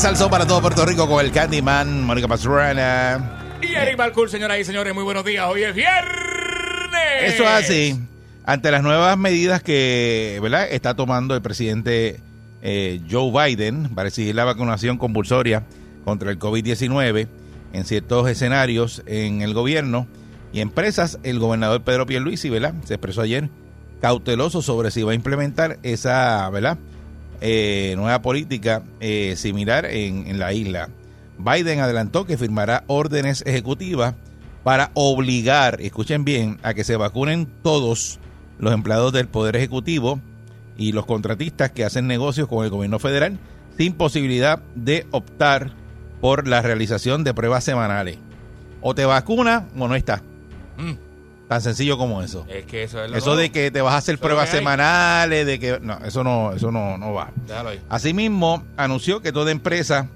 [0.00, 3.58] De Salso para todo Puerto Rico con el Candyman, Mónica Pastrana.
[3.60, 5.46] Y Eric Balcour, señoras y señores, muy buenos días.
[5.46, 6.04] Hoy es viernes.
[7.22, 8.00] Eso es así.
[8.44, 10.68] Ante las nuevas medidas que ¿verdad?
[10.70, 12.20] está tomando el presidente
[12.62, 15.64] eh, Joe Biden para exigir la vacunación compulsoria
[16.04, 17.28] contra el COVID-19
[17.74, 20.06] en ciertos escenarios en el gobierno
[20.52, 22.74] y empresas, el gobernador Pedro Pierluisi ¿verdad?
[22.84, 23.50] se expresó ayer
[24.00, 26.78] cauteloso sobre si va a implementar esa ¿verdad?
[27.40, 30.88] Eh, nueva política eh, similar en, la isla.
[31.38, 34.14] Biden adelantó que firmará órdenes ejecutivas
[34.62, 38.18] para obligar, escuchen bien, a que se vacunen todos
[38.58, 40.20] los empleados del Poder Ejecutivo
[40.76, 43.38] y los contratistas que hacen negocios con el gobierno federal
[43.78, 45.72] sin posibilidad de optar
[46.20, 48.18] por la realización de pruebas semanales.
[48.82, 50.22] O te vacuna o no está.
[50.76, 51.09] Mm.
[51.50, 52.46] Tan sencillo como eso.
[52.48, 53.40] Es que eso es lo Eso nuevo.
[53.40, 56.70] de que te vas a hacer Eso pruebas semanales, de que no, eso no, eso
[56.70, 57.32] no, no va.
[57.44, 57.80] Déjalo ahí.
[57.88, 60.06] Asimismo, anunció que toda empresa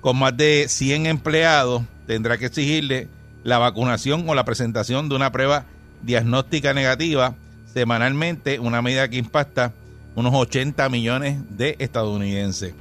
[0.00, 3.06] con más de 100 empleados tendrá que exigirle
[3.44, 5.66] la vacunación o la presentación de una prueba
[6.02, 7.36] diagnóstica negativa
[7.72, 9.72] semanalmente, una medida que impacta
[10.16, 12.74] unos 80 millones de estadounidenses.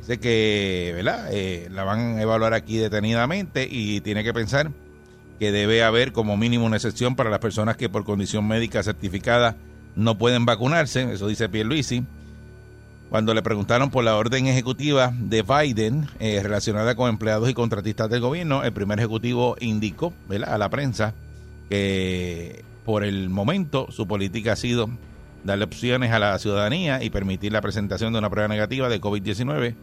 [0.00, 1.28] Dice que, ¿verdad?
[1.32, 4.70] Eh, la van a evaluar aquí detenidamente y tiene que pensar
[5.38, 9.56] que debe haber como mínimo una excepción para las personas que por condición médica certificada
[9.96, 12.04] no pueden vacunarse, eso dice Pierluisi.
[13.10, 18.10] Cuando le preguntaron por la orden ejecutiva de Biden eh, relacionada con empleados y contratistas
[18.10, 20.54] del gobierno, el primer ejecutivo indicó ¿verdad?
[20.54, 21.14] a la prensa
[21.68, 24.90] que por el momento su política ha sido
[25.44, 29.74] darle opciones a la ciudadanía y permitir la presentación de una prueba negativa de COVID-19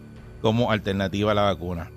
[0.41, 1.89] como alternativa a la vacuna.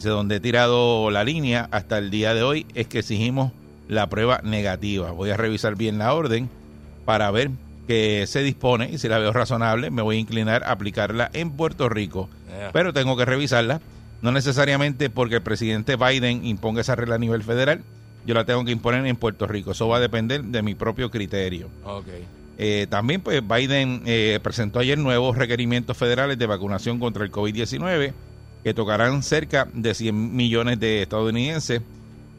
[0.00, 3.52] Ese donde he tirado la línea hasta el día de hoy es que exigimos
[3.86, 5.10] la prueba negativa.
[5.10, 6.48] Voy a revisar bien la orden
[7.04, 7.50] para ver
[7.86, 11.50] que se dispone y si la veo razonable me voy a inclinar a aplicarla en
[11.50, 12.30] Puerto Rico.
[12.48, 12.70] Yeah.
[12.72, 13.82] Pero tengo que revisarla,
[14.22, 17.82] no necesariamente porque el presidente Biden imponga esa regla a nivel federal,
[18.24, 19.72] yo la tengo que imponer en Puerto Rico.
[19.72, 21.68] Eso va a depender de mi propio criterio.
[22.56, 28.14] Eh, también, pues, Biden eh, presentó ayer nuevos requerimientos federales de vacunación contra el COVID-19
[28.62, 31.80] que tocarán cerca de 100 millones de estadounidenses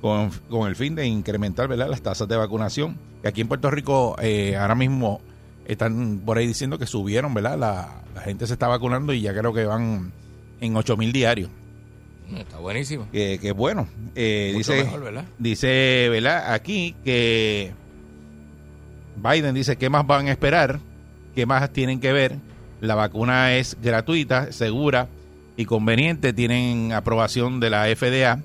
[0.02, 1.90] con, con el fin de incrementar ¿verdad?
[1.90, 2.98] las tasas de vacunación.
[3.24, 5.22] Aquí en Puerto Rico eh, ahora mismo
[5.66, 7.58] están por ahí diciendo que subieron, ¿verdad?
[7.58, 10.12] La, la gente se está vacunando y ya creo que van
[10.60, 11.50] en 8 mil diarios.
[12.30, 13.08] Mm, Está buenísimo.
[13.12, 15.26] Que, que bueno, eh, Mucho dice, mejor, ¿verdad?
[15.38, 16.54] dice, ¿verdad?
[16.54, 17.72] Aquí que
[19.18, 20.80] Biden dice que más van a esperar,
[21.36, 22.38] qué más tienen que ver.
[22.80, 25.08] La vacuna es gratuita, segura
[25.58, 26.34] y conveniente.
[26.34, 28.42] Tienen aprobación de la FDA.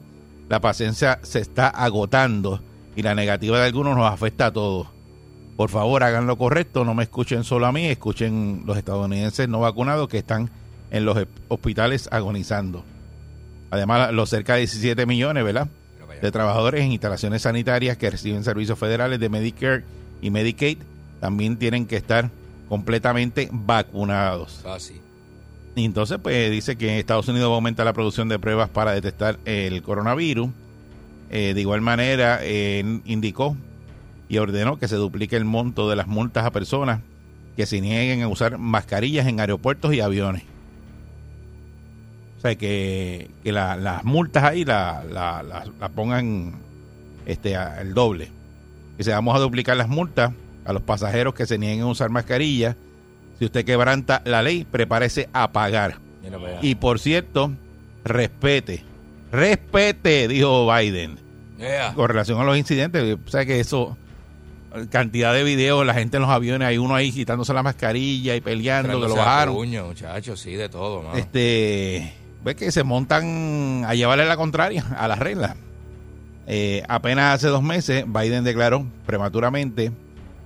[0.48, 2.60] La paciencia se está agotando
[2.94, 4.88] y la negativa de algunos nos afecta a todos.
[5.56, 6.84] Por favor, hagan lo correcto.
[6.84, 10.50] No me escuchen solo a mí, escuchen los estadounidenses no vacunados que están
[10.90, 11.18] en los
[11.48, 12.84] hospitales agonizando.
[13.70, 15.68] Además, los cerca de 17 millones, ¿verdad?
[16.20, 19.84] De trabajadores en instalaciones sanitarias que reciben servicios federales de Medicare
[20.22, 20.78] y Medicaid
[21.20, 22.30] también tienen que estar
[22.68, 24.60] completamente vacunados.
[24.62, 25.00] Fácil.
[25.76, 28.92] Y entonces, pues dice que Estados Unidos va a aumentar la producción de pruebas para
[28.92, 30.48] detectar el coronavirus.
[31.30, 33.56] Eh, de igual manera, eh, indicó
[34.28, 37.00] y ordenó que se duplique el monto de las multas a personas
[37.56, 40.44] que se nieguen a usar mascarillas en aeropuertos y aviones.
[42.38, 46.54] O sea, que, que la- las multas ahí la, la, la- pongan
[47.26, 48.30] este, a- el doble.
[48.96, 50.32] Que se vamos a duplicar las multas
[50.64, 52.76] a los pasajeros que se nieguen a usar mascarillas.
[53.38, 55.98] Si usted quebranta la ley, prepárese a pagar.
[56.62, 57.52] Y por cierto,
[58.04, 58.82] respete,
[59.32, 61.18] respete, dijo Biden,
[61.58, 61.94] Yeah.
[61.94, 63.16] con relación a los incidentes.
[63.26, 63.96] O sea que eso,
[64.90, 68.40] cantidad de videos, la gente en los aviones, hay uno ahí quitándose la mascarilla y
[68.40, 69.54] peleando, que lo bajaron.
[69.54, 71.16] puño, muchachos, sí, de todo, mano.
[71.16, 72.12] Este,
[72.44, 75.56] ves que se montan a llevarle la contraria a las reglas.
[76.46, 79.90] Eh, apenas hace dos meses, Biden declaró prematuramente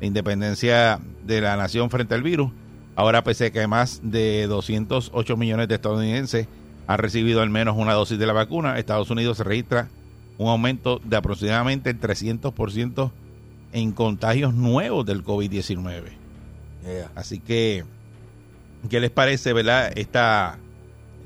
[0.00, 2.52] la independencia de la nación frente al virus.
[2.96, 6.48] Ahora, pese a que más de 208 millones de estadounidenses
[6.86, 9.88] han recibido al menos una dosis de la vacuna, Estados Unidos se registra
[10.38, 13.10] un aumento de aproximadamente el 300%
[13.72, 16.02] en contagios nuevos del COVID-19.
[17.14, 17.84] Así que,
[18.88, 20.58] ¿qué les parece, verdad, esta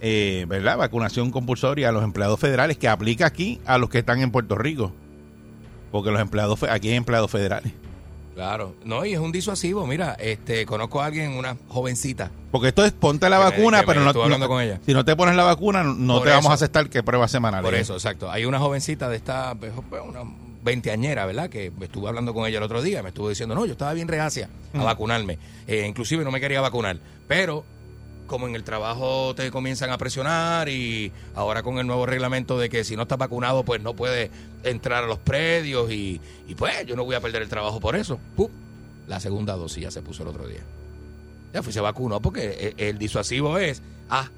[0.00, 4.20] eh, verdad vacunación compulsoria a los empleados federales que aplica aquí a los que están
[4.20, 4.92] en Puerto Rico?
[5.90, 7.72] Porque los empleados aquí hay empleados federales.
[8.34, 8.74] Claro.
[8.84, 9.86] No, y es un disuasivo.
[9.86, 12.30] Mira, este, conozco a alguien, una jovencita.
[12.50, 14.80] Porque esto es ponte la Que vacuna, me pero no, hablando no- con ella.
[14.84, 17.64] si no te pones la vacuna, no Por te vamos a aceptar que pruebas semanales.
[17.64, 18.30] Por eso, exacto.
[18.30, 19.72] Hay una jovencita de esta, pues,
[20.04, 20.20] una
[20.62, 21.48] veinteañera, ¿verdad?
[21.50, 24.08] Que estuve hablando con ella el otro día, me estuvo diciendo, no, yo estaba bien
[24.08, 25.38] reacia a vacunarme.
[25.66, 26.98] Eh, inclusive no me quería vacunar.
[27.28, 27.64] Pero
[28.26, 32.68] como en el trabajo te comienzan a presionar y ahora con el nuevo reglamento de
[32.68, 34.30] que si no estás vacunado, pues no puedes
[34.62, 37.96] entrar a los predios y, y pues yo no voy a perder el trabajo por
[37.96, 38.18] eso.
[39.06, 40.60] La segunda dosis ya se puso el otro día.
[41.52, 44.28] Ya fui, se vacunó porque el, el disuasivo es, ah,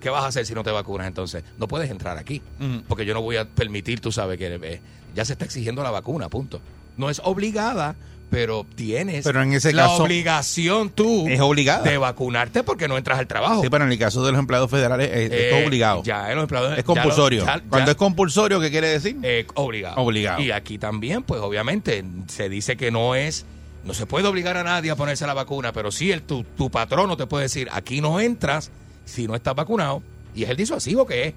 [0.00, 1.42] ¿qué vas a hacer si no te vacunas entonces?
[1.58, 2.40] No puedes entrar aquí,
[2.88, 4.80] porque yo no voy a permitir, tú sabes, que eh,
[5.14, 6.60] ya se está exigiendo la vacuna, punto.
[6.96, 7.96] No es obligada,
[8.32, 11.82] pero tienes Pero en ese la caso, obligación tú es obligada.
[11.82, 13.60] de vacunarte porque no entras al trabajo.
[13.62, 16.02] Sí, pero en el caso de los empleados federales es, es Eh, obligado.
[16.02, 17.40] Ya, en los empleados- es ya compulsorio.
[17.40, 19.18] lo- ya- Cuando ya- es compulsorio, ¿qué quiere decir?
[19.22, 19.96] eh, obligado.
[19.96, 20.40] Obligado.
[20.40, 23.44] Y aquí también, pues obviamente, se dice que no es,
[23.84, 26.70] no se puede obligar a nadie a ponerse la vacuna, pero sí el, tu, tu
[26.70, 28.70] patrono te puede decir, aquí no entras
[29.04, 30.02] si no estás vacunado,
[30.34, 31.34] y es el disuasivo que es.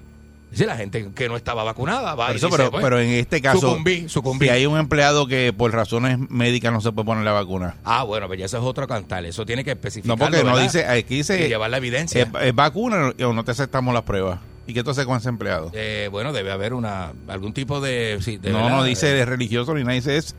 [0.58, 2.98] Decir, la gente que no estaba vacunada va Por y eso, dice, pero, pues, pero
[3.00, 4.46] en este caso, sucumbí, sucumbí.
[4.46, 7.76] si hay un empleado que por razones médicas no se puede poner la vacuna.
[7.84, 10.16] Ah, bueno, pues ya eso es otro cantar, eso tiene que especificar.
[10.18, 12.22] No, porque no dice, aquí dice, Y llevar la evidencia.
[12.22, 14.40] ¿es, es vacuna o no te aceptamos las pruebas?
[14.68, 15.70] ¿Y qué tú haces con ese empleado?
[15.74, 18.18] Eh, bueno, debe haber una algún tipo de...
[18.20, 20.34] sí, de no, verdad, no dice de- de religioso ni nada, dice es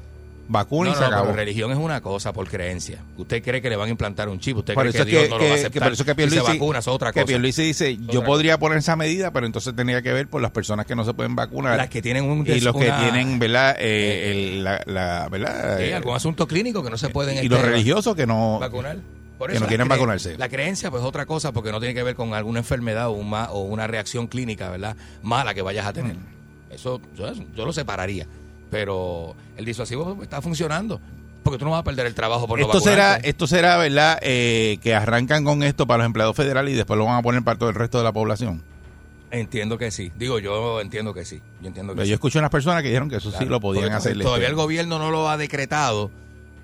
[0.48, 1.32] vacuna No, y no, acabó.
[1.34, 3.00] religión es una cosa por creencia.
[3.18, 5.24] Usted cree que le van a implantar un chip, usted Por cree eso que Dios
[5.24, 5.84] que, no lo va a aceptar.
[5.84, 7.26] por eso que se vacuna es otra que cosa.
[7.28, 10.86] Pierluisi dice, yo podría poner esa medida, pero entonces tenía que ver por las personas
[10.86, 11.78] que no se pueden vacunar.
[11.78, 13.76] Las que tienen un y los que una- tienen, ¿verdad?
[13.80, 15.82] Eh, el- la, la- ¿verdad?
[15.82, 18.60] Eh, algún asunto clínico que no se pueden y este, los religiosos que no...
[18.60, 18.98] vacunar.
[19.38, 20.36] Por que no quieren vacunarse.
[20.38, 23.12] La creencia pues es otra cosa porque no tiene que ver con alguna enfermedad o,
[23.12, 24.96] un ma- o una reacción clínica, ¿verdad?
[25.22, 26.16] Mala que vayas a tener.
[26.16, 26.74] Mm.
[26.74, 28.26] Eso yo, yo lo separaría.
[28.70, 31.00] Pero el disuasivo está funcionando
[31.44, 33.30] porque tú no vas a perder el trabajo por no Esto será, vacunarte.
[33.30, 34.20] esto será, ¿verdad?
[34.22, 37.42] Eh, que arrancan con esto para los empleados federales y después lo van a poner
[37.44, 38.62] para todo el resto de la población.
[39.32, 40.12] Entiendo que sí.
[40.18, 41.42] Digo, yo entiendo que sí.
[41.62, 42.14] Yo entiendo que Yo sí.
[42.14, 44.18] escuché unas personas que dijeron que eso sí lo podían hacer.
[44.18, 46.12] Todavía este, el gobierno no lo ha decretado,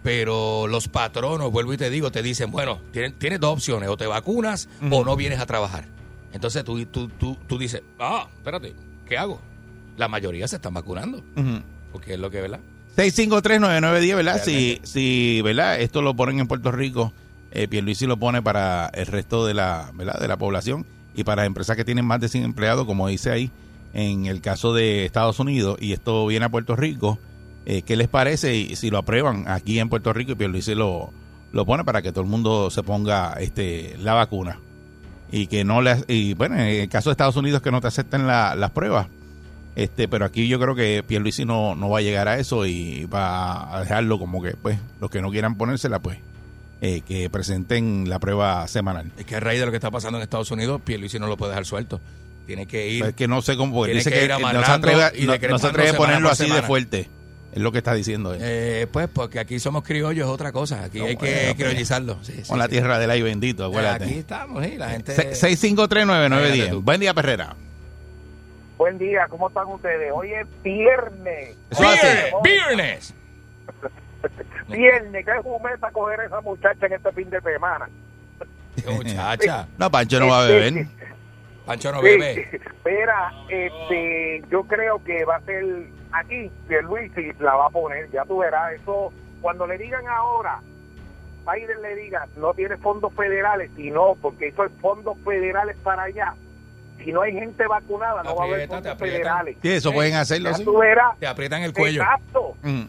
[0.02, 3.96] pero los patronos, vuelvo y te digo, te dicen, bueno, tienes, tienes dos opciones, o
[3.98, 5.86] te vacunas o no vienes a trabajar.
[6.34, 8.74] Entonces tú, tú, tú, tú dices, ah, espérate,
[9.08, 9.40] ¿qué hago?
[9.98, 11.62] La mayoría se están vacunando, ujú.
[11.94, 12.60] Porque es lo que, ¿verdad?
[12.98, 14.42] 6539910, ¿verdad?
[14.44, 15.80] Si, si, ¿verdad?
[15.80, 17.14] Esto lo ponen en Puerto Rico,
[17.52, 20.20] eh, Pierluisi lo pone para el resto de la, ¿verdad?
[20.20, 20.86] De la población
[21.16, 23.52] y para empresas que tienen más de 100 empleados, como dice ahí,
[23.94, 27.20] en el caso de Estados Unidos, y esto viene a Puerto Rico,
[27.66, 31.12] eh, ¿qué les parece y si lo aprueban aquí en Puerto Rico y Pierluisi lo,
[31.52, 34.60] lo pone para que todo el mundo se ponga este la vacuna?
[35.32, 37.88] Y que no le, y bueno, en el caso de Estados Unidos que no te
[37.88, 39.08] acepten la- las pruebas,
[39.76, 43.06] este, pero aquí yo creo que Pierluisi no, no va a llegar a eso y
[43.06, 46.20] va a dejarlo como que, pues, los que no quieran ponérsela, pues,
[46.82, 49.12] eh, que presenten la prueba semanal.
[49.18, 51.38] Es que a raíz de lo que está pasando en Estados Unidos, Pierluisi no lo
[51.38, 52.00] puede dejar suelto.
[52.46, 53.06] Tiene que ir.
[53.06, 55.28] Es que no sé cómo, Tiene dice que que, ir no se atreve, y no-
[55.28, 57.10] no, decretando se atreve a ponerlo así de fuerte.
[57.54, 58.42] Es lo que está diciendo él.
[58.44, 60.84] Eh, pues porque aquí somos criollos, es otra cosa.
[60.86, 62.18] Aquí No, hay que pues, criollizarlo.
[62.24, 62.72] Sí, sí, Con la sí.
[62.72, 64.06] tierra del aire bendito, Eh, acuérdate.
[64.06, 65.16] Aquí estamos, sí, la gente.
[65.16, 66.70] Se- 6539910.
[66.72, 66.82] tú.
[66.82, 67.56] Buen día, Perrera.
[68.78, 70.12] Buen día, ¿cómo están ustedes?
[70.14, 71.58] Hoy es viernes.
[71.80, 73.14] Viernes, viernes.
[74.70, 77.90] Viernes, qué jumeta coger a esa muchacha en este fin de semana.
[78.90, 80.88] Muchacha, No, Pancho no va a beber.
[81.66, 82.50] Pancho no bebe.
[82.52, 85.66] Espera, este, yo creo que va a ser
[86.12, 90.60] aquí, que Luis la va a poner, ya tú verás, eso, cuando le digan ahora,
[91.46, 96.04] Biden le diga, no tiene fondos federales, y no, porque eso es fondos federales para
[96.04, 96.36] allá.
[97.04, 99.58] Si no hay gente vacunada, no va a haber fondos federales.
[99.62, 100.64] Sí, eso pueden hacerlo Ya así.
[100.66, 101.18] tú verás.
[101.20, 102.02] Te aprietan el cuello.
[102.02, 102.56] Exacto.
[102.64, 102.84] Mm.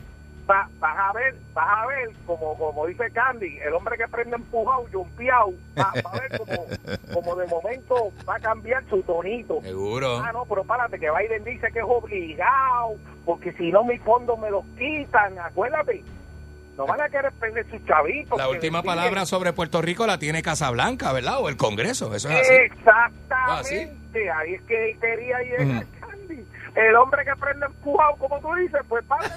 [0.48, 4.36] Va- vas a ver, vas a ver, como, como dice Candy, el hombre que prende
[4.36, 6.66] empujado, jumpeado, va, va a ver como,
[7.14, 9.60] como de momento va a cambiar su tonito.
[9.62, 10.18] Seguro.
[10.18, 12.94] Ah, no, pero párate, que Biden dice que es obligado,
[13.24, 16.04] porque si no mis fondos me los quitan, acuérdate.
[16.76, 18.36] No van a querer perder sus chavitos.
[18.36, 18.96] La última deciden.
[18.96, 21.38] palabra sobre Puerto Rico la tiene Casablanca, ¿verdad?
[21.40, 22.52] O el Congreso, eso es así.
[22.52, 23.82] Exactamente.
[23.82, 26.44] este, ahí es que quería llegar, Candy.
[26.74, 29.30] El hombre que prende empujado, como tú dices, pues padre.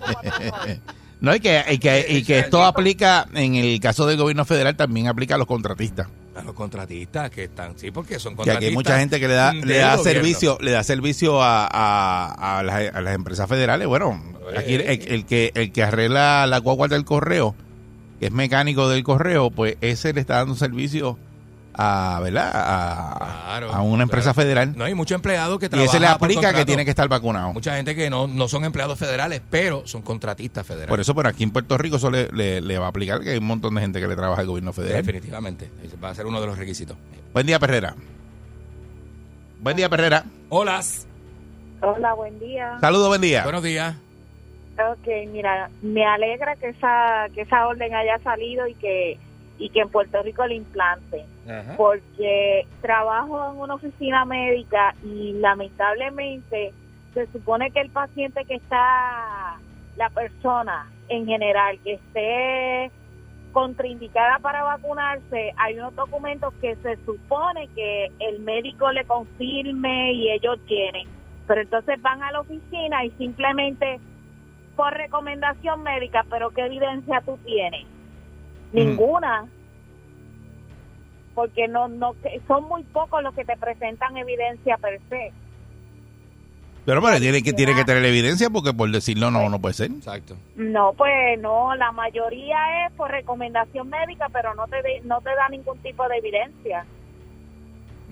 [0.00, 0.84] No,
[1.22, 5.06] y que, y que, y que esto aplica, en el caso del gobierno federal, también
[5.08, 6.08] aplica a los contratistas.
[6.34, 8.68] A los contratistas que están, sí, porque son Que aquí contratistas.
[8.70, 12.62] hay mucha gente que le da, le da servicio, le da servicio a, a, a
[12.62, 13.86] las, a las empresas federales.
[13.86, 14.22] Bueno,
[14.56, 17.54] aquí el, el que, el que arregla la guagua del correo,
[18.18, 21.18] que es mecánico del correo, pues ese le está dando servicio
[21.82, 22.50] a, ¿verdad?
[22.54, 24.46] A, Claro, a una empresa claro.
[24.46, 24.72] federal.
[24.76, 25.88] No hay muchos empleados que y trabajan.
[25.88, 27.52] ese le por aplica que tiene que estar vacunado.
[27.52, 30.88] Mucha gente que no, no son empleados federales, pero son contratistas federales.
[30.88, 33.30] Por eso, pero aquí en Puerto Rico eso le, le- le va a aplicar, que
[33.30, 35.04] hay un montón de gente que le trabaja al gobierno federal.
[35.04, 35.70] Definitivamente.
[35.82, 36.96] Ese va a ser uno de los requisitos.
[37.32, 37.94] Buen día, Perrera.
[39.60, 40.24] Buen día, Perrera.
[40.48, 40.80] Hola.
[41.82, 42.78] Hola, buen día.
[42.80, 43.42] Saludos, buen día.
[43.42, 43.94] Buenos días.
[44.78, 49.18] Ok, mira, me alegra que esa que esa orden haya salido y que
[49.60, 51.26] y que en Puerto Rico la implante,
[51.76, 56.72] porque trabajo en una oficina médica y lamentablemente
[57.12, 59.58] se supone que el paciente que está,
[59.96, 62.90] la persona en general que esté
[63.52, 70.30] contraindicada para vacunarse, hay unos documentos que se supone que el médico le confirme y
[70.30, 71.06] ellos tienen,
[71.46, 74.00] pero entonces van a la oficina y simplemente
[74.74, 77.84] por recomendación médica, pero ¿qué evidencia tú tienes?
[78.72, 79.46] Ninguna.
[81.34, 85.32] Porque no, no, que- son muy pocos los que te presentan evidencia per se.
[86.84, 89.90] Pero, pero tiene que, tiene que tener evidencia porque por decirlo no, no puede ser.
[89.90, 90.34] Exacto.
[90.56, 95.30] No, pues no, la mayoría es por recomendación médica, pero no te, de- no te
[95.34, 96.84] da ningún tipo de evidencia.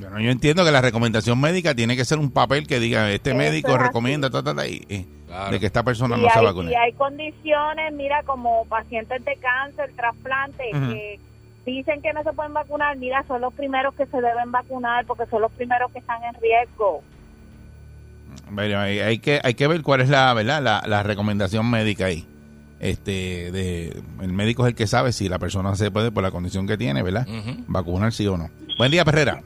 [0.01, 3.31] Bueno, yo entiendo que la recomendación médica tiene que ser un papel que diga, este
[3.31, 5.51] Eso médico es recomienda, ta, ta, ta, y- Claro.
[5.53, 6.71] de que esta persona y, no se vacune.
[6.73, 11.21] y hay condiciones, mira, como pacientes de cáncer, trasplantes, que
[11.67, 15.27] dicen que no se pueden vacunar, mira, son los primeros que se deben vacunar porque
[15.27, 17.03] son los primeros que están en riesgo.
[18.51, 22.07] Bueno, hay, hay que hay que ver cuál es la verdad la, la recomendación médica
[22.07, 22.27] ahí.
[22.81, 26.31] Este, de, el médico es el que sabe si la persona se puede por la
[26.31, 27.27] condición que tiene, ¿verdad?
[27.67, 28.49] Vacunar sí o no.
[28.79, 29.43] Buen día, Perrera.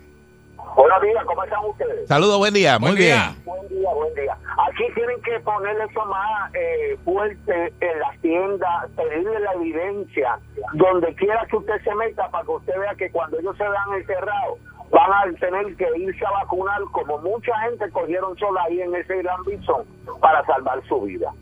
[0.74, 2.08] Buenos días, ¿cómo están ustedes?
[2.08, 3.16] Saludos, buen día, muy Buen bien.
[3.18, 3.34] día.
[3.44, 4.36] Buen día, buen día.
[4.68, 10.38] Aquí tienen que ponerle eso más eh, fuerte en las tiendas, pedirle la evidencia,
[10.74, 13.92] donde quiera que usted se meta, para que usted vea que cuando ellos se vean
[13.96, 14.58] encerrados,
[14.90, 19.16] van a tener que irse a vacunar, como mucha gente cogieron sola ahí en ese
[19.18, 19.84] gran bison,
[20.20, 21.32] para salvar su vida.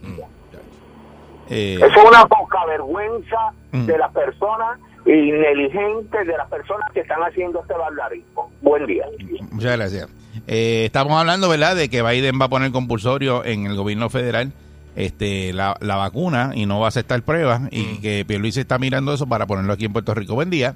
[1.49, 3.87] Eh, Eso es una poca vergüenza Mm.
[3.87, 8.51] de las personas y negligentes de las personas que están haciendo este barbarismo.
[8.61, 9.05] Buen día.
[9.51, 10.09] Muchas gracias.
[10.47, 14.53] Eh, estamos hablando, ¿verdad?, de que Biden va a poner compulsorio en el gobierno federal
[14.97, 18.01] este la, la vacuna y no va a aceptar pruebas y Mm.
[18.03, 20.35] que Pierluisi está mirando eso para ponerlo aquí en Puerto Rico.
[20.35, 20.75] Buen día.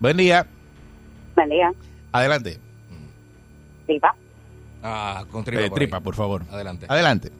[0.00, 0.46] Buen día.
[1.34, 1.72] Buen día.
[2.12, 2.58] Adelante.
[3.88, 4.14] Viva.
[4.82, 5.62] Ah, con tripa.
[5.62, 5.86] Eh, por ahí.
[5.86, 6.42] tripa, por favor.
[6.50, 6.86] Adelante.
[6.88, 7.30] Adelante.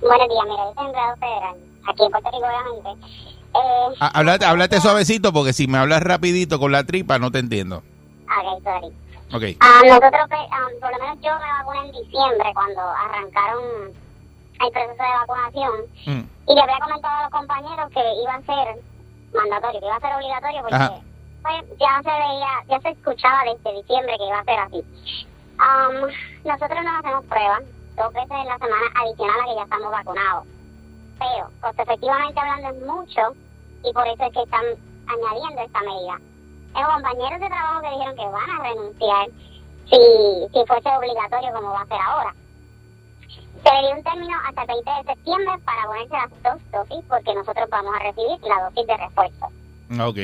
[0.00, 1.56] Buenos días, mira, yo soy federal,
[1.88, 3.37] aquí en Puerto Rico, obviamente.
[3.54, 7.82] Eh, háblate, háblate suavecito porque si me hablas rapidito con la tripa no te entiendo.
[8.26, 8.86] ok, sorry.
[9.34, 9.56] Ok.
[9.60, 10.12] Ah, nosotros,
[10.50, 13.62] ah, por lo menos yo me vacuné en diciembre cuando arrancaron
[14.60, 15.72] el proceso de vacunación
[16.06, 16.50] Mm.
[16.50, 18.82] y le había comentado a los compañeros que iba a ser
[19.34, 21.02] mandatorio, que iba a ser obligatorio porque
[21.42, 24.84] pues, ya se veía, ya se escuchaba desde diciembre que iba a ser así.
[25.58, 25.94] Am,
[26.44, 27.62] nosotros nos hacemos pruebas
[27.96, 30.44] dos veces en la semana adicional a que ya estamos vacunados.
[31.18, 33.20] Pero, costo efectivamente hablando es mucho
[33.84, 34.64] y por eso es que están
[35.06, 36.18] añadiendo esta medida.
[36.74, 39.26] Tengo compañeros de trabajo que dijeron que van a renunciar
[39.88, 39.96] si,
[40.52, 42.34] si fuese obligatorio como va a ser ahora.
[43.64, 47.04] Se le dio un término hasta el 20 de septiembre para ponerse las dos dosis
[47.08, 49.46] porque nosotros vamos a recibir la dosis de refuerzo.
[50.00, 50.18] Ok.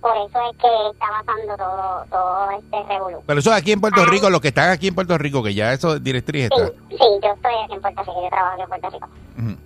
[0.00, 3.22] Por eso es que está pasando todo, todo este revolú.
[3.26, 5.72] Pero eso aquí en Puerto Rico, los que están aquí en Puerto Rico, que ya
[5.74, 6.72] eso directriz Sí, está.
[6.88, 9.08] sí, yo estoy aquí en Puerto Rico, yo trabajo aquí en Puerto Rico.
[9.38, 9.56] Ujú.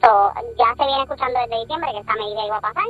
[0.00, 2.86] So, ya se viene escuchando desde diciembre que esta medida iba a pasar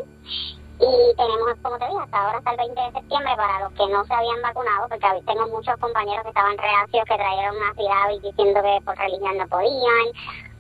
[0.81, 3.87] y tenemos, como te dije, hasta ahora, hasta el 20 de septiembre para los que
[3.89, 8.11] no se habían vacunado, porque tengo muchos compañeros que estaban reacios, que trajeron una ciudad
[8.11, 10.07] y diciendo que por religión no podían.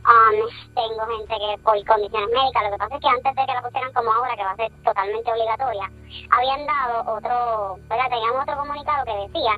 [0.01, 3.55] Um, tengo gente que por condiciones médicas, lo que pasa es que antes de que
[3.55, 5.91] la pusieran como ahora, que va a ser totalmente obligatoria,
[6.31, 8.09] habían dado otro, ¿verdad?
[8.09, 9.53] Teníamos otro comunicado que decía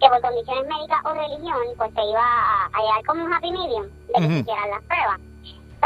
[0.00, 3.50] que por condiciones médicas o religión, pues se iba a, a llegar como un happy
[3.52, 5.20] medium de que se hicieran las pruebas.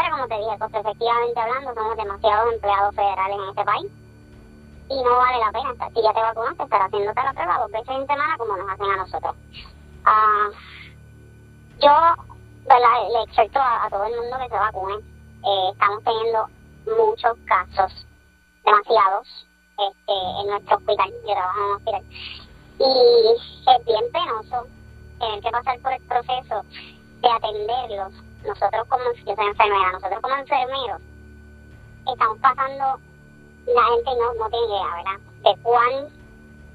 [0.08, 3.92] Como te dije, pues efectivamente hablando, somos demasiados empleados federales en este país.
[4.88, 7.88] Y no vale la pena, si ya te vacunaste, estar haciéndote la prueba dos veces
[7.88, 9.34] en semana como nos hacen a nosotros.
[10.04, 10.48] Ah,
[11.80, 11.90] yo.
[12.68, 14.94] Le exhorto a, todo el mundo que se vacune.
[14.94, 16.46] Eh, estamos teniendo
[16.86, 18.06] muchos casos,
[18.64, 19.46] demasiados,
[19.78, 21.10] este, en nuestro hospital.
[21.26, 22.04] Yo trabajo en hospital.
[22.78, 24.66] Y es bien penoso
[25.18, 26.62] tener que pasar por el proceso
[27.20, 28.29] de atenderlos.
[28.46, 31.00] Nosotros como, yo soy enfermera, nosotros como enfermeros
[32.10, 32.84] estamos pasando,
[33.66, 35.20] la gente no, no tiene idea, ¿verdad?
[35.44, 36.08] De cuán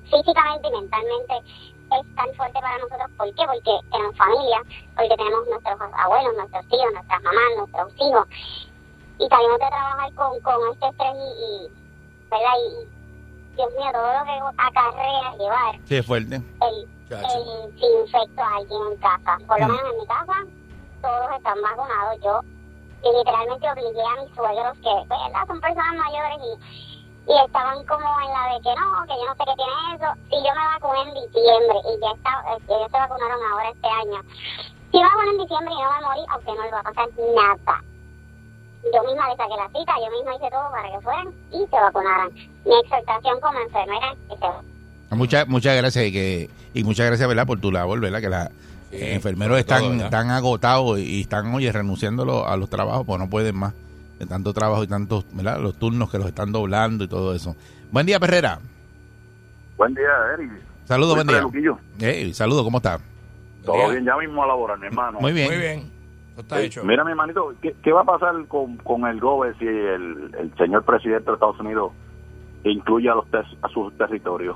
[0.09, 3.09] físicamente y mentalmente es tan fuerte para nosotros.
[3.17, 3.43] ¿Por qué?
[3.45, 4.61] Porque tenemos familia,
[4.95, 8.25] porque tenemos nuestros abuelos, nuestros tíos, nuestras mamás, nuestros hijos.
[9.17, 11.69] Y salimos de trabajar con, con este estrés y, y,
[12.29, 12.55] ¿verdad?
[12.61, 12.95] Y,
[13.55, 16.35] Dios mío, todo lo que acarrea llevar Sí, es fuerte.
[16.35, 19.37] el, el si infecto a alguien en casa.
[19.47, 19.71] Por lo Mm.
[19.71, 20.33] menos en mi casa,
[21.05, 22.17] todos están vacunados.
[22.25, 22.41] Yo
[23.05, 25.45] literalmente obligué a mis suegros, que pues, ¿verdad?
[25.45, 26.51] son personas mayores y,
[27.29, 30.09] y estaban como en la de que no, que yo no sé qué tiene eso.
[30.29, 33.87] Si yo me vacuné en diciembre y ya está, eh, ellos se vacunaron ahora este
[33.87, 34.19] año.
[34.89, 36.89] Si me vacuné en diciembre y no me morí, a usted no le va a
[36.89, 37.77] pasar nada.
[38.85, 41.77] Yo misma le saqué la cita, yo misma hice todo para que fueran y se
[41.77, 42.29] vacunaran.
[42.65, 44.75] Mi exhortación como enfermera es que
[45.15, 47.47] Muchas, muchas gracias y, que, y muchas gracias, ¿verdad?
[47.47, 48.19] Por tu labor, ¿verdad?
[48.19, 48.49] Que los
[48.97, 50.05] Sí, enfermeros están, todo, ¿verdad?
[50.05, 53.73] están agotados y están, oye, renunciando a los, a los trabajos, pues no pueden más
[54.19, 55.59] de tanto trabajo y tantos, ¿verdad?
[55.59, 57.55] Los turnos que los están doblando y todo eso.
[57.91, 58.59] Buen día, Perrera.
[59.77, 60.51] Buen día, Eric.
[60.85, 61.41] Saludos, buen día.
[61.41, 61.77] Luquillo.
[61.99, 62.99] Hey, saludos, ¿cómo está?
[63.65, 65.19] Todo bien, ya mismo a laborar, mi hermano.
[65.19, 65.47] Muy bien.
[65.49, 65.79] Muy bien.
[66.33, 66.83] Eso está Eh, hecho.
[66.83, 70.53] Mira, mi hermanito, ¿qué, qué va a pasar con, con el GOBE si el, el
[70.57, 71.91] señor presidente de Estados Unidos
[72.63, 74.55] incluye a, los ter- a sus territorios?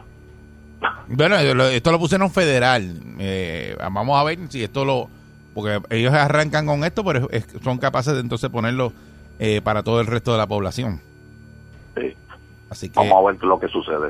[1.09, 2.95] Bueno, esto lo pusieron federal.
[3.19, 5.09] Eh, vamos a ver si esto lo...
[5.53, 8.93] Porque ellos arrancan con esto, pero es- son capaces de entonces ponerlo
[9.39, 11.01] eh, para todo el resto de la población.
[11.97, 12.13] Sí.
[12.69, 12.99] Así que...
[12.99, 14.09] Vamos a ver lo que sucede.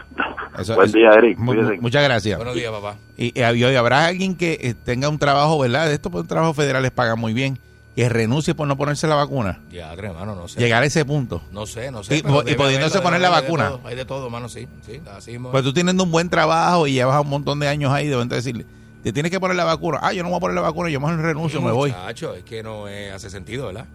[0.60, 1.38] eso- Buen día, Eric.
[1.40, 2.38] muchas gracias.
[2.38, 2.96] Buenos días, papá.
[3.18, 5.88] Y, y hab- y habrá alguien que eh, tenga un trabajo, ¿verdad?
[5.88, 7.58] De esto, pues un trabajo federal les paga muy bien,
[8.00, 9.60] que renuncie por no ponerse la vacuna.
[9.70, 10.58] Ya, hermano, no sé.
[10.58, 11.42] Llegar a ese punto.
[11.52, 12.16] No sé, no sé.
[12.16, 13.68] Y- y pudiéndose poner la de vacuna.
[13.72, 13.82] todo.
[13.84, 14.70] Hay de todo, mano, sí.
[14.86, 15.38] Sí, así.
[15.38, 18.38] Pues tú teniendo un buen trabajo y llevas un montón de años ahí, deben de
[18.38, 18.66] decirle,
[19.04, 20.00] te tienes que poner la vacuna.
[20.02, 21.90] Ah, yo no voy a poner la vacuna, yo mejor renuncio, me voy.
[21.92, 23.86] Muchacho, es que no eh, hace sentido, ¿verdad?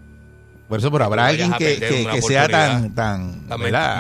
[0.69, 3.49] Por eso, pero habrá alguien que, que- sea tan, tan,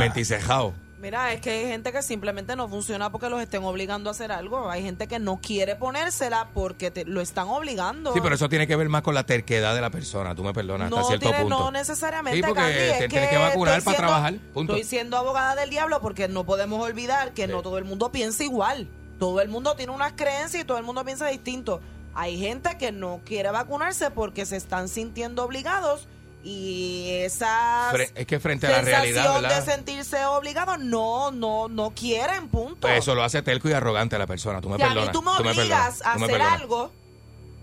[0.00, 0.74] menticejado.
[1.04, 4.32] Mira, es que hay gente que simplemente no funciona porque los estén obligando a hacer
[4.32, 4.70] algo.
[4.70, 8.14] Hay gente que no quiere ponérsela porque te- lo están obligando.
[8.14, 10.34] Sí, pero eso tiene que ver más con la terquedad de la persona.
[10.34, 11.58] Tú me perdonas no hasta cierto tiene- punto.
[11.58, 14.72] no necesariamente, Sí, porque Candy, es te tienes que vacunar para trabajar, punto.
[14.72, 18.42] Estoy siendo abogada del diablo porque no podemos olvidar que no todo el mundo piensa
[18.42, 18.88] igual.
[19.18, 21.82] Todo el mundo tiene unas creencias y todo el mundo piensa distinto.
[22.14, 26.08] Hay gente que no quiere vacunarse porque se están sintiendo obligados
[26.44, 31.92] y esa es que frente a la realidad, sensación de sentirse obligados no no no
[31.94, 32.76] quieren, punto.
[32.82, 34.60] Pues eso lo hace telco y arrogante la persona.
[34.60, 35.12] Tú me si a mí perdonas.
[35.12, 36.60] tú me tú me obligas perdonas, a hacer perdonas.
[36.60, 36.92] algo,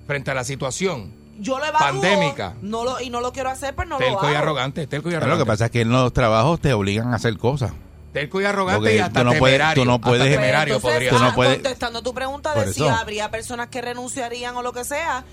[0.07, 2.55] Frente a la situación, yo lo evalúo, Pandémica.
[2.61, 4.37] no lo, y no lo quiero hacer, pues no lo telco y hago.
[4.39, 5.39] arrogante, telco y Pero arrogante.
[5.39, 7.71] lo que pasa es que en los trabajos te obligan a hacer cosas.
[8.11, 10.95] Telco y arrogante Porque y hasta tú no puedes- tú no hasta puedes- temerario entonces,
[10.97, 14.63] podría Tú no ah, puedes- contestando tu pregunta de si habría personas que renunciarían o
[14.63, 15.23] lo que sea,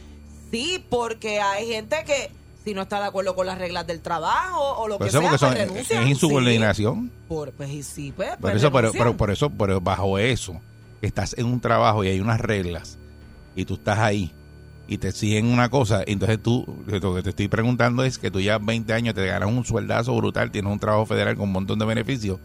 [0.53, 2.31] sí, porque hay gente que
[2.65, 5.21] si no está de acuerdo con las reglas del trabajo o lo Por que eso,
[5.21, 6.03] sea, porque pues son, renuncian.
[6.03, 7.05] es insubordinación.
[7.05, 7.13] Sí.
[7.29, 10.61] Por, pues y sí, pues, Por pues eso, pero, pero, por eso, pero bajo eso,
[11.01, 12.99] que estás en un trabajo y hay unas reglas
[13.57, 14.33] y tú estás ahí
[14.87, 18.41] y te exigen una cosa, entonces tú, lo que te estoy preguntando es que tú
[18.41, 21.79] ya 20 años te ganas un sueldazo brutal, tienes un trabajo federal con un montón
[21.79, 22.39] de beneficios.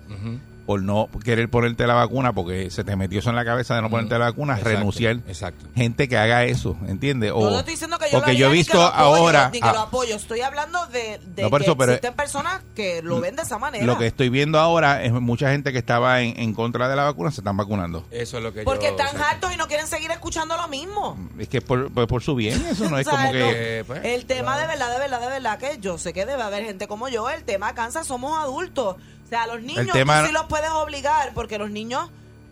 [0.65, 3.81] Por no querer ponerte la vacuna porque se te metió eso en la cabeza de
[3.81, 5.15] no ponerte la vacuna, Exacto, renunciar.
[5.27, 5.65] Exacto.
[5.75, 7.31] Gente que haga eso, ¿entiendes?
[7.33, 8.83] O, no estoy diciendo que yo lo porque haría yo he ni que visto lo
[8.85, 9.49] apoyo, ahora...
[9.51, 10.15] ni que ah, lo apoyo.
[10.15, 13.41] Estoy hablando de, de No, por que eso, pero- existen personas que lo ven de
[13.41, 13.85] esa manera.
[13.85, 17.03] lo que estoy viendo ahora es mucha gente que estaba en, en contra de la
[17.03, 18.05] vacuna se están vacunando.
[18.11, 18.91] Eso es lo que porque yo...
[18.91, 21.17] están hartos y no quieren seguir escuchando lo mismo.
[21.39, 23.39] Es que es por, por, por su bien, eso no es como que...
[23.39, 23.45] no.
[23.51, 26.41] Eh, pues, el tema de verdad, de verdad, de verdad que yo sé que debe
[26.41, 27.29] haber gente como yo.
[27.29, 28.95] El tema cansa, somos adultos.
[29.33, 32.09] O sea, los niños tema- tú sí los puedes obligar porque los niños,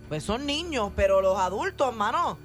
[0.10, 2.38] pues son niños, pero los adultos, hermano.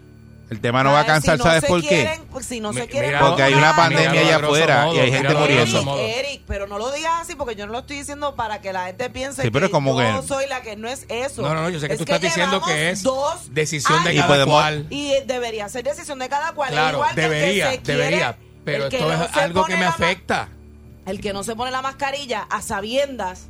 [0.49, 1.89] El tema no va a cansar, Si no ¿sabes se por qué?
[1.89, 4.99] quieren, pues, si no se quieren mira- Porque hay una pandemia allá afuera modo, y
[5.01, 5.99] hay gente muriendo.
[5.99, 8.73] Eric, Eric, pero no lo digas así porque yo no lo estoy diciendo para que
[8.73, 11.43] la gente piense Sí, pero que como yo que- soy la que no es eso.
[11.43, 14.11] No, no, no, yo sé que Es tú estás diciendo que es dos decisión de
[14.11, 14.15] años.
[14.15, 14.87] Y cada podemos- cual.
[14.91, 16.71] Y debería ser decisión de cada cual.
[16.71, 18.39] Claro, Igual que el que debería, se quiere- debería.
[18.65, 20.49] Pero que esto no es algo que me afecta.
[21.07, 23.49] El que no se pone la mascarilla a sabiendas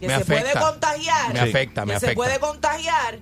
[0.00, 0.52] que Me se afecta.
[0.52, 1.32] puede contagiar.
[1.32, 2.14] Me afecta, que me se afecta.
[2.14, 3.18] puede contagiar.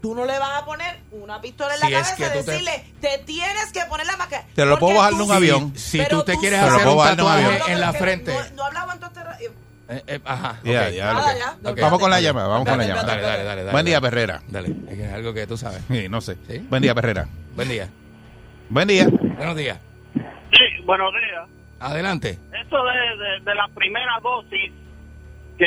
[0.00, 2.84] Tú no le vas a poner una pistola en Si la cabeza que y decirle,
[3.00, 3.18] te...
[3.18, 4.48] tienes que poner la mascarilla.
[4.54, 5.72] Te lo puedo bajar de un sí- avión.
[5.76, 7.70] Si Pero tú te tú quieres hacer un puedo bajar de un tatuaje avión.
[7.70, 8.34] en la que frente.
[8.34, 9.22] No, no hablaba entonces.
[9.88, 10.58] Eh, eh, ajá.
[10.64, 11.12] Ya, ya.
[11.62, 13.06] Vamos con la llamada, vamos con la llamada.
[13.06, 13.60] Dale, dale, dale.
[13.62, 14.00] dale Buen día.
[14.00, 14.42] Perrera.
[14.48, 15.82] Dale, es que es algo que tú sabes.
[15.88, 16.36] Sí, no sé.
[16.48, 16.58] ¿Sí?
[16.68, 17.28] Buen día, Perrera.
[17.54, 17.88] Buen día.
[18.70, 19.06] Buen día.
[19.08, 19.78] Buenos días.
[20.14, 21.48] Sí, buenos días.
[21.78, 22.38] Adelante.
[22.52, 24.72] Eso de, de, de la primera dosis
[25.58, 25.66] que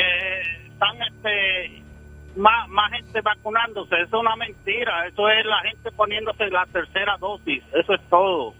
[0.68, 1.82] están este,
[2.36, 3.94] más, más gente vacunándose.
[3.96, 5.06] Eso es una mentira.
[5.06, 7.62] Eso es la gente poniéndose la tercera dosis.
[7.74, 8.54] Eso es todo.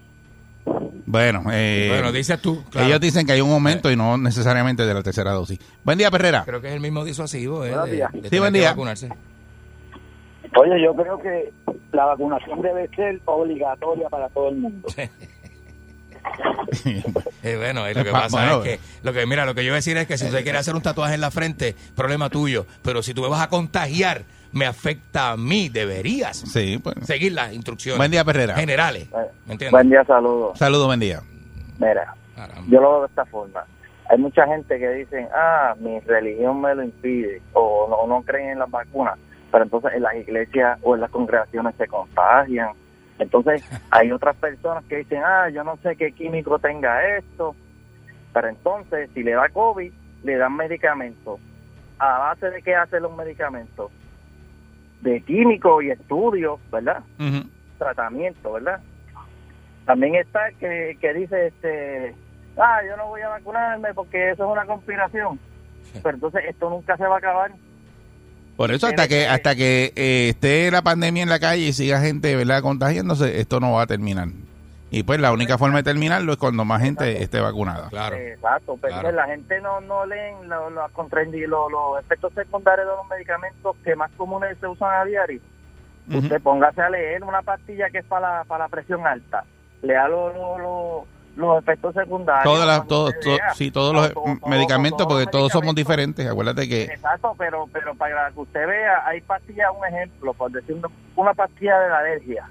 [1.08, 2.64] Bueno, eh, Bueno, dices tú.
[2.70, 2.88] claro.
[2.88, 5.58] ellos dicen que hay un aumento y no necesariamente de la tercera dosis.
[5.84, 6.42] Buen día, Perrera.
[6.44, 7.64] Creo que es el mismo disuasivo.
[7.64, 8.70] eh, de- de Sí, buen día.
[8.70, 9.08] vacunarse.
[10.56, 11.52] Oye, yo creo que
[11.92, 14.88] la vacunación debe ser obligatoria para todo el mundo.
[17.42, 19.62] Eh, bueno, eh, lo que Pa- pasa bueno, es que, lo que, mira, lo que
[19.64, 21.76] yo voy a decir es que si usted quiere hacer un tatuaje en la frente,
[21.94, 22.66] problema tuyo.
[22.82, 26.96] Pero si tú me vas a contagiar, me afecta a mí, deberías Sí, pues.
[27.04, 28.54] seguir las instrucciones Buen día, Perrera.
[28.56, 29.08] generales.
[29.46, 29.70] ¿Me entiendes?
[29.70, 30.58] Buen día, saludos.
[30.58, 31.20] Saludos, buen día.
[31.78, 32.62] Mira, Caramba.
[32.68, 33.64] yo lo veo de esta forma.
[34.10, 38.50] Hay mucha gente que dicen, ah, mi religión me lo impide, o no, no creen
[38.50, 39.16] en las vacunas,
[39.52, 42.70] pero entonces en las iglesias o en las congregaciones se contagian.
[43.18, 47.54] Entonces hay otras personas que dicen, ah, yo no sé qué químico tenga esto,
[48.32, 51.40] pero entonces si le da COVID, le dan medicamentos.
[51.98, 53.90] ¿A base de qué hacen los medicamentos?
[55.00, 57.02] De químicos y estudios, ¿verdad?
[57.78, 58.80] Tratamiento, ¿verdad?
[59.86, 62.14] También está que, que dice, este,
[62.58, 65.38] ah, yo no voy a vacunarme porque eso es una conspiración.
[66.02, 67.52] Pero entonces esto nunca se va a acabar.
[68.56, 72.00] Por eso, hasta que hasta que eh, esté la pandemia en la calle y siga
[72.00, 74.28] gente verdad contagiándose, esto no va a terminar.
[74.90, 77.88] Y pues la única forma de terminarlo es cuando más gente esté vacunada.
[77.90, 78.16] Claro.
[78.16, 79.12] Exacto, pero Claro.
[79.16, 83.76] la gente no, no leen lo- los contraindi- lo- los efectos secundarios de los medicamentos
[83.84, 85.40] que más comunes se usan a diario.
[86.08, 89.44] Usted póngase a leer una pastilla que es para la, para la presión alta.
[89.82, 91.04] Lea los, los, los-
[91.36, 92.44] los efectos secundarios.
[92.44, 93.14] Todas las, cuando todos,
[93.54, 96.26] sí, todos los Todo- medicamentos, porque todos somos diferentes.
[96.26, 100.76] Acuérdate que Exacto, pero pero para que usted vea, hay pastillas, un ejemplo, por decir
[101.14, 102.48] una, pastilla de la alergia.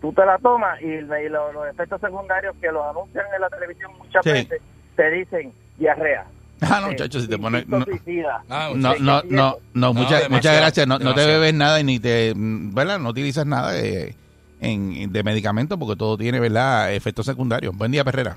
[0.00, 3.48] Tú te la tomas y, y lo- los efectos secundarios que los anuncian en la
[3.50, 4.30] televisión muchas Sí.
[4.32, 4.62] veces
[4.96, 6.24] te dicen diarrea.
[6.60, 7.66] Ah, no, eh, muchachos, si te pones...
[7.68, 8.42] No, suicida.
[8.48, 9.26] Ah, no, no, no, eso.
[9.28, 10.86] no, No, muchas, muchas gracias.
[10.86, 12.32] No, no te bebes nada y ni te...
[12.36, 12.98] ¿Verdad?
[13.00, 14.14] No utilizas nada de,
[14.64, 16.92] en, de medicamento porque todo tiene, ¿verdad?
[16.92, 17.76] Efectos secundarios.
[17.76, 18.36] Buen día, Perrera.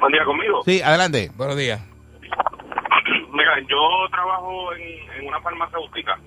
[0.00, 0.62] Buen día conmigo.
[0.64, 1.30] Sí, adelante.
[1.36, 1.80] Buenos días.
[3.32, 4.82] Mira, yo trabajo en,
[5.20, 6.18] en una farmacéutica.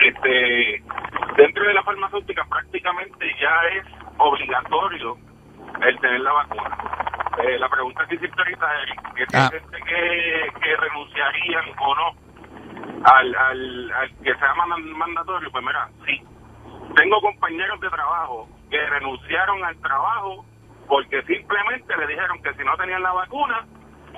[0.00, 0.82] Este,
[1.36, 3.86] dentro de la farmacéutica prácticamente ya es
[4.18, 5.16] obligatorio
[5.86, 6.78] el tener la vacuna.
[7.42, 9.50] Eh, la pregunta que hiciste ahorita, Eric, que si Ah.
[9.52, 15.64] hay gente que, que renunciarían o no al, al, al que sea man- mandatorio, pues
[15.64, 16.22] mira, sí.
[16.96, 20.44] Tengo compañeros de trabajo que renunciaron al trabajo
[20.88, 23.66] porque simplemente le dijeron que si no tenían la vacuna,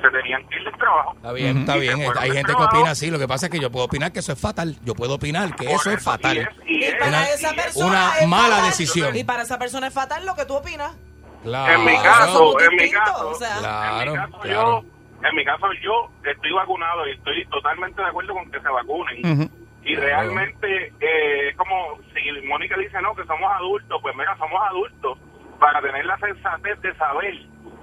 [0.01, 1.13] se tenían que ir del trabajo.
[1.17, 2.01] Está bien, está bien.
[2.19, 3.11] Hay gente que opina así.
[3.11, 4.77] Lo que pasa es que yo puedo opinar que eso es fatal.
[4.85, 6.37] Yo puedo opinar que eso es fatal.
[6.37, 8.67] y es- y Y es- para Una- esa es mala fatal.
[8.67, 9.17] decisión.
[9.17, 10.95] Y para esa persona es fatal lo que tú opinas.
[11.43, 11.73] Claro.
[11.73, 13.59] En mi caso, en mi caso, o sea.
[13.59, 14.83] Claro, en mi caso claro.
[14.83, 18.69] yo, en mi caso yo estoy vacunado y estoy totalmente de acuerdo con que se
[18.69, 19.33] vacunen.
[19.43, 19.66] Ujú.
[19.87, 24.61] Y realmente eh, es como si Mónica dice no que somos adultos, pues mira somos
[24.69, 25.17] adultos
[25.61, 27.35] para tener la sensatez de saber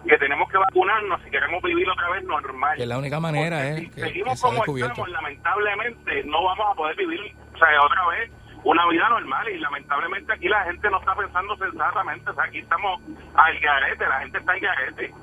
[0.05, 2.75] que tenemos que vacunarnos si queremos vivir otra vez normal.
[2.75, 6.71] Que la única manera Porque es si que, que seguimos como estamos, lamentablemente no vamos
[6.71, 7.21] a poder vivir
[7.53, 8.31] o sea, otra vez
[8.65, 12.59] una vida normal y lamentablemente aquí la gente no está pensando sensatamente, o sea, aquí
[12.59, 13.01] estamos
[13.35, 15.13] al garete, la gente está al garete.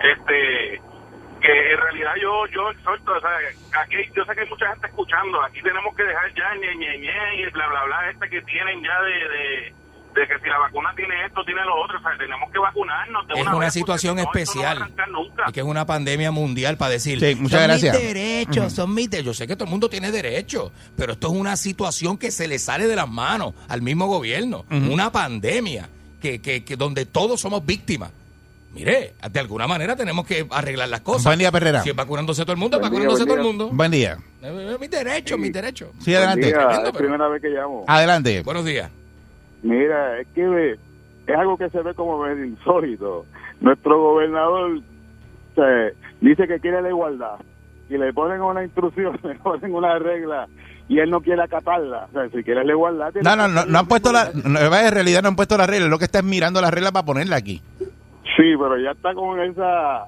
[0.00, 0.80] Este,
[1.42, 3.30] que en realidad yo yo exhorto, o sea,
[3.82, 6.98] aquí yo sé que hay mucha gente escuchando, aquí tenemos que dejar ya ñe, ñe,
[6.98, 9.74] ñe, y el bla bla bla este que tienen ya de, de,
[10.20, 13.26] de que si la vacuna tiene esto, tiene lo otro, o sea, tenemos que vacunarnos
[13.26, 14.92] de Es una una vez, porque situación no, especial.
[15.48, 17.96] Y que es una pandemia mundial para decir, Sí, muchas son gracias.
[17.96, 19.26] mis derechos, son mis derechos.
[19.26, 22.46] Yo sé que todo el mundo tiene derechos, pero esto es una situación que se
[22.46, 24.64] le sale de las manos al mismo gobierno.
[24.70, 25.88] Una pandemia
[26.20, 28.12] que, que, que donde todos somos víctimas.
[28.74, 31.24] Mire, de alguna manera tenemos que arreglar las cosas.
[31.24, 31.82] Buen día, Perrera.
[31.82, 33.70] Si es vacunándose todo el mundo, Buen día, vacunándose todo el mundo.
[33.70, 34.16] Buen día.
[34.42, 35.90] Eh, eh, Mis derechos, mis derechos.
[36.00, 36.46] Sí, adelante.
[36.46, 37.84] Mira, Tremendo, es pero- primera vez que llamo.
[37.86, 38.42] Adelante.
[38.42, 38.90] Buenos días.
[39.62, 40.78] Mira, es que
[41.26, 43.26] es algo que se ve como insólito.
[43.60, 44.80] Nuestro gobernador
[45.54, 47.36] se, dice que quiere la igualdad
[47.90, 50.48] y le ponen una instrucción, le ponen una regla
[50.88, 52.08] y él no quiere acatarla.
[52.10, 53.12] O sea, si quiere la igualdad...
[53.22, 54.30] No, no, no, no han puesto la...
[54.32, 55.88] En realidad no han puesto la regla.
[55.88, 57.62] Lo que está es mirando la regla para ponerla aquí.
[58.36, 60.04] Sí, pero ya está con esa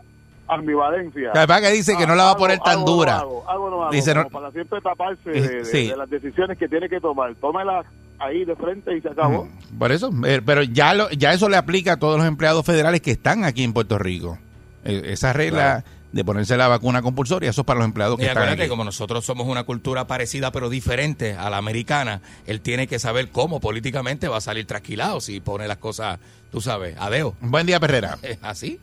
[0.48, 1.30] ambivalencia.
[1.34, 3.18] La verdad que dice que no la va a poner tan dura.
[3.18, 5.88] hago, hago, no hago, Dice, no- para siempre taparse Eh, de, de- sí.
[5.88, 7.34] de las decisiones que tiene que tomar.
[7.36, 7.84] Tómela
[8.18, 9.48] ahí de frente y se acabó.
[9.78, 13.00] Por eso, eh, pero ya lo, ya eso le aplica a todos los empleados federales
[13.00, 14.38] que están aquí en Puerto Rico.
[14.84, 15.82] Eh, esa regla
[16.14, 18.68] de ponerse la vacuna compulsoria, eso es para los empleados que Y están aquí.
[18.68, 23.30] como nosotros somos una cultura parecida pero diferente a la americana, él tiene que saber
[23.30, 26.20] cómo políticamente va a salir trasquilado si pone las cosas,
[26.52, 27.34] tú sabes, a deo.
[27.40, 28.16] Buen día, Perrera.
[28.22, 28.78] ¿Es así?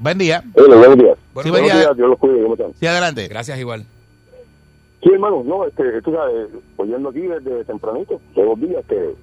[0.00, 0.42] Buen día.
[0.52, 1.16] buenos días.
[1.32, 1.92] Bueno, Sí, buen día.
[1.94, 2.42] Dios los cuide.
[2.42, 2.72] ¿Cómo están?
[2.80, 3.28] Sí, adelante.
[3.28, 3.84] Gracias igual.
[5.00, 9.14] Sí, hermano, no, este, tú sabes, oyendo aquí desde tempranito, todos los días, que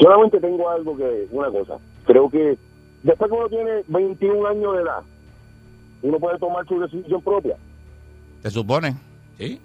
[0.00, 2.58] solamente tengo algo que, una cosa, creo que
[3.04, 5.02] después que uno tiene 21 años de edad,
[6.02, 7.56] uno puede tomar su decisión propia.
[8.42, 8.94] ¿Se supone?
[9.38, 9.60] Sí.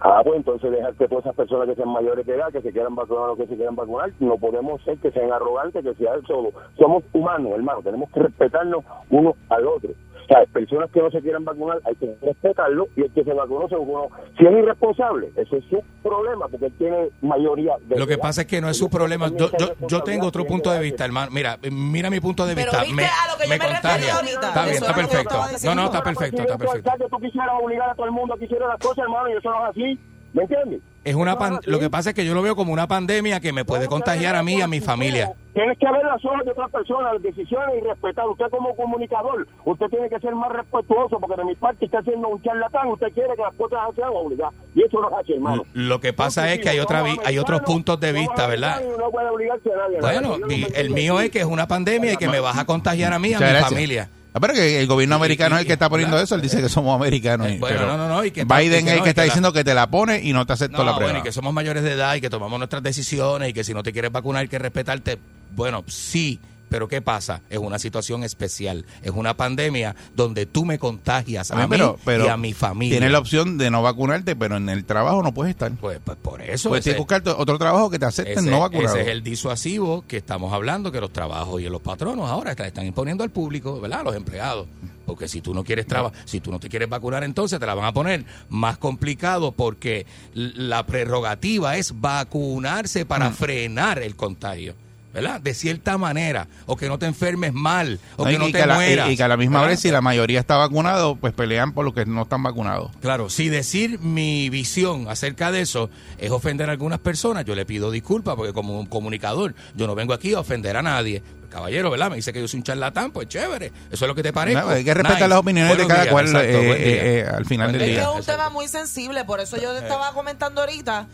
[0.00, 2.72] Ah, pues entonces dejar que todas esas personas que sean mayores de edad, que se
[2.72, 6.22] quieran vacunar o que se quieran vacunar, no podemos ser que sean arrogantes, que sean
[6.26, 6.50] solo.
[6.78, 9.90] Somos humanos, hermano, tenemos que respetarnos uno al otro.
[10.32, 13.68] Sea, personas que no se quieran vacunar, hay que respetarlo y el que se vacunó,
[13.68, 14.08] se vacunó.
[14.38, 18.22] Si es irresponsable, ese es su problema, porque él tiene mayoría de Lo que edad.
[18.22, 19.28] pasa es que no es su problema.
[19.28, 21.30] Yo, yo, yo tengo otro punto de vista, hermano.
[21.32, 22.82] Mira, mira mi punto de vista.
[22.94, 24.14] Me, a lo que yo me contagia.
[24.14, 24.48] ahorita.
[24.48, 25.34] Está bien, está perfecto.
[25.64, 26.90] No, no, está perfecto, está perfecto.
[26.98, 29.32] que tú quisieras obligar a todo el mundo a que hiciera las cosas, hermano, y
[29.32, 30.00] eso no es así.
[30.32, 30.80] ¿Me entiendes?
[31.04, 33.52] Es una pan- lo que pasa es que yo lo veo como una pandemia que
[33.52, 35.32] me puede contagiar a mí y a mi familia.
[35.52, 38.26] Tienes que ver las hojas de otras personas, las decisiones y respetar.
[38.28, 42.28] Usted como comunicador, usted tiene que ser más respetuoso porque de mi parte está siendo
[42.28, 42.88] un charlatán.
[42.88, 44.54] Usted quiere que las cosas sean obligadas.
[44.74, 45.64] Y eso no es así, hermano.
[45.74, 48.80] Lo que pasa es que hay otra vi- hay otros puntos de vista, ¿verdad?
[48.98, 49.98] No puede obligarse a nadie.
[50.00, 52.64] Bueno, y me- el mío es que es una pandemia y que me vas a
[52.64, 53.68] contagiar a mí y a mi gracias.
[53.68, 54.08] familia.
[54.34, 56.34] Ah, pero que el gobierno Y- americano y- es el que está poniendo eso.
[56.34, 57.50] Él dice que somos americanos.
[57.50, 59.22] y- Bueno, pero no, no, no, y que Biden y es el que y está
[59.24, 61.18] diciendo que te la pone y no te aceptó la bueno, prueba.
[61.18, 63.82] y que somos mayores de edad y que tomamos nuestras decisiones y que si no
[63.82, 65.18] te quieres vacunar hay que respetarte.
[65.54, 66.40] Bueno, sí,
[66.72, 67.42] pero ¿qué pasa?
[67.50, 68.86] Es una situación especial.
[69.02, 72.54] Es una pandemia donde tú me contagias a Ah, mí pero, pero y a mi
[72.54, 72.94] familia.
[72.96, 75.70] Tienes la opción de no vacunarte, pero en el trabajo no puedes estar.
[75.72, 76.70] Pues, pues por eso.
[76.70, 78.96] Pues tienes que buscar otro trabajo que te acepten ese, no vacunado.
[78.96, 82.66] ese es el disuasivo que estamos hablando, que los trabajos y los patronos ahora están
[82.66, 84.00] están imponiendo al público, ¿verdad?
[84.00, 84.66] A los empleados.
[85.04, 87.74] Porque si tú no quieres trabajar, si tú no te quieres vacunar, entonces te la
[87.74, 93.34] van a poner más complicado porque la prerrogativa es vacunarse para Mm.
[93.34, 94.74] frenar el contagio.
[95.12, 95.40] ¿Verdad?
[95.40, 96.48] De cierta manera.
[96.66, 98.00] O que no te enfermes mal.
[98.16, 99.08] O No, que y, no y te que a la, mueras.
[99.08, 99.72] y- y que a la misma ¿verdad?
[99.72, 102.90] vez, si la mayoría está vacunado, pues pelean por los que no están vacunados.
[103.02, 107.66] Claro, si decir mi visión acerca de eso es ofender a algunas personas, yo le
[107.66, 111.22] pido disculpas porque como un comunicador yo no vengo aquí a ofender a nadie.
[111.50, 112.08] Caballero, ¿verdad?
[112.08, 113.66] Me dice que yo soy un charlatán, pues chévere.
[113.90, 114.58] Eso es lo que te parece.
[114.58, 116.76] No, hay que respetar las opiniones de cada cual, eh, eh,
[117.20, 118.02] eh, al final del Es que día.
[118.04, 121.06] es un tema muy sensible, por eso yo te estaba comentando ahorita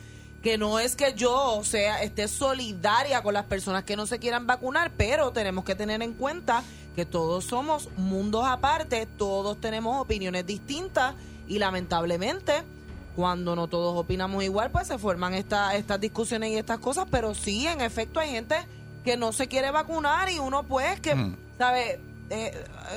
[0.43, 4.47] que no es que yo sea esté solidaria con las personas que no se quieran
[4.47, 6.63] vacunar, pero tenemos que tener en cuenta
[6.95, 11.15] que todos somos mundos aparte, todos tenemos opiniones distintas
[11.49, 12.63] y lamentablemente
[13.17, 17.35] cuando no todos opinamos igual, pues se forman esta- estas discusiones y estas cosas, pero
[17.35, 18.55] sí, en efecto, hay gente
[19.05, 21.37] que no se quiere vacunar y uno pues que, Mm.
[21.59, 22.01] ¿sabe?
[22.31, 22.53] Eh,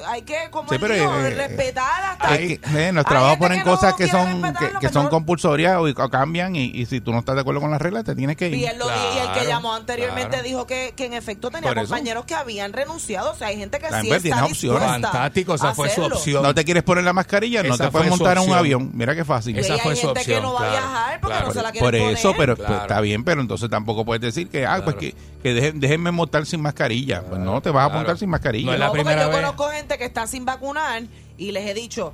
[0.08, 2.36] hay que, como Sí, pero, dijo, eh, respetar hasta...
[2.36, 4.42] Es que, eh, trabajos ponen que no cosas que son
[4.82, 7.62] que, son no- compulsorias o, o cambian y, y si tú no estás de acuerdo
[7.62, 8.56] con las reglas te tienes que ir.
[8.56, 10.44] Y, él lo di- y el que llamó anteriormente claro.
[10.44, 11.88] dijo que, que en efecto tenía Por eso.
[11.88, 13.32] compañeros que habían renunciado.
[13.32, 14.84] O sea, hay gente que También sí está tienes opciones.
[14.90, 16.44] Fantástico, esa fue su opción.
[16.44, 18.50] No te quieres poner la mascarilla, no Esa te puedes fue su montar en un
[18.50, 18.60] opción.
[18.60, 18.92] avión.
[18.94, 19.56] Mira qué fácil.
[19.56, 22.34] Y hay gente que no va a viajar porque no se la quiere Por eso,
[22.34, 22.38] poner.
[22.56, 25.80] pero pues, está bien, pero entonces tampoco puedes decir que, ah, pues que, que dejen-
[25.80, 27.24] déjenme montar sin mascarilla.
[27.24, 28.68] Pues no, te vas a montar sin mascarilla.
[28.68, 29.38] No es la No, porque primera yo vez.
[29.38, 31.04] conozco gente que está sin vacunar
[31.38, 32.14] y les he dicho,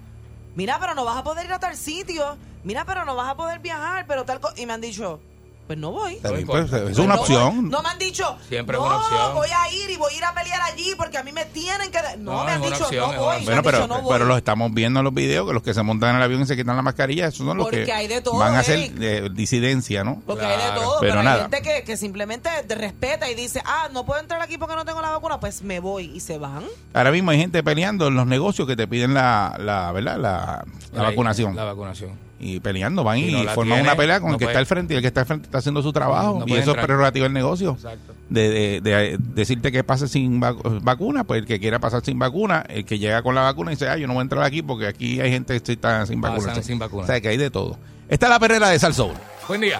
[0.56, 3.36] mira, pero no vas a poder ir a tal sitio, mira, pero no vas a
[3.36, 4.52] poder viajar, pero tal co-".
[4.56, 5.20] Y me han dicho,
[5.68, 6.16] pues no voy.
[6.46, 7.62] Pues, es Pues una no opción.
[7.64, 7.70] voy.
[7.72, 9.34] No me han dicho, Siempre es no, una opción.
[9.36, 11.92] voy a ir y voy a ir a pelear allí porque a mí me tienen
[11.92, 12.02] que...
[12.02, 12.18] de-".
[12.18, 13.46] No, No, me han es dicho, opción, no es voy.
[13.46, 14.14] Bueno, pero, dicho, no voy.
[14.14, 16.42] pero los estamos viendo en los videos que los que se montan en el avión
[16.42, 18.60] y se quitan la mascarilla, esos son los Porque que hay de todo, van a
[18.60, 20.22] hacer eh, disidencia, ¿no?
[20.26, 21.36] Porque hay de todo, pero pero, nada.
[21.36, 24.76] hay gente que, que simplemente te respeta y dice, ah, no puedo entrar aquí porque
[24.76, 26.64] no tengo la vacuna, pues me voy y se van.
[26.94, 30.18] Ahora mismo hay gente peleando en los negocios que te piden la, la ¿verdad?
[30.18, 30.66] La,
[31.04, 31.56] vacunación.
[31.56, 32.27] La vacunación.
[32.40, 34.54] Y peleando, van y no forman tiene, una pelea con no el que puede.
[34.54, 36.52] está al frente y el que está al frente está haciendo su trabajo No y
[36.52, 36.78] eso entrar.
[36.80, 37.72] es prerrogativa del negocio.
[37.72, 38.14] Exacto.
[38.30, 42.20] De, de- de decirte que pase sin vac- vacuna, pues el que quiera pasar sin
[42.20, 44.44] vacuna, el que llega con la vacuna y dice, ah, yo no voy a entrar
[44.44, 46.62] aquí porque aquí hay gente que está sin vacuna.
[46.62, 47.04] sin vacuna.
[47.04, 47.78] O sea, que hay de todo.
[48.10, 49.14] Esta es la perrera de Salsoul.
[49.48, 49.80] Buen día.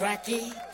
[0.00, 0.69] Lo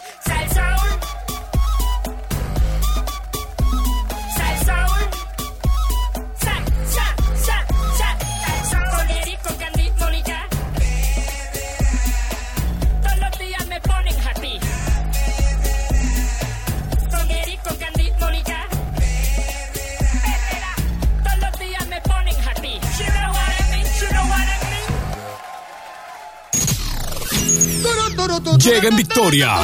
[28.58, 29.56] llega en victoria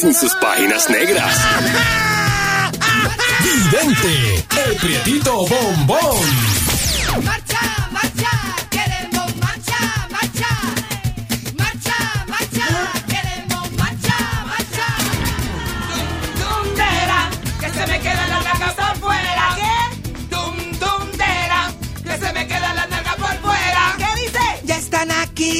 [0.00, 1.36] sin sus páginas negras.
[3.42, 6.67] Vidente, el prietito bombón.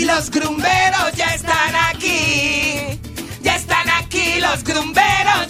[0.09, 2.99] Los grumberos, ya están aquí.
[3.43, 5.48] Ya están aquí los grumberos,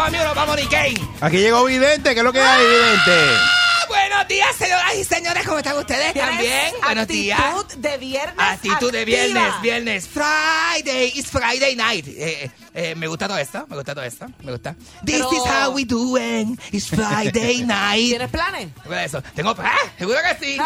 [0.00, 1.00] para para para Monique.
[1.20, 3.34] Aquí llegó Vidente, ¿qué es lo que hay, Vidente?
[3.36, 6.12] Ah, Buenos días, señoras y señores, ¿cómo están ustedes?
[6.12, 6.72] Tienes ¿También?
[6.82, 7.40] Buenos días.
[7.40, 8.34] Actitud de viernes.
[8.38, 10.08] Actitud de viernes, viernes.
[10.08, 12.06] Friday, it's Friday night.
[12.08, 14.74] Eh, eh, me gusta todo esto, me gusta todo esto, me gusta.
[15.04, 18.08] This Pero- is how we doing, it's Friday night.
[18.10, 18.68] ¿Tienes planes?
[19.04, 19.22] Eso.
[19.34, 20.56] Tengo, ah, seguro que sí.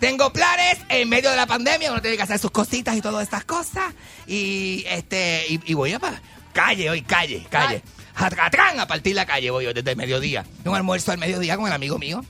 [0.00, 3.24] Tengo planes en medio de la pandemia, uno tiene que hacer sus cositas y todas
[3.24, 3.92] estas cosas.
[4.28, 6.20] Y este, y, y voy a pa-
[6.52, 7.82] calle hoy, calle, calle.
[8.18, 10.44] A partir la calle voy hoy desde el mediodía.
[10.64, 12.24] Un almuerzo al mediodía con el amigo mío.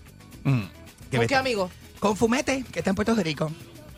[0.44, 0.62] Mm,
[1.10, 1.70] que ¿Con qué amigo?
[1.98, 3.50] Con Fumete, que está en Puerto Rico.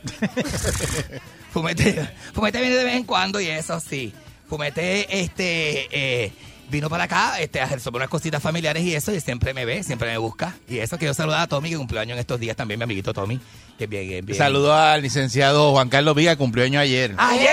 [1.52, 4.12] Fumete, Fumete viene de vez en cuando y eso sí.
[4.48, 6.32] Fumete, este, eh,
[6.70, 9.82] vino para acá este, a resolver unas cositas familiares y eso, y siempre me ve,
[9.82, 10.56] siempre me busca.
[10.68, 13.40] Y eso, quiero saludar a Tommy, que cumpleaños en estos días también, mi amiguito Tommy,
[13.80, 14.36] que bien, bien, bien.
[14.38, 17.14] Saludos al licenciado Juan Carlos Viga, cumplió año ayer.
[17.16, 17.50] ¡Ayer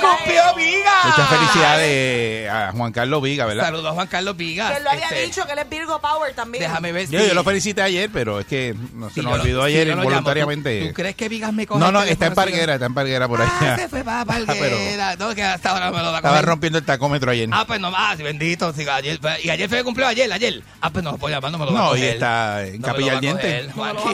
[0.00, 0.90] cumplió Viga!
[1.04, 3.64] Muchas felicidades a Juan Carlos Viga, ¿verdad?
[3.66, 4.74] Saludos a Juan Carlos Viga.
[4.74, 6.64] Que lo había Este, dicho que él es Virgo Power también.
[6.64, 9.42] Déjame ver Yo, yo lo felicité ayer, pero es que no, se Si nos lo-
[9.42, 10.80] olvidó si ayer yo lo llamo, involuntariamente.
[10.80, 12.86] ¿tú, tú crees que Vigas me coge no, no, está en si yo- Parguera, está
[12.86, 13.76] en Parguera por Ah, allá.
[13.76, 15.14] se fue para pero Parguera.
[15.16, 16.44] No, que hasta ahora me lo va a estaba coger.
[16.48, 17.48] rompiendo el tacómetro ayer.
[17.52, 18.72] Ah, pues no más, bendito.
[18.72, 20.62] sí, ayer, fue- y ayer fue el cumpleaños, ayer, ayer.
[20.80, 22.14] Ah, pues no, pues llamando me lo va a No, y coger.
[22.14, 23.68] está en No me Capilla lo va a Diente.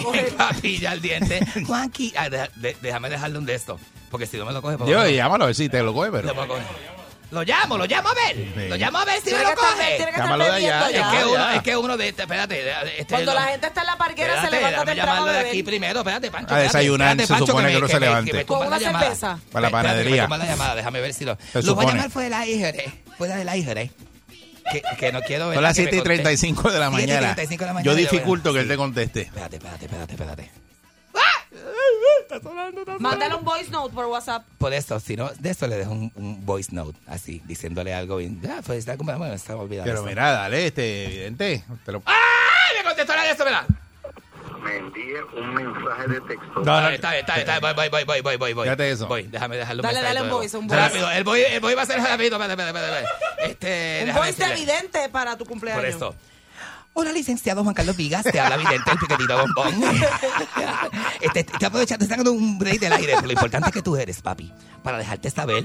[0.05, 1.41] coger, Capilla al Diente.
[1.67, 3.79] Juanqui, ah, deja- de- déjame dejarle un de esto.
[4.11, 5.93] Porque si no me lo coge, pues, Yo, no- llámalo a ver si te lo
[5.93, 6.33] coge, pero.
[7.31, 8.37] lo llamo, lo llamo a ver.
[8.37, 8.69] Sí.
[8.69, 9.97] Lo llamo a ver si me lo coge.
[9.97, 11.27] tiene que estar Llámalo de allá, bebiendo Es que, ya.
[11.27, 13.87] uno, es que uno de este, espérate, de- este, Cuando lo- la gente está en
[13.89, 15.99] la parquera se Espérate, levanta déjame temprano a llamarlo de aquí primero.
[16.01, 16.55] Espérate, Pancho.
[16.55, 18.33] A espérate, desayunar, espérate, se Pancho, supone que me- uno se me- levante.
[18.33, 19.05] me Con tumba una la llamada.
[19.07, 19.27] cerveza.
[19.27, 19.71] Para la Espérate, que
[20.05, 20.29] panadería.
[20.29, 21.37] me la llamada, déjame ver si lo.
[21.37, 21.87] Se Lo voy a supone.
[21.89, 23.03] llamar fuera del aire.
[23.19, 23.91] Fuera del aire.
[24.71, 25.57] Que, que no quiero ver.
[25.57, 26.23] Son las que me 7 y conteste.
[26.23, 27.35] 35 de la 7 y mañana.
[27.35, 29.21] 35 de la mañana, Yo dificulto que él te conteste.
[29.23, 30.51] Espérate, espérate, espérate, espérate.
[32.99, 34.45] Mándale un voice note por WhatsApp.
[34.59, 38.17] Por eso, si no, de eso le dejo un, un voice note, así, diciéndole algo
[38.17, 38.41] bien.
[38.49, 39.89] Ah, pues está como, bueno, estaba olvidando.
[39.91, 40.09] Pero eso.
[40.09, 41.65] mira, dale, este, evidente.
[41.85, 42.19] Te lo- ¡Ah!
[42.79, 43.65] Me contestó la de eso, ¿verdad?
[44.63, 46.61] Me envíe un mensaje de texto.
[46.65, 48.65] No, no, Está bien, está bien, está bien, voy, voy, voy, voy, voy, voy.
[48.65, 49.07] Fíjate eso.
[49.07, 50.83] Voy, déjame dejarlo Dale, dale un voice, un voice.
[50.83, 53.51] Rápido, el voy, el voy va a ser rápido, espérate, espérate, espérate, espérate.
[53.51, 54.53] Este, Un voice decirle.
[54.55, 55.83] evidente para tu cumpleaños.
[55.85, 56.15] Por eso.
[56.97, 59.83] Hola, licenciado Juan Carlos Vigas, te habla Vidente, el piquetito bombón.
[61.21, 63.97] este, te aprovechando, te sacando un break del aire, pero lo importante es que tú
[63.97, 65.65] eres, papi, para dejarte saber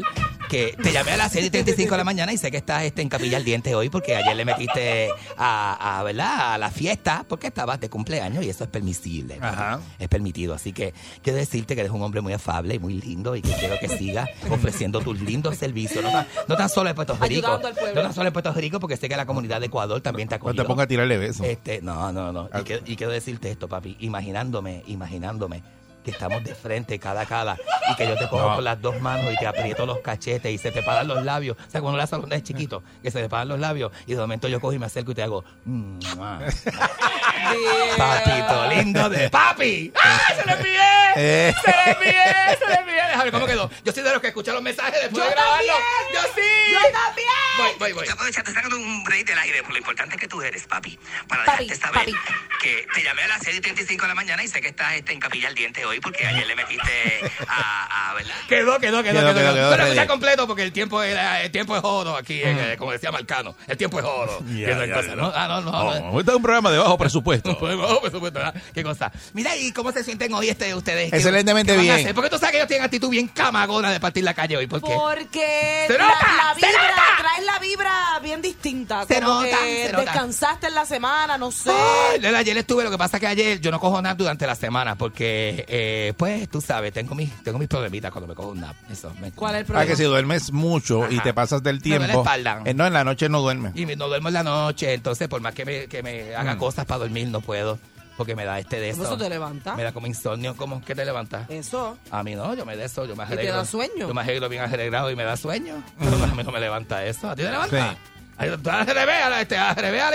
[0.50, 2.82] que te llamé a las 6 y 35 de la mañana y sé que estás
[2.82, 6.56] este, en Capilla al Diente hoy porque ayer le metiste a, a, ¿verdad?
[6.56, 9.38] a la fiesta porque estabas de cumpleaños y eso es permisible.
[9.40, 9.82] Ajá.
[10.00, 10.56] Es permitido.
[10.56, 13.52] Así que quiero decirte que eres un hombre muy afable y muy lindo y que
[13.52, 16.04] quiero que sigas ofreciendo tus lindos servicios.
[16.04, 17.60] No tan, no tan solo en Puerto Rico.
[17.94, 20.34] No tan solo en Puerto Rico porque sé que la comunidad de Ecuador también te
[20.34, 21.46] ha No te pongas a tirarle besos.
[21.46, 22.50] Este, no, no, no.
[22.60, 23.96] Y, que- y quiero decirte esto, papi.
[24.00, 25.62] Imaginándome, imaginándome
[26.10, 27.58] que estamos de frente cara a cara
[27.92, 28.56] y que yo te cojo No.
[28.56, 31.58] con las dos manos y te aprieto los cachetes y se te paran los labios.
[31.68, 34.20] O sea, cuando la salón es chiquito, que se te paran los labios y de
[34.20, 35.44] momento yo cojo y me acerco y te hago.
[37.98, 39.92] Papito lindo de papi.
[40.02, 40.80] ¡Ah, se lo envié!
[41.16, 41.52] Eh.
[41.66, 42.58] ¡Se lo envié!
[42.60, 42.96] ¡Se lo envié!
[42.96, 43.70] Déjame cómo quedó.
[43.84, 45.74] Yo soy de los que escuchan los mensajes después ¡Yo de grabarlo.
[45.74, 46.14] también!
[46.14, 46.72] ¡Yo sí!
[46.72, 47.28] ¡Yo también!
[47.58, 48.06] Voy, voy, voy.
[48.06, 50.98] Te aprovechaste sacando un break del aire por lo importante que tú eres, papi.
[51.28, 52.16] Para Papi, dejarte saber papi.
[52.62, 54.94] que te llamé a las 6 y 35 de la mañana y sé que estás
[54.94, 58.36] este, en Capilla al Diente hoy porque ayer le metiste a, a ¿verdad?
[58.48, 59.34] Quedó, quedó, quedó, Quedó, quedó.
[59.34, 62.76] quedó, quedó Pero escucha completo porque el tiempo era, el tiempo es oro aquí, eh,
[62.78, 63.56] como decía Marcano.
[63.68, 64.06] El tiempo es
[64.50, 65.32] Que no.
[65.36, 65.72] Ah, no, no.
[65.72, 66.12] no.
[66.12, 67.58] Oh, este es un programa de bajo presupuesto.
[67.58, 68.62] Pues, oh, por supuesto, ¿verdad?
[68.74, 69.12] Qué cosa.
[69.34, 71.14] Mira, ¿y cómo se sienten hoy este, ustedes ustedes.
[71.14, 72.16] Excelentemente ¿qué van a bien.
[72.16, 74.68] Porque tú sabes que ellos tienen actitud bien camagona de partir la calle hoy.
[74.68, 74.94] ¿Por qué?
[74.94, 76.18] Porque ¡Se la, nota!
[76.38, 77.04] la ¡Se vibra, nota!
[77.18, 79.06] traes la vibra bien distinta.
[79.06, 80.04] Se como nota, que se nota.
[80.04, 81.72] descansaste en la semana, no sé.
[81.72, 84.56] Ay, ayer estuve, lo que pasa es que ayer yo no cojo nap durante la
[84.56, 85.79] semana porque, eh,
[86.18, 88.76] pues, tú sabes, tengo mis, tengo mis problemitas cuando me cojo un nap.
[88.92, 89.86] Eso, me- ¿Cuál es el Ah, problema?
[89.90, 92.22] que si duermes mucho y te pasas del Me duele la tiempo.
[92.22, 92.62] espalda.
[92.66, 93.74] eh, no, en la noche no duermes.
[93.76, 96.56] Y me- no duermo en la noche, entonces por más que me, que me haga
[96.56, 96.60] Mm.
[96.60, 97.80] cosas para dormir, no puedo.
[98.18, 99.14] Porque me da este de ¿Cómo eso.
[99.14, 99.76] eso te levanta?
[99.78, 100.54] Me da como insomnio.
[100.58, 100.82] ¿Cómo?
[100.84, 101.46] ¿Qué te levanta?
[101.48, 101.98] Eso.
[102.12, 103.56] A mí no, yo me de eso, yo me te arreglo.
[103.56, 104.08] da sueño?
[104.10, 105.82] Yo me arreglo bien arreglado y me da sueño.
[105.98, 107.30] Pero a mí no me levanta eso.
[107.30, 107.92] ¿A ti te levanta?
[107.92, 107.98] Sí.
[108.40, 110.08] Al revés, a, este, al revés a,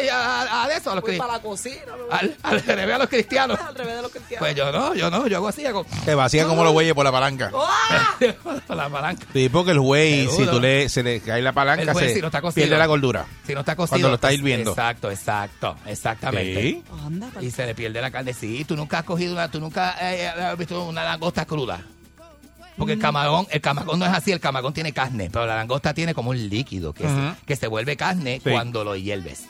[0.43, 1.77] a- a de eso, a los, Voy cri- para la cocina.
[2.11, 3.61] al, al revés a los cristianos.
[3.61, 4.39] Al revés de los cristianos.
[4.41, 7.05] Pues yo no, yo no, yo hago así, hago Te vacía como los güeyes por
[7.05, 7.51] la palanca.
[7.55, 8.17] ¡Ah!
[8.67, 9.27] con la palanca.
[9.33, 12.15] Sí, porque el güey, si tú le, se le cae la El palanca, güey, se
[12.15, 12.65] si no está cocido.
[12.67, 13.27] pierde la gordura.
[13.47, 13.91] Si no está cocido.
[13.95, 14.71] Cuando lo está pues, hirviendo.
[14.71, 16.63] Exacto, exacto, exactamente.
[16.63, 16.85] Sí.
[17.41, 18.33] Y se le pierde la carne.
[18.33, 21.81] Sí, tú nunca has cogido una, tú nunca eh, has visto una langosta cruda.
[22.77, 25.95] Porque el camarón, el camarón no es así, el camarón tiene carne, pero la langosta
[25.95, 28.51] tiene como un líquido que, se, que se vuelve carne Sí.
[28.51, 29.45] cuando lo hierves.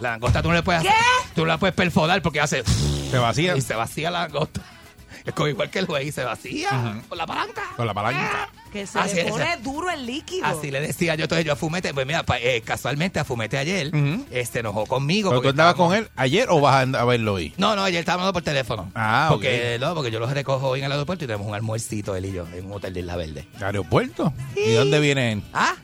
[0.00, 0.94] La langosta tú no le puedes hacer-
[1.34, 2.62] tú no la puedes perforar porque hace
[3.10, 4.60] Se vacía y se vacía la langosta.
[5.24, 7.62] Es como igual que el güey se vacía con la palanca.
[7.76, 8.48] con la palanca.
[8.72, 9.30] Que se Así le es.
[9.30, 10.46] pone duro el líquido.
[10.46, 13.58] Así le decía yo entonces yo a Fumete, pues mira, pa- eh, casualmente a Fumete
[13.58, 14.26] ayer Ujú.
[14.30, 15.30] eh, se enojó conmigo.
[15.30, 17.52] ¿Pero tú porque andabas con él ayer o vas a verlo hoy?
[17.56, 18.90] No, no, ayer estábamos hablando por teléfono.
[18.94, 22.14] Ah, porque, no, porque yo los recojo hoy en el aeropuerto y tenemos un almuercito
[22.14, 23.48] él y yo en un hotel de Isla Verde.
[23.60, 24.32] ¿Aeropuerto?
[24.54, 25.42] ¿Y dónde vienen?
[25.52, 25.74] ¿Ah?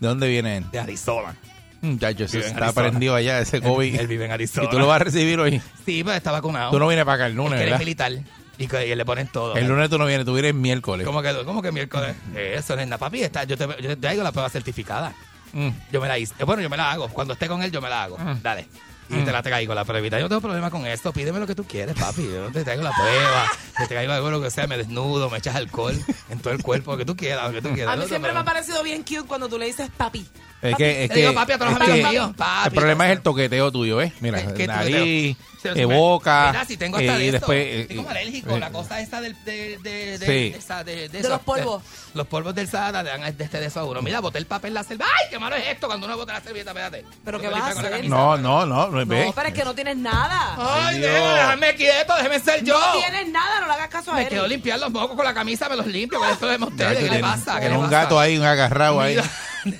[0.00, 0.70] ¿De dónde vienen?
[0.72, 1.36] De Arizona.
[1.82, 2.88] Muchachos, en está Arizona.
[2.88, 3.94] prendido allá, ese COVID.
[3.94, 4.66] Él, él vive en Arizona.
[4.66, 5.60] y tú lo vas a recibir hoy.
[5.84, 6.70] Sí, pero está vacunado.
[6.70, 7.78] Tú no vienes para acá el Es lunes, que es ¿verdad?
[7.78, 8.12] militar.
[8.58, 9.56] Y, que, y le ponen todo.
[9.56, 11.06] El lunes tú no vienes, tú vienes miércoles.
[11.06, 12.14] ¿Cómo que, cómo que miércoles?
[12.36, 15.12] Eso, nena, papi, está, yo, te, yo te traigo la prueba certificada.
[15.52, 15.68] Mm.
[15.92, 16.34] Yo me la hice.
[16.38, 17.08] Eh, Bueno, yo me la hago.
[17.08, 18.18] Cuando esté con él, yo me la hago.
[18.18, 18.42] Mm.
[18.42, 18.68] Dale.
[19.10, 19.24] Y Mm.
[19.26, 20.16] te la traigo, la pruebita.
[20.18, 21.12] Yo no tengo problema con esto.
[21.12, 22.22] Pídeme lo que tú quieres, papi.
[22.26, 23.44] Yo te traigo la prueba.
[23.76, 24.66] Te traigo algo, lo que sea.
[24.66, 25.94] Me desnudo, me echas alcohol
[26.30, 26.92] en todo el cuerpo.
[26.92, 27.92] Lo que tú quieras, lo que tú quieras.
[27.92, 30.26] A mí No, siempre me ha parecido bien cute cuando tú le dices papi.
[30.62, 32.68] Es que, es Te que, digo papi a todos los amigos míos, papi.
[32.68, 34.12] el problema es el toqueteo tuyo, ¿eh?
[34.20, 35.36] Mira, ¿Qué- qué nariz,
[35.74, 37.38] me- boca, Mira, si tengo hasta eh, de y esto.
[37.38, 37.58] después...
[37.66, 38.56] eh, Estoy como eh, alérgico.
[38.56, 40.26] eh, la cosa esta del, de, de, de, Sí.
[40.26, 41.82] de esa- de, de De los polvos.
[42.14, 44.00] los polvos del Sahara le dan de este de uno.
[44.00, 45.10] Mira, boté el papel en la servilleta.
[45.20, 46.70] ¡Ay, qué malo es esto cuando uno bota la servilleta!
[46.70, 47.04] Espérate.
[47.26, 47.90] ¿Pero qué me vas a con hacer?
[47.96, 48.14] camisa.
[48.16, 50.56] No, no, no, no, No, pero es que no tienes nada.
[50.86, 52.16] ¡Ay, déjame, déjame quieto!
[52.16, 52.78] ¡Déjeme ser yo!
[52.80, 54.28] No tienes nada, no le hagas caso a Me él.
[54.30, 56.18] quedo limpiar los mocos con la camisa, me los limpio.
[56.18, 56.98] ¿Cuál es el problema de ustedes?
[57.04, 57.54] ¿Qué le pasa?
[57.56, 59.18] ¿Qué tiene un gato ahí, un agarrado ahí.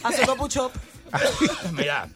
[0.03, 0.73] Haciendo push-up.
[1.73, 2.09] mira.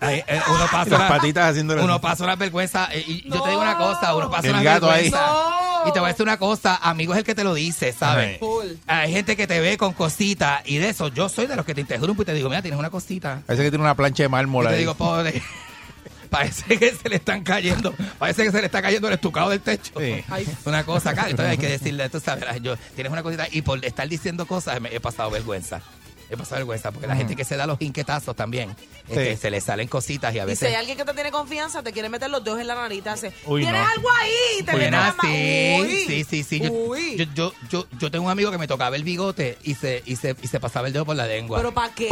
[0.00, 3.48] Eh, uno pasa las una- patitas haciendo uno pasa una vergüenza eh, y yo te
[3.50, 5.26] digo una cosa, uno pasa El una vergüenza.
[5.26, 5.88] No.
[5.88, 8.38] Y te voy a decir una cosa, amigo es el que te lo dice, ¿sabes?
[8.86, 11.74] Hay gente que te ve con cositas y de eso yo soy de los que
[11.74, 13.42] te interrumpo y te digo, mira, tienes una cosita.
[13.46, 14.80] Parece que tiene una plancha de mármol Y te ahí.
[14.80, 15.42] digo, pobre.
[16.30, 19.62] Parece que se le están cayendo, parece que se le está cayendo el estucado del
[19.62, 19.94] techo.
[19.98, 20.22] Sí.
[20.66, 23.82] Una cosa acá, entonces hay que decirle, tú sabes, yo, tienes una cosita y por
[23.82, 25.80] estar diciendo cosas me he pasado vergüenza.
[26.30, 28.76] He pasado vergüenza porque la gente que se da los inquietazos también,
[29.06, 29.12] Sí.
[29.14, 31.30] este, se le salen cositas y a Y si veces hay alguien que te tiene
[31.30, 33.88] confianza, te quiere meter los dedos en la nariz, te hace, Uy, ¿tienes no.
[33.88, 34.62] algo ahí?
[34.64, 35.34] Te Uy, mete nada, la mano.
[35.34, 36.04] sí, Uy.
[36.06, 36.60] sí, sí, sí.
[36.60, 37.16] Yo, Uy.
[37.16, 40.16] yo, yo, yo, yo tengo un amigo que me tocaba el bigote y se, y
[40.16, 41.58] se, y se pasaba el dedo por la lengua.
[41.58, 42.08] ¿Pero para qué?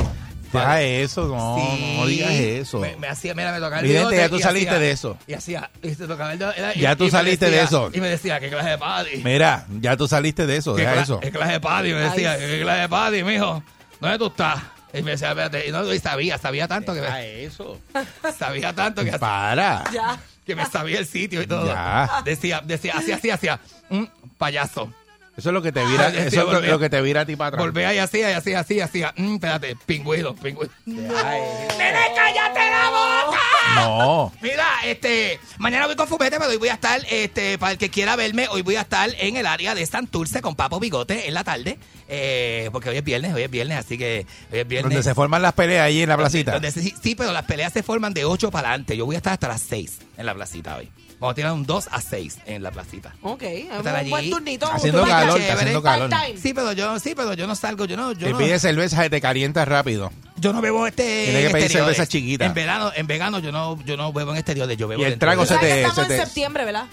[0.53, 1.97] Deja eso, no, Sí.
[1.99, 2.79] no digas eso.
[2.79, 4.17] Me, me hacía, mira, me tocaba el Vidente, bigote.
[4.17, 5.19] ya tú y saliste hacía- de eso.
[5.27, 6.53] Y hacía, y se tocaba el dedo.
[6.55, 7.91] era- y- Ya tú y me saliste de eso.
[7.93, 9.23] Y me decía, ¿qué clase de paddy?
[9.25, 11.21] Mira, ya tú saliste de eso, ¿Qué, deja cla- eso.
[11.21, 11.93] ¿Qué clase de paddy?
[11.93, 13.63] Me decía, Ay, ¿qué clase de paddy, mijo?
[14.01, 14.63] ¿Dónde tú estás?
[14.93, 17.81] Y me decía, espérate, y, no, y sabía, sabía tanto que me, eso.
[18.39, 19.85] sabía tanto que, Para.
[19.93, 20.19] Ya.
[20.45, 21.67] que me sabía el sitio y todo.
[21.67, 22.23] Ya.
[22.25, 24.93] Decía, decía, hacía, hacía, hacía, un payaso.
[25.37, 27.27] Eso es lo que te vira, Ay, eso sí, es lo, que te vira a
[27.27, 27.63] ti para atrás.
[27.63, 29.13] Volvía y hacía, y hacía, así, hacía.
[29.19, 30.73] Mm, espérate, pingüino, pingüino.
[30.87, 33.39] ¡Nene, cállate la boca!
[33.75, 34.33] No.
[34.41, 37.91] Mira, este, mañana voy con Fumete, pero hoy voy a estar, este, para el que
[37.91, 41.35] quiera verme, hoy voy a estar en el área de Santurce con Papo Bigote en
[41.35, 41.79] la tarde,
[42.09, 44.91] eh, porque hoy es viernes, hoy es viernes, así que hoy es viernes.
[44.95, 46.53] Donde se forman las peleas ahí en la placita.
[46.53, 48.97] Donde se- sí, sí, pero las peleas se forman de 8 para adelante.
[48.97, 50.89] Yo voy a estar hasta las 6 en la placita hoy.
[51.19, 53.15] Vamos a tirar un 2 a 6 en la placita.
[53.23, 54.11] Ok, es Estar un allí.
[54.11, 54.67] buen turnito.
[54.71, 55.53] Haciendo un turnito calor, chévere.
[55.55, 56.11] haciendo calor.
[56.11, 56.39] Part-time.
[56.41, 59.07] Sí, pero yo, sí, pero yo no salgo, yo no, yo Te no, pides cerveza
[59.07, 60.13] y te calientas rápido.
[60.37, 61.03] yo no bebo este.
[61.05, 61.97] Tienes que en pedir exteriores.
[61.97, 62.45] cerveza chiquita.
[62.45, 65.11] En verano, en verano yo no, yo no bebo en exteriores, yo bebo Y el
[65.13, 66.85] dentro trago de- se ¿Sabes te- estamos se te- en septiembre, ¿verdad?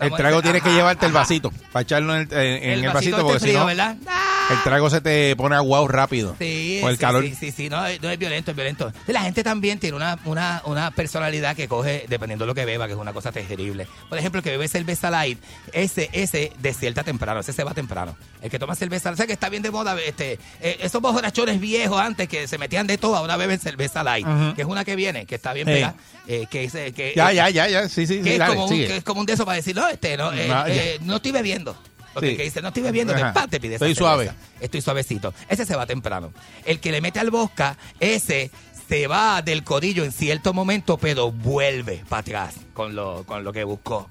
[0.00, 3.16] El trago tienes que llevarte el vasito para echarlo en el, en- en el vasito,
[3.16, 3.66] este porque si frío, no.
[3.66, 3.96] ¿verdad?
[4.50, 6.34] El trago se te pone aguado rápido.
[6.38, 7.22] Sí, Con el sí, calor.
[7.24, 8.92] Sí, sí, sí, no, no es violento, es violento.
[9.06, 12.86] La gente también tiene una, una, una personalidad que coge dependiendo de lo que beba,
[12.86, 13.86] que es una cosa terrible.
[14.08, 15.38] Por ejemplo, el que bebe cerveza light,
[15.72, 18.16] ese, ese desierta temprano, ese se va temprano.
[18.40, 21.60] El que toma cerveza, o sea que está bien de moda, este, eh, esos borrachones
[21.60, 24.96] viejos antes que se metían de todo, ahora beben cerveza light, que es una que
[24.96, 25.94] viene, que está bien pegada,
[26.26, 27.88] eh, que, que, Ya, ya, ya, ya.
[27.88, 28.30] Sí, sí, que sí.
[28.30, 30.32] es, Dale, como un, que es como un de esos para decir, no, este, no,
[30.32, 30.64] eh, ya.
[30.68, 31.76] eh, no estoy bebiendo.
[32.14, 32.36] Porque Sí.
[32.36, 33.32] que dice, no estoy bebiendo, te, Ajá.
[33.32, 34.30] pa, te pide Estoy suave.
[34.60, 35.32] Estoy suavecito.
[35.48, 36.32] Ese se va temprano.
[36.64, 38.50] El que le mete al bosca, ese
[38.88, 43.52] se va del codillo en cierto momento, pero vuelve para atrás con lo, con lo
[43.52, 44.08] que buscó.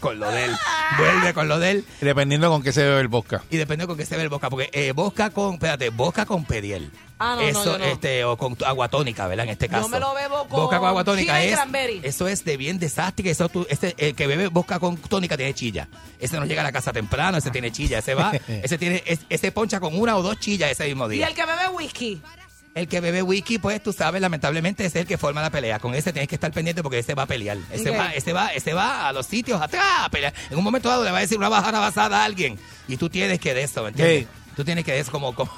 [0.00, 0.52] Con lo de él.
[0.98, 1.84] Vuelve con lo de él.
[2.00, 3.42] Dependiendo con qué se bebe el vodka.
[3.50, 4.48] Y depende con qué se ve el bosca.
[4.48, 6.90] Porque eh, bosca con, espérate, bosca con pediel.
[7.20, 7.84] Ah, no, no, eso, yo no.
[7.84, 9.46] este, o con agua tónica, ¿verdad?
[9.46, 9.82] En este caso.
[9.82, 12.00] Yo me lo bebo con Vodka con agua tónica chile y es, cranberry.
[12.04, 13.28] eso es de bien desastre.
[13.28, 15.88] Eso tú, ese, el que bebe vodka con tónica tiene chilla.
[16.20, 17.98] Ese no llega a la casa temprano, ese tiene chilla.
[17.98, 21.16] Ese va, ese tiene, es- ese poncha con una o dos chillas ese mismo Y
[21.16, 21.26] día.
[21.26, 22.22] el que bebe whisky.
[22.78, 25.80] El que bebe whisky, pues tú sabes, lamentablemente es el que forma la pelea.
[25.80, 27.58] Con ese tienes que estar pendiente porque ese va a pelear.
[27.72, 30.32] Ese, va, ese, va, ese va a los sitios atrás a pelear.
[30.48, 32.56] En un momento dado le va a decir una bajada basada a alguien.
[32.86, 34.28] Y tú tienes que de eso, ¿me entiendes?
[34.54, 35.50] Tú tienes que de eso como, como,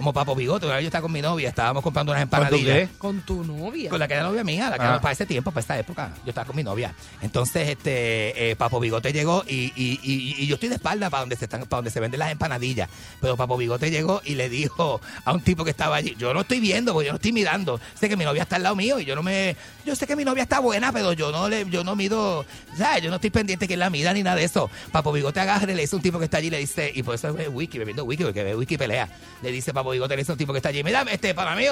[0.00, 0.66] como Papo Bigote.
[0.66, 2.88] Yo estaba con mi novia, estábamos comprando unas ¿Con tu empanadillas.
[2.88, 2.96] qué?
[2.96, 3.90] Con tu novia.
[3.90, 4.88] Con la que era novia mía, la que Ah.
[4.88, 6.14] era para ese tiempo, para esta época.
[6.24, 6.94] Yo estaba con mi novia.
[7.20, 11.20] Entonces, este, eh, Papo Bigote llegó y, y- y- y yo estoy de espalda para
[11.20, 12.88] donde se están, para donde se venden las empanadillas.
[13.20, 16.40] Pero Papo Bigote llegó y le dijo a un tipo que estaba allí, yo no
[16.40, 17.78] estoy viendo, porque yo no estoy mirando.
[18.00, 20.16] Sé que mi novia está al lado mío y yo no me, yo sé que
[20.16, 22.46] mi novia está buena, pero yo no le, yo no mido,
[22.78, 23.02] ¿sabes?
[23.02, 24.70] Yo no estoy pendiente que él la mida ni nada de eso.
[24.92, 27.14] Papo Bigote agarre, le dice a un tipo que está allí, le dice, y por
[27.14, 29.08] eso es wiki, bebiendo wiki, porque ve wiki pelea.
[29.42, 31.64] Le dice Papo Dice a un tipo que está allí, mira, este, para mí,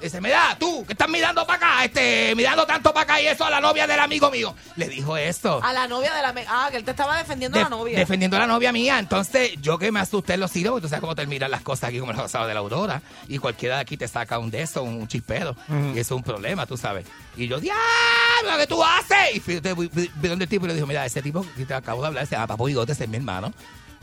[0.00, 3.44] Dice, mira, tú, que estás mirando para acá, este, mirando tanto para acá y eso
[3.44, 4.54] a la novia del amigo mío.
[4.76, 5.60] Le dijo esto.
[5.62, 6.34] A la novia de la...
[6.48, 7.98] Ah, que él te estaba defendiendo a la novia.
[7.98, 8.98] Defendiendo a la novia mía.
[8.98, 11.90] Entonces, yo que me asusté en los hilos, porque tú sabes cómo terminan las cosas
[11.90, 13.02] aquí como los pasados de la aurora.
[13.28, 15.54] Y cualquiera de aquí te saca un de eso, un chispero.
[15.68, 17.04] Y eso es un problema, tú sabes.
[17.36, 19.34] Y yo, ¡diablo, qué tú haces!
[19.36, 21.66] Y fui, fui- fui- fui donde el tipo y le dijo, mira, ese tipo que
[21.66, 23.52] te acabo de hablar se llama Papo Bigote, ese es mi hermano.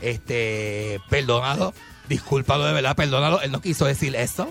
[0.00, 1.74] Este, perdónalo.
[2.08, 3.42] Discúlpalo de verdad, perdónalo.
[3.42, 4.50] Él no quiso decir eso.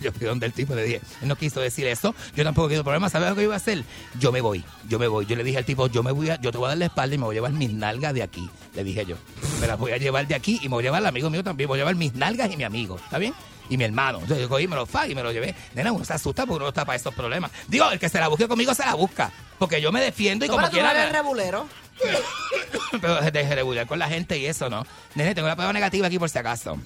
[0.00, 2.16] Yo fui donde el tipo le dije, él no quiso decir eso.
[2.34, 3.08] Yo tampoco quiero problema.
[3.08, 3.84] ¿Sabes lo que iba a hacer?
[4.18, 5.24] Yo me voy, yo me voy.
[5.24, 6.86] Yo le dije al tipo, yo me voy a, yo te voy a dar la
[6.86, 8.50] espalda y me voy a llevar mis nalgas de aquí.
[8.74, 9.16] Le dije yo.
[9.60, 11.44] Me las voy a llevar de aquí y me voy a llevar al amigo mío
[11.44, 11.68] también.
[11.68, 12.96] Voy a llevar mis nalgas y mi amigo.
[12.96, 13.32] ¿Está bien?
[13.70, 14.18] Y mi hermano.
[14.18, 15.54] Entonces yo cogí, me lo fa y me lo llevé.
[15.74, 17.52] Nena, uno se asusta porque uno no está para esos problemas.
[17.68, 19.30] Digo, el que se la busque conmigo se la busca.
[19.60, 21.02] Porque yo me defiendo y No, como pero tú no quiera.
[21.04, 21.68] eres rebulero.
[23.00, 24.86] Pero de regular con la gente y eso, ¿no?
[25.14, 26.78] Nene, tengo la prueba negativa aquí por si acaso.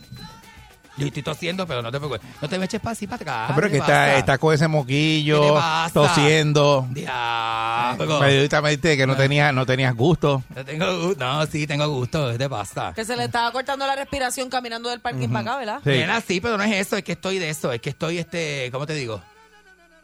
[0.97, 2.21] Yo estoy tosiendo, pero no te preocupes.
[2.43, 3.49] No te me eches para así para atrás.
[3.51, 5.59] No, pero ¿qué que está, está con ese ¿Qué moquillo,
[5.95, 6.87] tosiendo.
[6.91, 8.19] Diablo.
[8.19, 10.43] Inmediatamente que no tenías, no tenías gusto.
[10.55, 12.33] No, tengo gu- no, sí, tengo gusto.
[12.33, 12.93] ¿Qué te pasa?
[12.95, 15.81] Que se le estaba cortando la respiración caminando del parking para acá, ¿verdad?
[15.85, 15.91] Sí.
[15.91, 18.69] Nena, sí, pero no es eso, es que estoy de eso, es que estoy, este,
[18.71, 19.23] ¿cómo te digo?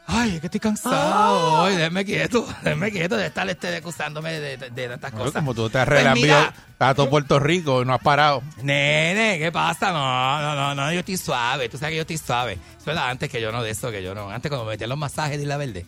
[0.08, 0.94] Ay, es que estoy cansado.
[0.96, 1.66] Ah.
[1.66, 5.32] Ay, déjame quieto, déjame quieto de estar este, acusándome de, de- de tantas cosas.
[5.32, 6.36] como tú te has Pues relambido
[6.78, 8.42] a todo Puerto Rico y no has parado.
[8.62, 9.90] Nene, ¿qué pasa?
[9.92, 11.68] No, no, no, no, yo estoy suave.
[11.68, 12.58] Tú sabes que yo estoy suave.
[12.80, 14.30] Eso era antes que yo no de eso, que yo no.
[14.30, 15.84] Antes cuando me metía en los masajes de Isla Verde.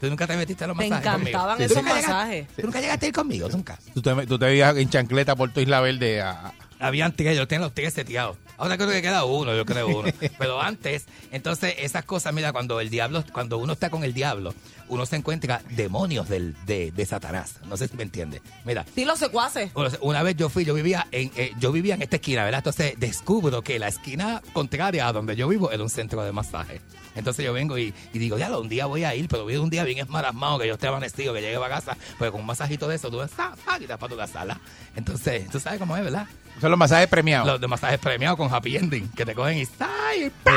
[0.00, 1.28] Tú nunca te metiste en los Me masajes conmigo.
[1.28, 2.46] encantaban ¿Tú esos nunca llegaste- masajes.
[2.56, 3.48] ¿Tú nunca llegaste a ir conmigo?
[3.50, 3.78] Nunca.
[3.92, 6.22] Tú te, tú te veías en chancleta por tu Isla Verde.
[6.22, 8.36] a- Habían tigres, yo tengo los tigres seteados.
[8.56, 10.10] Ahora creo que queda uno, yo creo uno.
[10.38, 14.54] Pero antes, entonces esas cosas, mira, cuando el diablo, cuando uno está con el diablo,
[14.90, 17.54] uno se encuentra demonios del, de, de Satanás.
[17.66, 18.42] No sé si me entiende.
[18.64, 19.70] Mira, Sí, los secuaces.
[20.00, 22.58] Una- vez yo fui, yo vivía en eh, yo vivía en esta esquina, ¿verdad?
[22.58, 26.82] Entonces descubro que la esquina contraria a donde yo vivo era un centro de masaje.
[27.14, 29.70] Entonces yo vengo y, y digo, ya, un día voy a ir, pero voy un
[29.70, 32.86] día bien esmarasmado, que yo esté amanecido, que llegue a casa, pues con un masajito
[32.86, 33.18] de eso, tú.
[33.34, 33.54] ¡sa!
[33.78, 34.60] y te vas para tu sala.
[34.94, 36.26] Entonces, tú sabes cómo es, ¿verdad?
[36.60, 37.46] Son los masajes premiados.
[37.46, 40.24] Los de masajes premiados con happy ending, que te cogen y ¡ay!
[40.26, 40.52] y ¡pa!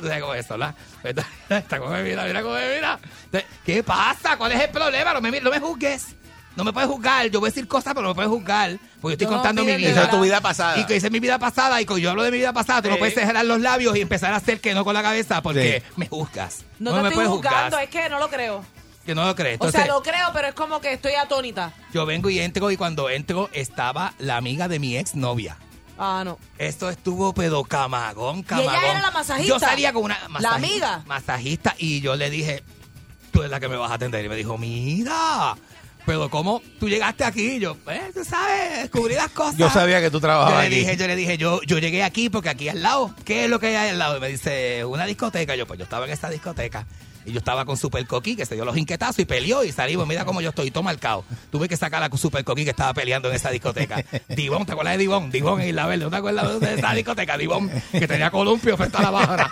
[0.00, 0.74] Tú sabes cómo es eso, ¿verdad?
[1.48, 2.98] Está como me mira, mira cómo me mira.
[3.64, 4.36] ¿Qué pasa?
[4.36, 5.12] ¿Cuál es el problema?
[5.14, 6.06] No me, no me juzgues.
[6.56, 7.26] No me puedes juzgar.
[7.30, 8.78] Yo voy a decir cosas, pero no me puedes juzgar.
[9.00, 9.90] Porque yo estoy No, contando mi vida.
[9.90, 10.76] Esa es tu vida pasada.
[10.78, 11.80] Y que es mi vida pasada.
[11.80, 14.00] Y cuando yo hablo de mi vida pasada, tú no puedes cerrar los labios y
[14.00, 16.64] empezar a hacer que no con la cabeza porque me juzgas.
[16.80, 17.84] No, No, te me estoy puedes juzgando, juzgar.
[17.84, 18.64] es que no lo creo.
[19.06, 19.58] Que no lo crees.
[19.60, 21.72] o sea, lo creo, pero es como que estoy atónita.
[21.94, 25.56] yo vengo y entro y cuando entro estaba la amiga de mi ex novia.
[25.98, 26.38] Ah, no.
[26.58, 28.74] Esto estuvo pedo camagón, ¿Y camagón.
[28.76, 29.48] ella era la masajista?
[29.54, 31.02] Yo salía con una ¿La amiga?
[31.06, 32.62] Masajista y yo le dije,
[33.32, 34.24] tú eres la que me vas a atender.
[34.24, 35.56] Y me dijo, mira,
[36.06, 37.56] pero ¿cómo tú llegaste aquí?
[37.56, 39.56] Y yo, eh, tú sabes, descubrí las cosas.
[39.56, 40.76] Yo sabía que tú trabajabas Yo le aquí.
[40.76, 43.58] dije, yo le dije, yo, yo llegué aquí porque aquí al lado, ¿qué es lo
[43.58, 44.16] que hay al lado?
[44.16, 45.56] Y me dice, una discoteca.
[45.56, 46.86] Yo, pues yo estaba en esta discoteca.
[47.24, 50.06] Y yo estaba con Super Coqui, que se dio los inquietazos y peleó y salimos.
[50.06, 51.24] Mira cómo yo estoy, todo marcado.
[51.50, 54.04] Tuve que sacar a Super Coqui que estaba peleando en esa discoteca.
[54.28, 55.30] Divón, ¿te acuerdas de Divón?
[55.30, 56.04] Divón en Isla Verde.
[56.04, 57.36] ¿No te acuerdas de esa discoteca?
[57.36, 59.50] Divón, que tenía columpio frente a la barra.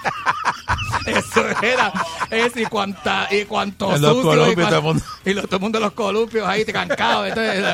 [1.06, 1.92] Eso era.
[2.30, 5.04] Es y cuanta, y cuanto En los sucio, y, cuan- todo el mundo.
[5.24, 7.28] y los- todo el mundo en los columpios ahí cancados.
[7.28, 7.64] Entonces,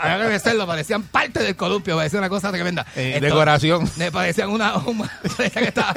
[0.00, 2.86] había que vencerlo, parecían parte del columpio, parecía una cosa tremenda.
[2.96, 3.88] Eh, decoración.
[3.96, 5.94] Me parecían una, una- parecía que estaba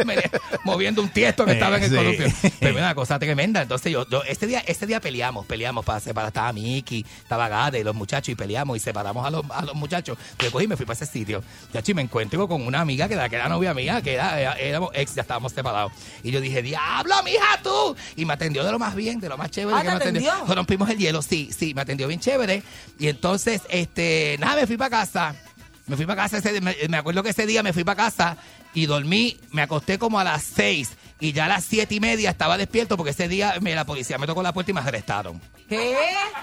[0.63, 1.95] moviendo un tiesto que Eh, estaba en el sí.
[1.95, 2.27] columpio.
[2.59, 3.61] Pero una cosa tremenda.
[3.61, 7.83] Entonces yo, yo ese día, ese día peleamos, peleamos para separar, estaba Miki, estaba Gade,
[7.83, 10.17] los muchachos, y peleamos y separamos a los, a los muchachos.
[10.39, 11.43] Yo cogí y me fui para ese sitio.
[11.87, 14.89] Y me encuentro con una amiga que era, que era novia mía, que era- éramos
[14.93, 15.91] ex, ya estábamos separados.
[16.21, 17.95] Y yo dije, diablo, mija, tú.
[18.15, 19.97] Y me atendió de lo más bien, de lo más chévere Ah, que ¿te me
[19.97, 20.31] atendió.
[20.33, 20.55] atendió?
[20.55, 22.63] Rompimos el hielo, sí, sí, me atendió bien chévere.
[22.99, 25.35] Y entonces, este, nada, me fui para casa.
[25.87, 28.37] Me fui para casa, ese, me, me acuerdo que ese día me fui para casa
[28.73, 32.29] y dormí, me acosté como a las seis y ya a las siete y media
[32.29, 35.41] estaba despierto porque ese día me, la policía me tocó la puerta y me arrestaron.
[35.67, 35.95] ¿Qué?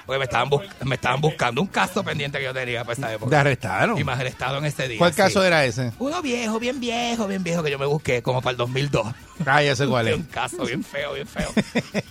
[0.04, 3.12] Porque me estaban, bus- me estaban buscando un caso pendiente que yo tenía para esa
[3.12, 3.30] época.
[3.30, 3.98] Te arrestaron.
[3.98, 4.98] Y me arrestaron ese día.
[4.98, 5.16] ¿Cuál sí.
[5.16, 5.92] caso era ese?
[5.98, 9.06] Uno viejo, bien viejo, bien viejo que yo me busqué como para el 2002.
[9.46, 10.16] Ah, ya sé cuál es.
[10.16, 11.50] Un caso bien feo, bien feo.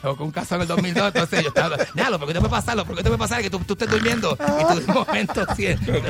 [0.01, 1.77] Tengo un caso en el 2002, entonces yo estaba...
[1.95, 3.73] Ya, lo que te puede pasar, lo que te puede pasar es que tú, tú
[3.73, 6.01] estés durmiendo y tú de momento sientes...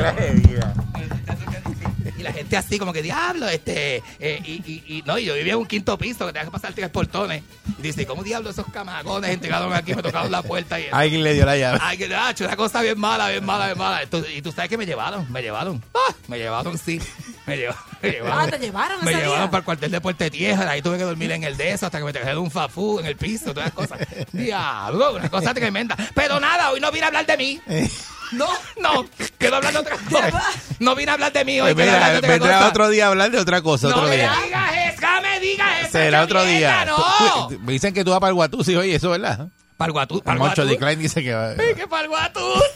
[2.17, 4.03] Y la gente así como que, diablo, este...
[4.19, 6.51] eh, y, y, y, no, y yo vivía en un quinto piso que tenía que
[6.51, 7.43] pasar tres portones.
[7.79, 9.93] Y dice, ¿cómo diablo esos camagones entregaron aquí?
[9.95, 10.87] Me tocaron la puerta y...
[10.91, 11.79] Alguien le dio la llave.
[11.81, 14.01] Ay, que Nacho, una cosa bien mala, bien mala, bien mala.
[14.03, 15.83] Entonces, y tú sabes que me llevaron, me llevaron.
[15.93, 16.99] Ah, me llevaron, sí.
[17.45, 17.83] Me llevaron.
[18.03, 19.45] Me llevaron, Ah, ¿te llevaron me llevaron día?
[19.49, 20.71] para el cuartel de Puerto Tierra.
[20.71, 23.05] Ahí tuve que dormir en el de eso hasta que me trajeron un fafú en
[23.05, 23.99] el piso, todas las cosas.
[24.33, 25.95] Diablo, una cosa tremenda.
[26.13, 27.61] Pero nada, hoy no vine a hablar de mí.
[28.31, 28.47] No,
[28.81, 29.05] no,
[29.53, 30.43] hablar de otra cosa.
[30.79, 31.73] No vine a hablar de mí hoy.
[31.73, 32.67] Pues mira, hablar de otra vendrá cosa.
[32.69, 34.33] otro día a hablar de otra cosa, No otro me día.
[34.45, 35.91] digas eso, no me digas eso.
[35.91, 36.69] Será otro día.
[36.69, 37.47] mierda, No.
[37.49, 39.47] Tú- Me dicen que tú vas para el Guatusi, oye, eso es verdad.
[39.77, 41.55] Para el Guatu, El Moncho Decline dice que va.
[41.55, 42.69] Que para el Guatusi,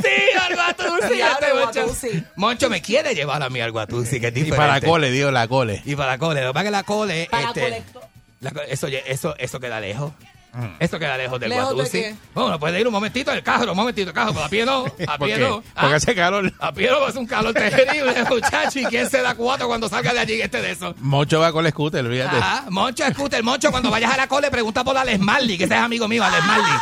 [0.53, 1.21] Guatusi.
[1.21, 1.83] Este Moncho.
[1.83, 2.23] Guatusi.
[2.35, 5.31] Moncho me quiere llevar a mí al Guatusi, que es Y para la cole, digo,
[5.31, 5.81] la cole.
[5.85, 6.41] Y para la cole.
[6.41, 7.27] Lo que pasa es que la cole...
[7.31, 7.83] Para este,
[8.41, 10.11] la eso, eso, eso queda lejos.
[10.79, 12.05] Eso queda lejos del ¿Lejos Guatusi.
[12.33, 14.85] Bueno, puede ir un momentito del carro, un momentito del carro, pero a pie no.
[15.07, 15.41] A ¿Por pie qué?
[15.43, 15.63] no.
[15.75, 16.53] Ah, Porque hace calor.
[16.59, 18.79] A pie no, es un calor terrible, muchacho.
[18.79, 20.95] ¿Y quién se da cuatro cuando salga de allí este de eso?
[20.99, 22.37] Moncho va con el scooter, olvídate.
[22.37, 22.65] Ajá.
[22.69, 25.81] Moncho, escúchate, Moncho, cuando vayas a la cole, pregunta por Alex Marley, que ese es
[25.81, 26.73] amigo mío, Alex Marley.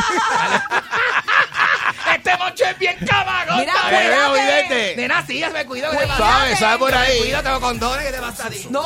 [2.16, 3.60] este Moncho es bien camagón.
[3.60, 4.00] Mira, ¿sabes?
[4.02, 4.96] Te veo, cuídate.
[4.98, 5.92] Nena, sí, me cuido.
[5.92, 6.16] que te?
[6.16, 7.18] Suave, suave por ahí.
[7.20, 8.68] Cuido, tengo condones, ¿qué te pasa a ti?
[8.70, 8.84] No.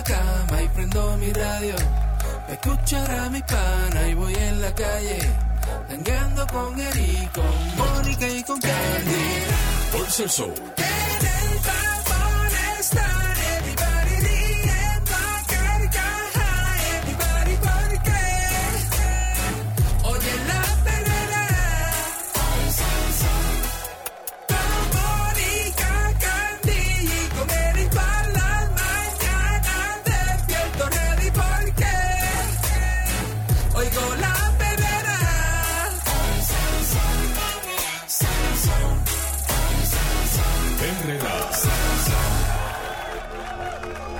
[0.00, 1.74] Y prendo mi radio.
[2.46, 5.18] Pa' escuchar a mi pana y voy en la calle.
[5.88, 10.08] Tangando con Eri, con Mónica y con Candy.
[10.08, 10.52] Ser show.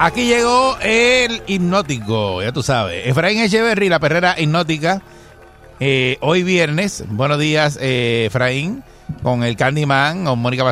[0.01, 3.07] Aquí llegó el hipnótico, ya tú sabes.
[3.07, 5.03] Efraín Echeverry, la perrera hipnótica.
[5.81, 8.83] Eh, hoy viernes, buenos días, eh, Efraín,
[9.23, 10.65] con el Candyman, con Mónica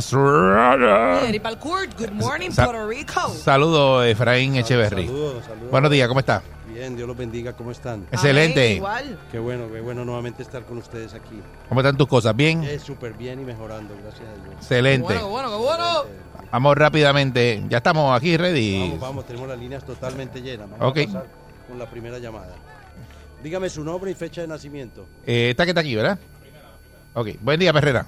[1.40, 3.28] Palcourt, good morning, Sa- Puerto Rico.
[3.34, 5.06] Saludos, Efraín Echeverry.
[5.06, 5.70] Saludos, saludos.
[5.70, 6.42] Buenos días, ¿cómo está?
[6.76, 8.06] Bien, Dios los bendiga, ¿cómo están?
[8.12, 8.74] Excelente.
[8.74, 9.18] Igual.
[9.32, 11.40] Qué bueno, qué bueno nuevamente estar con ustedes aquí.
[11.70, 12.36] ¿Cómo están tus cosas?
[12.36, 12.62] ¿Bien?
[12.64, 14.54] Es súper bien y mejorando, gracias a Dios.
[14.58, 15.02] Excelente.
[15.04, 16.04] Bueno, qué bueno, qué bueno.
[16.52, 17.62] Vamos rápidamente.
[17.70, 18.80] Ya estamos aquí ready.
[18.80, 20.68] Vamos, vamos, tenemos las líneas totalmente llenas.
[20.70, 20.98] Vamos Ok.
[20.98, 21.26] a pasar
[21.66, 22.54] con la primera llamada.
[23.42, 25.06] Dígame su nombre y fecha de nacimiento.
[25.26, 26.18] Eh, está que está aquí, ¿verdad?
[27.14, 27.28] Ok.
[27.40, 28.04] Buen día, Perrera.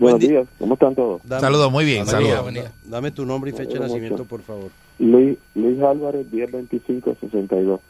[0.00, 1.20] Buenos Buen días, ¿cómo están todos?
[1.24, 2.70] Dame- Saludos, muy bien, dame- saludos.
[2.84, 4.70] Dame tu nombre y fecha de nacimiento, por favor.
[4.98, 7.80] Luis, Luis Álvarez, 1025-62.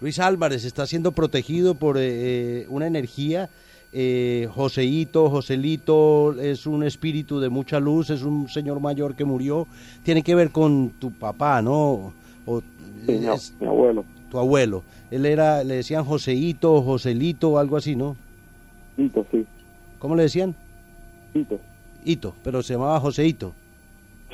[0.00, 3.48] Luis Álvarez está siendo protegido por eh, una energía.
[3.92, 9.66] Eh, Joseito, Joselito es un espíritu de mucha luz, es un señor mayor que murió.
[10.04, 12.12] Tiene que ver con tu papá, ¿no?
[12.46, 12.62] O,
[13.06, 14.82] Sí, mi, es mi abuelo, tu abuelo.
[15.10, 18.14] Él era, le decían Joseito, Joselito, algo así, ¿no?
[18.96, 19.46] Tito, sí,
[19.98, 20.54] ¿Cómo le decían?
[21.32, 21.58] Tito,
[22.04, 23.52] Hito, pero se llamaba Joseito.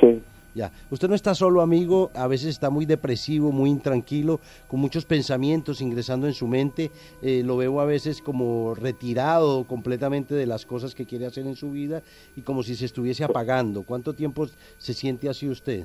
[0.01, 0.21] sí.
[0.57, 5.05] Ya, usted no está solo, amigo, a veces está muy depresivo, muy intranquilo, con muchos
[5.05, 6.91] pensamientos ingresando en su mente.
[7.21, 11.57] Eh, lo veo a veces como retirado completamente de las cosas que quiere hacer en
[11.57, 12.01] su vida
[12.37, 13.83] y como si se estuviese apagando.
[13.83, 14.47] ¿Cuánto tiempo
[14.79, 15.85] se siente así usted?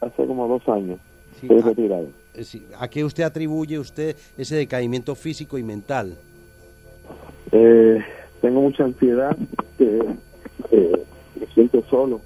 [0.00, 0.98] Hace como dos años.
[1.40, 2.08] Sí, Estoy a- retirado.
[2.34, 6.16] Eh, sí, ¿A qué usted atribuye usted ese decaimiento físico y mental?
[7.52, 8.00] Eh,
[8.40, 9.36] tengo mucha ansiedad,
[9.78, 10.00] eh,
[10.72, 11.02] eh,
[11.40, 12.20] me siento solo,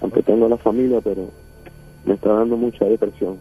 [0.00, 1.28] aunque tengo la familia, pero
[2.04, 3.38] me está dando mucha depresión.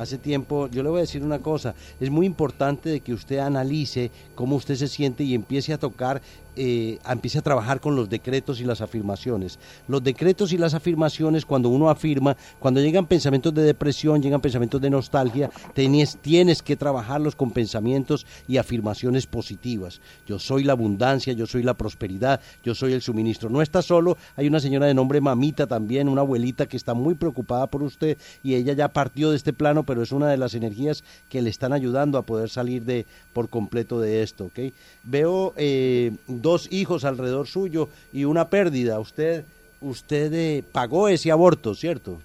[0.00, 3.36] Hace tiempo, yo le voy a decir una cosa, es muy importante de que usted
[3.36, 6.22] analice cómo usted se siente y empiece a tocar,
[6.56, 9.58] eh, empiece a trabajar con los decretos y las afirmaciones.
[9.88, 14.80] Los decretos y las afirmaciones, cuando uno afirma, cuando llegan pensamientos de depresión, llegan pensamientos
[14.80, 20.00] de nostalgia, tienes, tienes que trabajarlos con pensamientos y afirmaciones positivas.
[20.26, 23.50] Yo soy la abundancia, yo soy la prosperidad, yo soy el suministro.
[23.50, 27.16] No está solo, hay una señora de nombre Mamita también, una abuelita que está muy
[27.16, 30.54] preocupada por usted y ella ya partió de este plano, pero es una de las
[30.54, 34.72] energías que le están ayudando a poder salir de por completo de esto, ¿ok?
[35.02, 39.00] Veo eh, dos hijos alrededor suyo y una pérdida.
[39.00, 39.42] Usted,
[39.80, 42.20] usted eh, pagó ese aborto, ¿cierto?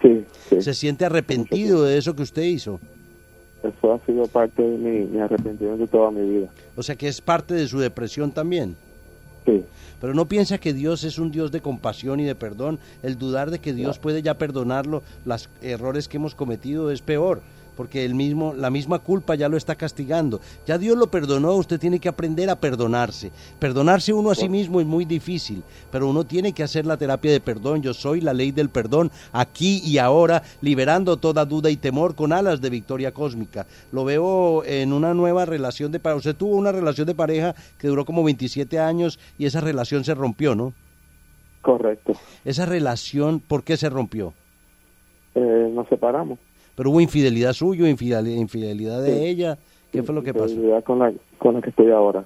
[0.00, 0.62] Sí, sí.
[0.62, 2.80] ¿Se siente arrepentido de eso que usted hizo?
[3.62, 6.48] Eso ha sido parte de mi, mi arrepentimiento toda mi vida.
[6.74, 8.76] O sea que es parte de su depresión también.
[9.48, 9.64] Sí.
[10.00, 12.78] Pero no piensa que Dios es un Dios de compasión y de perdón.
[13.02, 17.42] El dudar de que Dios puede ya perdonarlo, los errores que hemos cometido es peor,
[17.78, 20.40] porque el mismo, la misma culpa ya lo está castigando.
[20.66, 23.30] Ya Dios lo perdonó, usted tiene que aprender a perdonarse.
[23.60, 25.62] Perdonarse uno a sí mismo es muy difícil,
[25.92, 27.80] pero uno tiene que hacer la terapia de perdón.
[27.80, 32.32] Yo soy la ley del perdón aquí y ahora, liberando toda duda y temor con
[32.32, 33.64] alas de victoria cósmica.
[33.92, 36.18] Lo veo en una nueva relación de pareja.
[36.18, 40.14] Usted tuvo una relación de pareja que duró como 27 años y esa relación se
[40.14, 40.74] rompió, ¿no?
[41.62, 42.14] Correcto.
[42.44, 44.34] Esa relación, ¿por qué se rompió?
[45.36, 46.40] Eh, nos separamos.
[46.78, 49.24] Pero hubo infidelidad suyo, infidelidad, infidelidad de Sí.
[49.26, 49.58] ella.
[49.90, 50.46] ¿Qué fue lo que pasó?
[50.50, 52.24] Infidelidad Con la, con la que estoy ahora.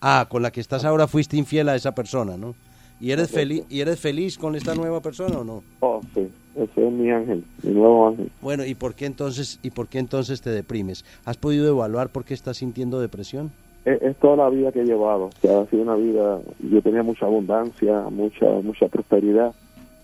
[0.00, 2.56] Ah, con la que estás ahora fuiste infiel a esa persona, ¿no?
[3.00, 5.62] ¿Y eres feliz y eres feliz con esta nueva persona o no?
[5.80, 6.28] Oh, sí.
[6.56, 8.28] Ese es mi ángel, mi nuevo ángel.
[8.40, 11.04] Bueno, ¿y por qué entonces y por qué entonces te deprimes?
[11.24, 13.52] ¿Has podido evaluar por qué estás sintiendo depresión?
[13.84, 15.30] Es, es toda la vida que he llevado.
[15.44, 16.40] Ha sido una vida.
[16.58, 19.54] Yo tenía mucha abundancia, mucha mucha prosperidad.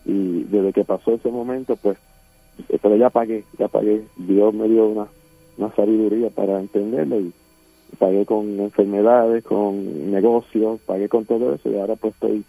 [0.05, 1.97] Y desde que pasó ese momento, pues.
[2.67, 4.03] Pero ya pagué, ya pagué.
[4.17, 5.07] Dios me dio una,
[5.57, 7.19] una sabiduría para entenderlo.
[7.19, 7.33] Y
[7.97, 11.69] pagué con enfermedades, con negocios, pagué con todo eso.
[11.69, 12.43] Y ahora, pues estoy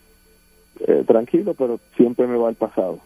[0.87, 2.99] eh, tranquilo, pero siempre me va al pasado.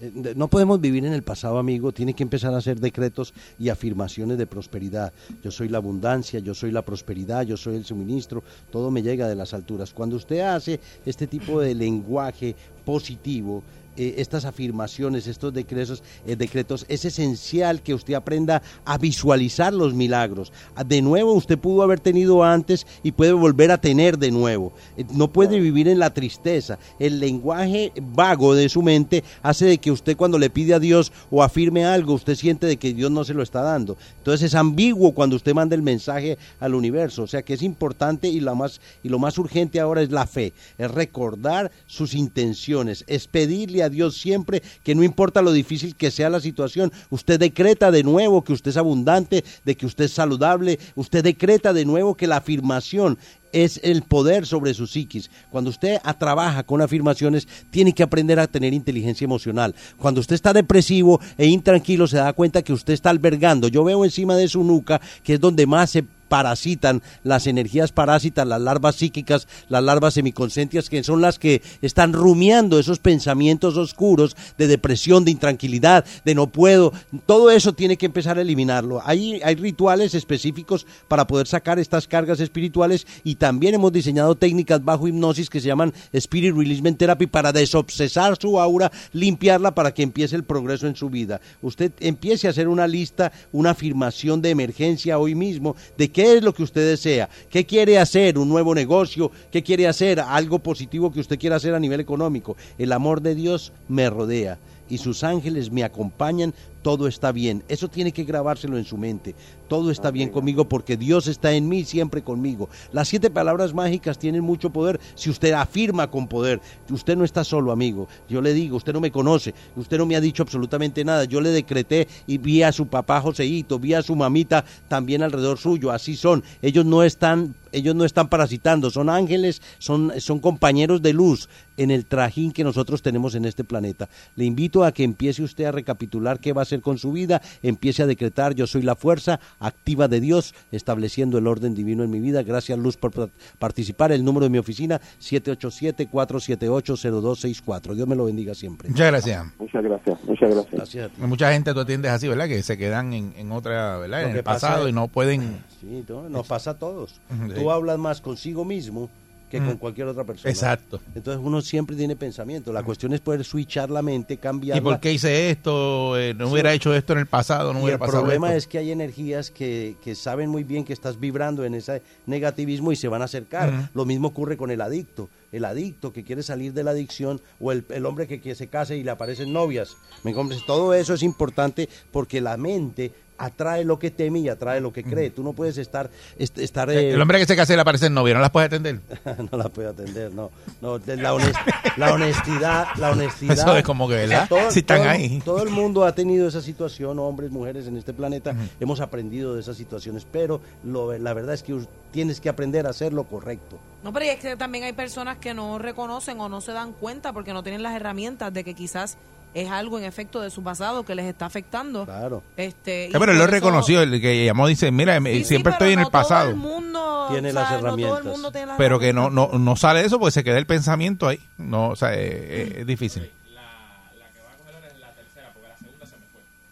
[0.00, 1.92] Eh, No podemos vivir en el pasado, amigo.
[1.92, 5.12] Tiene que empezar a hacer decretos y afirmaciones de prosperidad.
[5.42, 8.42] Yo soy la abundancia, yo soy la prosperidad, yo soy el suministro.
[8.70, 9.92] Todo me llega de las alturas.
[9.92, 13.62] Cuando usted hace este tipo de lenguaje positivo,
[13.96, 19.94] eh, estas afirmaciones, estos decretos, eh, decretos, es esencial que usted aprenda a visualizar los
[19.94, 20.52] milagros.
[20.74, 24.72] Ah, De nuevo, usted pudo haber tenido antes y puede volver a tener de nuevo.
[24.96, 26.78] Eh, No puede vivir en la tristeza.
[26.98, 31.12] El lenguaje vago de su mente hace de que usted cuando le pide a Dios
[31.30, 33.96] o afirme algo, usted siente de que Dios no se lo está dando.
[34.18, 37.24] Entonces es ambiguo cuando usted manda el mensaje al universo.
[37.24, 40.26] O sea que es importante y, la más, y lo más urgente ahora es la
[40.26, 45.94] fe, es recordar sus intenciones, es pedirle a Dios siempre que no importa lo difícil
[45.94, 50.04] que sea la situación, usted decreta de nuevo que usted es abundante, de que usted
[50.04, 53.18] es saludable, usted decreta de nuevo que la afirmación
[53.52, 55.30] es el poder sobre su psiquis.
[55.50, 59.74] Cuando usted trabaja con afirmaciones, tiene que aprender a tener inteligencia emocional.
[59.98, 63.68] Cuando usted está depresivo e intranquilo, se da cuenta que usted está albergando.
[63.68, 68.46] Yo veo encima de su nuca, que es donde más se parasitan las energías parásitas,
[68.48, 74.34] las larvas psíquicas, las larvas semiconcentrias, que son las que están rumiando esos pensamientos oscuros
[74.56, 76.94] de depresión, de intranquilidad, de no puedo.
[77.26, 79.02] Todo eso tiene que empezar a eliminarlo.
[79.04, 84.82] Hay, hay rituales específicos para poder sacar estas cargas espirituales y también hemos diseñado técnicas
[84.82, 90.02] bajo hipnosis que se llaman Spirit Releasement Therapy para desobsesar su aura, limpiarla para que
[90.02, 91.42] empiece el progreso en su vida.
[91.60, 96.42] Usted empiece a hacer una lista, una afirmación de emergencia hoy mismo de qué es
[96.42, 101.12] lo que usted desea, qué quiere hacer, un nuevo negocio, qué quiere hacer, algo positivo
[101.12, 102.56] que usted quiera hacer a nivel económico.
[102.78, 104.58] El amor de Dios me rodea
[104.92, 107.64] y sus ángeles me acompañan, todo está bien.
[107.68, 109.34] Eso tiene que grabárselo en su mente.
[109.66, 112.68] Todo está bien conmigo porque Dios está en mí, siempre conmigo.
[112.92, 116.60] Las siete palabras mágicas tienen mucho poder si usted afirma con poder.
[116.90, 118.06] Usted no está solo, amigo.
[118.28, 121.24] Yo le digo, usted no me conoce, usted no me ha dicho absolutamente nada.
[121.24, 125.56] Yo le decreté y vi a su papá Joseito, vi a su mamita también alrededor
[125.56, 125.90] suyo.
[125.90, 126.44] Así son.
[126.60, 131.90] Ellos no están ellos no están parasitando, son ángeles, son, son compañeros de luz en
[131.90, 134.08] el trajín que nosotros tenemos en este planeta.
[134.36, 137.40] Le invito a que empiece usted a recapitular qué va a hacer con su vida,
[137.62, 142.10] empiece a decretar yo soy la fuerza activa de Dios, estableciendo el orden divino en
[142.10, 142.42] mi vida.
[142.42, 144.12] Gracias Luz por pa- participar.
[144.12, 147.94] El número de mi oficina 787-478-0264.
[147.94, 148.88] Dios me lo bendiga siempre.
[148.88, 149.44] Muchas gracias.
[149.58, 150.72] Muchas gracias, muchas gracias.
[150.74, 151.22] Gracias a ti.
[151.22, 152.48] Mucha gente tú atiendes así, ¿verdad?
[152.48, 154.22] Que se quedan en, en otra, ¿verdad?
[154.22, 155.62] Lo En el pasa pasado es- y no pueden...
[155.80, 157.20] Sí, no, nos pasa a todos.
[157.52, 157.60] Sí.
[157.62, 159.08] Tú hablas más consigo mismo
[159.50, 160.50] que con cualquier otra persona.
[160.50, 160.98] Exacto.
[161.14, 162.72] Entonces uno siempre tiene pensamiento.
[162.72, 164.78] La cuestión es poder switchar la mente, cambiarla.
[164.78, 166.18] ¿Y por qué hice esto?
[166.18, 166.52] Eh, no Sí.
[166.54, 168.56] hubiera hecho esto en el pasado, no Y hubiera el pasado problema esto.
[168.56, 172.92] es que hay energías que, que saben muy bien que estás vibrando en ese negativismo
[172.92, 173.90] y se van a acercar.
[173.92, 175.28] Lo mismo ocurre con el adicto.
[175.52, 178.68] El adicto que quiere salir de la adicción o el, el hombre que, que se
[178.68, 179.98] case y le aparecen novias.
[180.24, 180.66] ¿Me comprendes?
[180.66, 183.12] Todo eso es importante porque la mente
[183.44, 185.30] atrae lo que teme y atrae lo que cree.
[185.30, 186.10] Tú no puedes estar...
[186.38, 188.50] est- estar Eh, el hombre que se casa y le aparece el novio, ¿no las
[188.50, 189.00] puede atender?
[189.50, 190.50] no la puede atender, no.
[190.80, 193.52] no la, honest- la honestidad, la honestidad.
[193.58, 194.48] Eso es como que, ¿verdad?
[194.70, 195.42] Si están todo- ahí.
[195.44, 198.54] Todo el mundo ha tenido esa situación, hombres, mujeres en este planeta.
[198.80, 201.78] Hemos aprendido de esas situaciones, pero lo- la verdad es que
[202.12, 203.78] tienes que aprender a hacer lo correcto.
[204.04, 207.32] No, pero es que también hay personas que no reconocen o no se dan cuenta
[207.32, 209.16] porque no tienen las herramientas de que quizás
[209.54, 212.04] es algo en efecto de su pasado que les está afectando.
[212.04, 212.42] Claro.
[212.56, 215.92] Este, Eh, pero él lo reconoció, el que llamó dice, mira, Sí, sí, siempre estoy
[215.92, 216.50] en no el pasado.
[216.50, 218.24] Todo el mundo, Tiene o sea, las no todo el herramientas.
[218.32, 219.52] mundo tiene las pero que no, herramientas.
[219.52, 221.40] no, no sale de eso porque se queda el pensamiento ahí.
[221.58, 223.30] No, o sea, eh, eh, es difícil.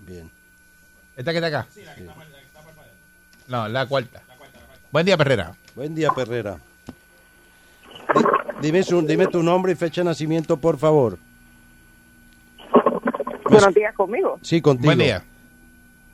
[0.00, 0.30] Bien.
[1.16, 1.66] ¿Esta que está acá?
[3.46, 4.22] No, la cuarta.
[4.92, 5.52] Buen día, Perrera.
[5.74, 6.58] Buen día, Perrera.
[8.14, 8.22] Di-
[8.68, 11.18] Dime, su- dime tu nombre y fecha de nacimiento, por favor.
[13.50, 14.38] Buenos días conmigo.
[14.42, 14.86] Sí, contigo.
[14.86, 15.22] Buen día.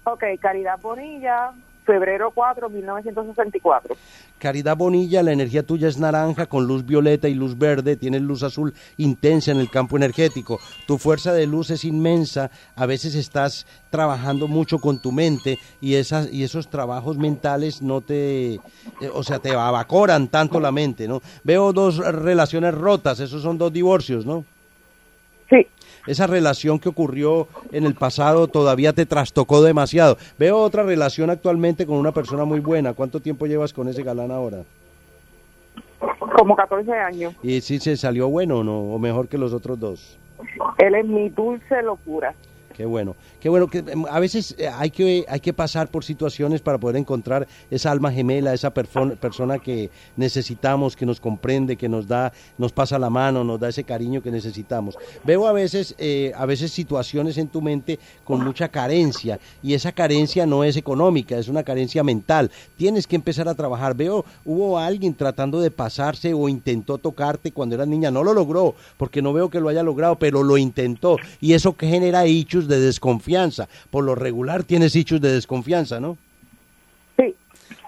[0.04, 1.52] Ok, Caridad Bonilla,
[1.84, 3.96] febrero 4, 1964.
[4.38, 8.42] Caridad Bonilla, la energía tuya es naranja con luz violeta y luz verde, tienes luz
[8.42, 10.60] azul intensa en el campo energético.
[10.86, 15.94] Tu fuerza de luz es inmensa, a veces estás trabajando mucho con tu mente y
[15.94, 18.60] esas y esos trabajos mentales no te eh,
[19.12, 21.22] o sea, te abacoran tanto la mente, ¿no?
[21.44, 24.44] Veo dos relaciones rotas, esos son dos divorcios, ¿no?
[25.48, 25.66] Sí.
[26.06, 30.16] Esa relación que ocurrió en el pasado todavía te trastocó demasiado.
[30.38, 32.92] Veo otra relación actualmente con una persona muy buena.
[32.92, 34.58] ¿Cuánto tiempo llevas con ese galán ahora?
[36.36, 37.34] Como 14 años.
[37.42, 38.78] ¿Y si se salió bueno o no?
[38.94, 40.18] ¿O mejor que los otros dos?
[40.78, 42.34] Él es mi dulce locura.
[42.76, 43.16] Qué bueno.
[43.40, 46.76] Qué bueno que em, a veces eh, hay que hay que pasar por situaciones para
[46.76, 52.34] poder encontrar esa alma gemela, esa persona que necesitamos, que nos comprende, que nos da,
[52.58, 54.98] nos pasa la mano, nos da ese cariño que necesitamos.
[55.24, 59.92] Veo a veces eh, a veces situaciones en tu mente con mucha carencia y esa
[59.92, 62.50] carencia no es económica, es una carencia mental.
[62.76, 63.96] Tienes que empezar a trabajar.
[63.96, 68.74] Veo hubo alguien tratando de pasarse o intentó tocarte cuando eras niña, no lo logró
[68.98, 72.65] porque no veo que lo haya logrado, pero lo intentó y eso que genera hechos
[72.68, 73.68] de desconfianza.
[73.90, 76.16] Por lo regular tienes hechos de desconfianza, ¿no?
[77.18, 77.34] Sí.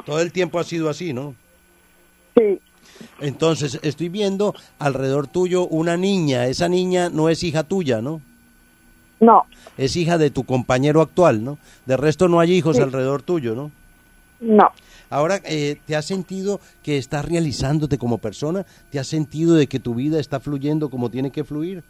[0.06, 1.34] Todo el tiempo ha sido así, ¿no?
[2.36, 2.60] Sí.
[3.20, 6.46] Entonces, estoy viendo alrededor tuyo una niña.
[6.46, 8.20] Esa niña no es hija tuya, ¿no?
[9.20, 9.44] No.
[9.76, 11.58] Es hija de tu compañero actual, ¿no?
[11.86, 12.82] De resto no hay hijos Sí.
[12.82, 13.70] alrededor tuyo, ¿no?
[14.40, 14.70] No.
[15.10, 18.66] Ahora, eh, ¿te has sentido que estás realizándote como persona?
[18.90, 21.82] ¿Te has sentido de que tu vida está fluyendo como tiene que fluir?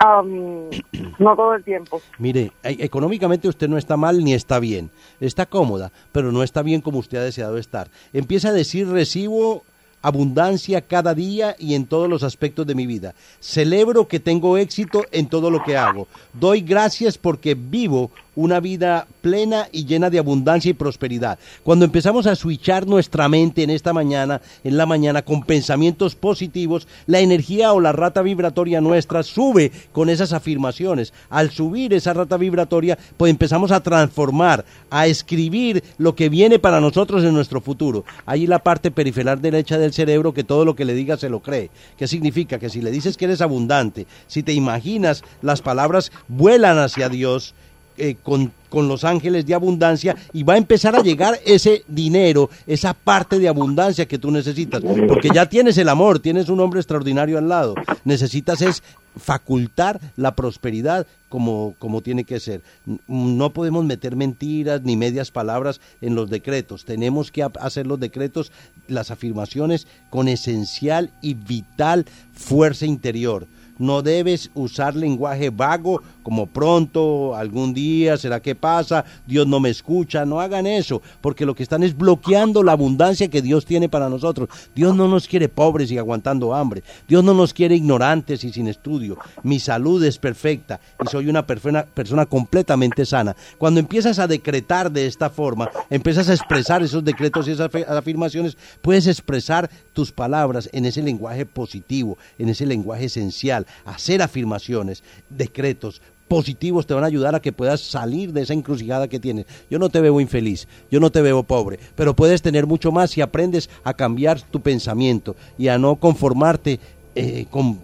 [0.00, 2.00] No todo el tiempo.
[2.18, 4.90] Mire, e- económicamente usted no está mal ni está bien.
[5.20, 7.88] Está cómoda, pero no está bien como usted ha deseado estar.
[8.12, 9.62] Empieza a decir recibo
[10.02, 13.14] abundancia cada día y en todos los aspectos de mi vida.
[13.40, 16.06] Celebro que tengo éxito en todo lo que hago.
[16.32, 21.38] Doy gracias porque vivo una vida plena y llena de abundancia y prosperidad.
[21.64, 26.86] Cuando empezamos a switchar nuestra mente en esta mañana, en la mañana, con pensamientos positivos,
[27.06, 31.12] la energía o la rata vibratoria nuestra sube con esas afirmaciones.
[31.30, 36.80] Al subir esa rata vibratoria, pues empezamos a transformar, a escribir lo que viene para
[36.80, 38.04] nosotros en nuestro futuro.
[38.26, 41.40] Ahí la parte periferal derecha del cerebro que todo lo que le digas se lo
[41.40, 41.70] cree.
[41.96, 42.58] ¿Qué significa?
[42.58, 47.54] Que si le dices que eres abundante, si te imaginas, las palabras vuelan hacia Dios,
[47.98, 52.50] eh, con, con los ángeles de abundancia y va a empezar a llegar ese dinero,
[52.66, 56.80] esa parte de abundancia que tú necesitas, porque ya tienes el amor, tienes un hombre
[56.80, 57.74] extraordinario al lado,
[58.04, 58.82] necesitas es
[59.16, 62.62] facultar la prosperidad como, como tiene que ser.
[63.08, 66.84] No podemos meter mentiras ni medias palabras en los decretos.
[66.84, 68.52] Tenemos que hacer los decretos,
[68.88, 73.46] las afirmaciones con esencial y vital fuerza interior.
[73.78, 79.70] No debes usar lenguaje vago como pronto, algún día, será que pasa, Dios no me
[79.70, 80.24] escucha.
[80.24, 84.08] No hagan eso, porque lo que están es bloqueando la abundancia que Dios tiene para
[84.08, 84.48] nosotros.
[84.74, 86.82] Dios no nos quiere pobres y aguantando hambre.
[87.06, 89.18] Dios no nos quiere ignorantes y sin estudio.
[89.42, 93.36] Mi salud es perfecta y soy una persona, persona completamente sana.
[93.58, 98.56] Cuando empiezas a decretar de esta forma, empiezas a expresar esos decretos y esas afirmaciones,
[98.82, 106.00] puedes expresar tus palabras en ese lenguaje positivo, en ese lenguaje esencial, hacer afirmaciones, decretos
[106.28, 109.46] positivos te van a ayudar a que puedas salir de esa encrucijada que tienes.
[109.70, 113.12] Yo no te veo infeliz, yo no te veo pobre, pero puedes tener mucho más
[113.12, 116.80] si aprendes a cambiar tu pensamiento y a no conformarte
[117.14, 117.78] eh, con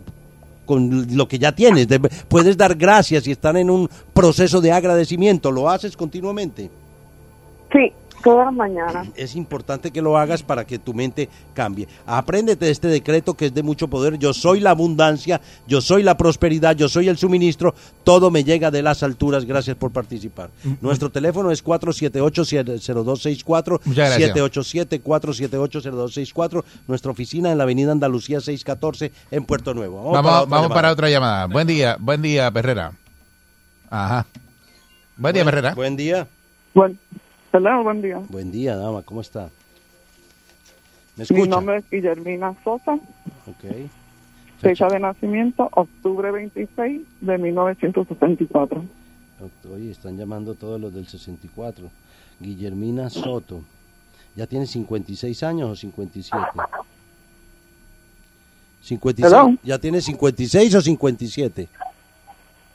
[0.64, 1.88] con lo que ya tienes.
[1.88, 5.50] De- puedes dar gracias y estar en un proceso de agradecimiento.
[5.50, 6.70] ¿Lo haces continuamente?
[7.72, 9.08] Sí, todas las mañanas.
[9.16, 11.88] Es importante que lo hagas para que tu mente cambie.
[12.06, 14.18] Apréndete este decreto que es de mucho poder.
[14.18, 17.74] Yo soy la abundancia, yo soy la prosperidad, yo soy el suministro.
[18.04, 19.44] Todo me llega de las alturas.
[19.44, 20.50] Gracias por participar.
[20.80, 24.36] Nuestro teléfono es 478-0264, Muchas gracias.
[24.36, 26.64] 787-478-0264.
[26.86, 30.12] Nuestra oficina en la avenida Andalucía 614 en Puerto Nuevo.
[30.12, 30.74] Vamos, para vamos, otra llamada.
[30.74, 31.46] para otra llamada.
[31.46, 32.92] Buen día, buen día, Perrera.
[33.90, 34.26] Ajá.
[35.16, 35.74] Buen día, Perrera.
[35.74, 36.26] Buen día.
[36.74, 36.98] Buen,
[37.52, 38.20] hello, buen día.
[38.28, 39.02] Buen día, dama.
[39.02, 39.50] ¿Cómo está?
[41.16, 41.46] ¿Me Mi escucha?
[41.46, 42.94] nombre es Guillermina Sosa.
[43.46, 43.88] Ok.
[44.60, 48.84] Fecha de nacimiento, octubre 26 de 1964.
[49.74, 51.90] Oye, están llamando todos los del 64.
[52.40, 53.62] Guillermina Soto.
[54.36, 56.46] ¿Ya tiene 56 años o 57?
[58.82, 59.32] 56.
[59.32, 59.54] Hello.
[59.64, 61.68] ¿Ya tiene 56 o 57?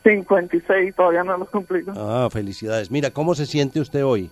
[0.03, 1.93] 56, todavía no lo he cumplido.
[1.95, 2.91] Ah, felicidades.
[2.91, 4.30] Mira, ¿cómo se siente usted hoy?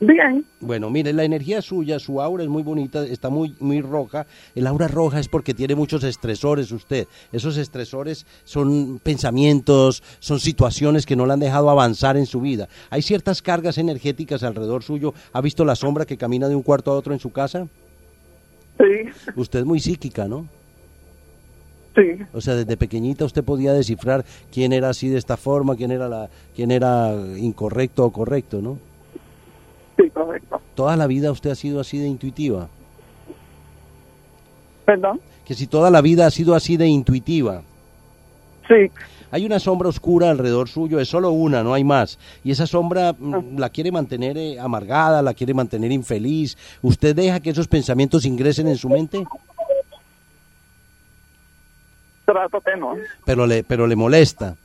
[0.00, 0.44] Bien.
[0.60, 4.26] Bueno, mire, la energía suya, su aura es muy bonita, está muy, muy roja.
[4.54, 7.08] El aura roja es porque tiene muchos estresores usted.
[7.32, 12.68] Esos estresores son pensamientos, son situaciones que no le han dejado avanzar en su vida.
[12.90, 15.14] Hay ciertas cargas energéticas alrededor suyo.
[15.32, 17.66] ¿Ha visto la sombra que camina de un cuarto a otro en su casa?
[18.78, 19.30] Sí.
[19.34, 20.46] Usted es muy psíquica, ¿no?
[21.96, 22.22] Sí.
[22.32, 26.08] O sea, desde pequeñita usted podía descifrar quién era así de esta forma, quién era
[26.08, 28.78] la, quién era incorrecto o correcto, ¿no?
[29.98, 30.60] Sí, correcto.
[30.74, 32.68] Toda la vida usted ha sido así de intuitiva.
[34.84, 35.20] ¿Perdón?
[35.44, 37.62] Que si toda la vida ha sido así de intuitiva.
[38.68, 38.90] Sí.
[39.30, 42.18] Hay una sombra oscura alrededor suyo, es solo una, no hay más.
[42.44, 46.56] Y esa sombra mm, la quiere mantener eh, amargada, la quiere mantener infeliz.
[46.80, 49.24] ¿Usted deja que esos pensamientos ingresen en su mente?
[52.24, 52.94] Trato que no.
[53.24, 54.56] Pero le, pero le molesta.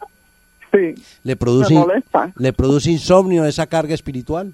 [0.72, 0.96] Sí.
[1.24, 2.32] Le produce, molesta.
[2.36, 4.54] le produce insomnio esa carga espiritual.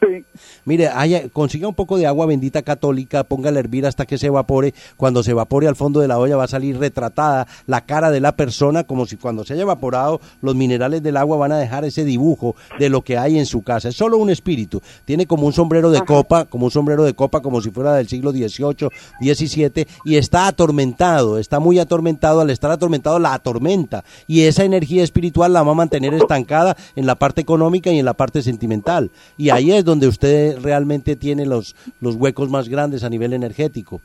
[0.00, 0.24] Sí.
[0.64, 4.26] Mire, haya- consiga un poco de agua bendita católica, póngala a hervir hasta que se
[4.28, 4.74] evapore.
[4.96, 8.20] Cuando se evapore al fondo de la olla va a salir retratada la cara de
[8.20, 11.84] la persona, como si cuando se haya evaporado los minerales del agua van a dejar
[11.84, 13.88] ese dibujo de lo que hay en su casa.
[13.88, 14.80] Es solo un espíritu.
[15.04, 18.08] Tiene como un sombrero de copa, como un sombrero de copa, como si fuera del
[18.08, 18.88] siglo XVIII,
[19.20, 22.40] XVII, y está atormentado, está muy atormentado.
[22.40, 24.04] Al estar atormentado, la atormenta.
[24.26, 28.04] Y esa energía espiritual la va a mantener estancada en la parte económica y en
[28.04, 29.10] la parte sentimental.
[29.36, 34.00] Y ahí es donde usted realmente tiene los, los huecos más grandes a nivel energético.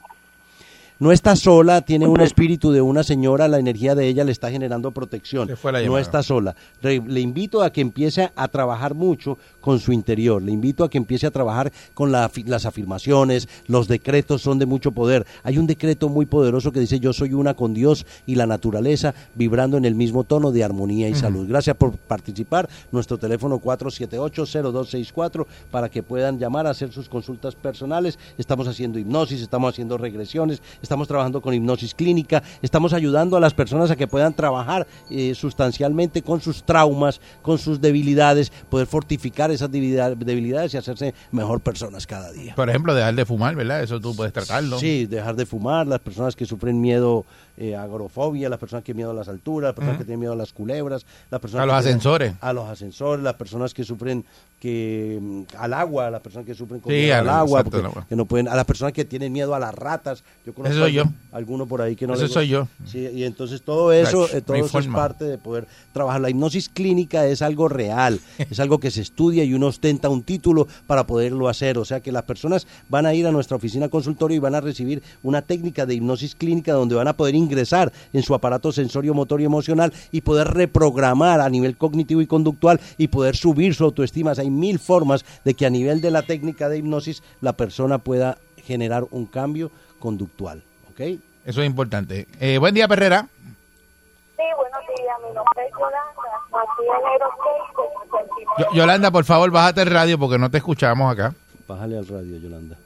[0.99, 4.49] No está sola, tiene un espíritu de una señora, la energía de ella le está
[4.51, 5.49] generando protección.
[5.86, 6.55] No está sola.
[6.82, 10.41] Le invito a que empiece a trabajar mucho con su interior.
[10.41, 13.47] Le invito a que empiece a trabajar con la las afirmaciones.
[13.68, 15.26] Los decretos son de mucho poder.
[15.43, 19.14] Hay un decreto muy poderoso que dice yo soy una con Dios y la naturaleza
[19.36, 21.47] vibrando en el mismo tono de armonía y salud.
[21.47, 22.70] Gracias por participar.
[22.91, 28.20] Nuestro teléfono 478-0264 para que puedan llamar a hacer sus consultas personales.
[28.38, 33.53] Estamos haciendo hipnosis, estamos haciendo regresiones, estamos trabajando con hipnosis clínica, estamos ayudando a las
[33.53, 39.53] personas a que puedan trabajar eh, sustancialmente con sus traumas, con sus debilidades, poder fortificar
[39.54, 42.56] esas debilidad- debilidades y hacerse mejor personas cada día.
[42.56, 43.84] Por ejemplo, dejar de fumar, ¿verdad?
[43.84, 44.80] Eso tú puedes tratarlo.
[44.80, 47.26] Sí, dejar de fumar, las personas que sufren miedo,
[47.58, 50.34] eh, agorofobia, las personas que tienen miedo a las alturas, las personas que tienen miedo
[50.34, 52.34] a las culebras, las personas A los tienen- ascensores.
[52.41, 54.26] a los ascensores, las personas que sufren
[54.60, 57.84] que mm, al agua, las personas que sufren con Sí, miedo al al- agua, porque-
[58.08, 60.24] que no pueden, a las personas que tienen miedo a las ratas.
[60.45, 61.04] Yo conozco Eso soy yo.
[61.34, 62.68] Alguno por ahí que no le soy yo.
[62.86, 66.22] Sí, y entonces todo eso, todo eso es parte de poder trabajar.
[66.22, 70.24] La hipnosis clínica es algo real, es algo que se estudia y uno ostenta un
[70.24, 71.78] título para poderlo hacer.
[71.78, 74.62] O sea que las personas van a ir a nuestra oficina consultorio y van a
[74.62, 79.14] recibir una técnica de hipnosis clínica donde van a poder ingresar en su aparato sensorio,
[79.14, 83.84] motor y emocional y poder reprogramar a nivel cognitivo y conductual y poder subir su
[83.84, 84.32] autoestima.
[84.32, 87.54] O sea, hay mil formas de que a nivel de la técnica de hipnosis la
[87.54, 90.64] persona pueda generar un cambio conductual.
[90.91, 91.00] ¿Ok?
[91.46, 92.28] Eso es importante.
[92.39, 93.28] Eh, buen día, Perrera.
[93.38, 95.16] Sí, buenos días.
[95.28, 96.30] Mi nombre es Yolanda.
[96.52, 98.66] Nací en enero 6 del 69.
[98.72, 101.34] Yo- Yolanda, por favor, bájate el radio porque no te escuchamos acá.
[101.68, 102.78] Bájale al radio, Yolanda.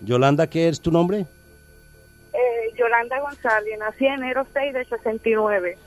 [0.00, 1.26] Yolanda, ¿qué es tu nombre?
[2.76, 3.78] Yolanda González.
[3.78, 5.78] Nací en enero 6 del 69.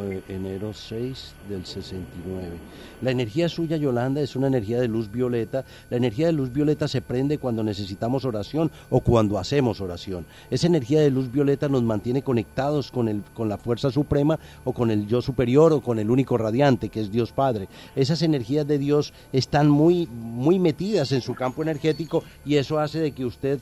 [0.00, 2.56] Eh, enero 6 del 69.
[3.02, 5.64] La energía suya, Yolanda, es una energía de luz violeta.
[5.90, 10.24] La energía de luz violeta se prende cuando necesitamos oración o cuando hacemos oración.
[10.50, 14.72] Esa energía de luz violeta nos mantiene conectados con, el, con la fuerza suprema o
[14.72, 17.68] con el yo superior o con el único radiante, que es Dios Padre.
[17.96, 23.00] Esas energías de Dios están muy, muy metidas en su campo energético y eso hace
[23.00, 23.58] de que usted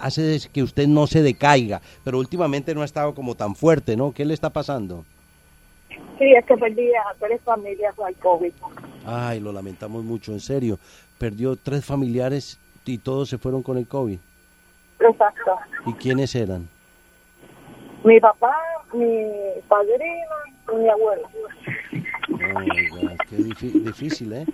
[0.00, 4.12] hace que usted no se decaiga, pero últimamente no ha estado como tan fuerte, ¿no?
[4.12, 5.04] ¿Qué le está pasando?
[6.18, 8.52] Sí, es que perdí a tres familias al COVID.
[9.06, 10.78] Ay, lo lamentamos mucho, en serio.
[11.18, 14.18] Perdió tres familiares y todos se fueron con el COVID.
[15.00, 15.56] Exacto.
[15.86, 16.68] ¿Y quiénes eran?
[18.04, 18.54] Mi papá,
[18.92, 19.26] mi
[19.68, 20.36] padrino
[20.72, 21.28] y mi abuelo.
[22.30, 22.36] Oh,
[23.28, 24.46] qué difí- difícil, ¿eh?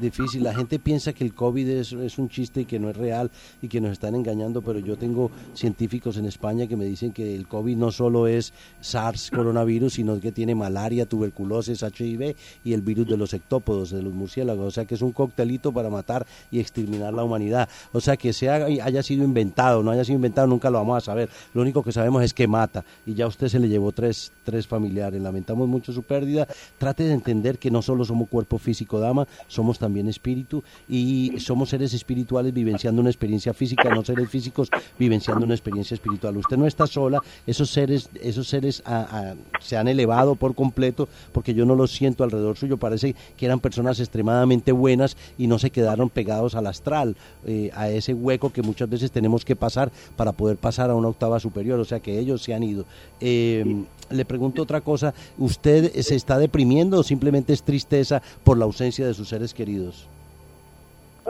[0.00, 0.42] Difícil.
[0.42, 3.68] La gente piensa que el COVID es, un chiste y que no es real y
[3.68, 7.46] que nos están engañando, pero yo tengo científicos en España que me dicen que el
[7.46, 13.06] COVID no solo es SARS coronavirus, sino que tiene malaria, tuberculosis, HIV y el virus
[13.08, 14.66] de los ectópodos, de los murciélagos.
[14.66, 17.68] O sea que es un coctelito para matar y exterminar la humanidad.
[17.92, 21.00] O sea que sea, haya sido inventado, no haya sido inventado, nunca lo vamos a
[21.00, 21.28] saber.
[21.54, 24.66] Lo único que sabemos es que mata y ya usted se le llevó tres, tres
[24.66, 25.20] familiares.
[25.22, 26.48] Lamentamos mucho su pérdida.
[26.78, 31.70] Trate de entender que no solo somos cuerpo físico, dama, somos también espíritu y somos
[31.70, 36.36] seres espirituales vivenciando una experiencia física, no seres físicos vivenciando una experiencia espiritual.
[36.36, 41.08] Usted no está sola, esos seres, esos seres ah, ah, se han elevado por completo
[41.32, 42.76] porque yo no los siento alrededor suyo.
[42.76, 47.88] Parece que eran personas extremadamente buenas y no se quedaron pegados al astral, eh, a
[47.88, 51.80] ese hueco que muchas veces tenemos que pasar para poder pasar a una octava superior.
[51.80, 52.84] O sea que ellos se han ido.
[53.20, 58.64] Eh, le pregunto otra cosa, ¿usted se está deprimiendo o simplemente es tristeza por la
[58.64, 60.06] ausencia de sus seres queridos?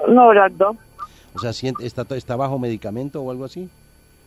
[0.09, 0.77] No, las dos.
[1.35, 1.51] O sea,
[1.81, 3.69] ¿está, está bajo medicamento o algo así?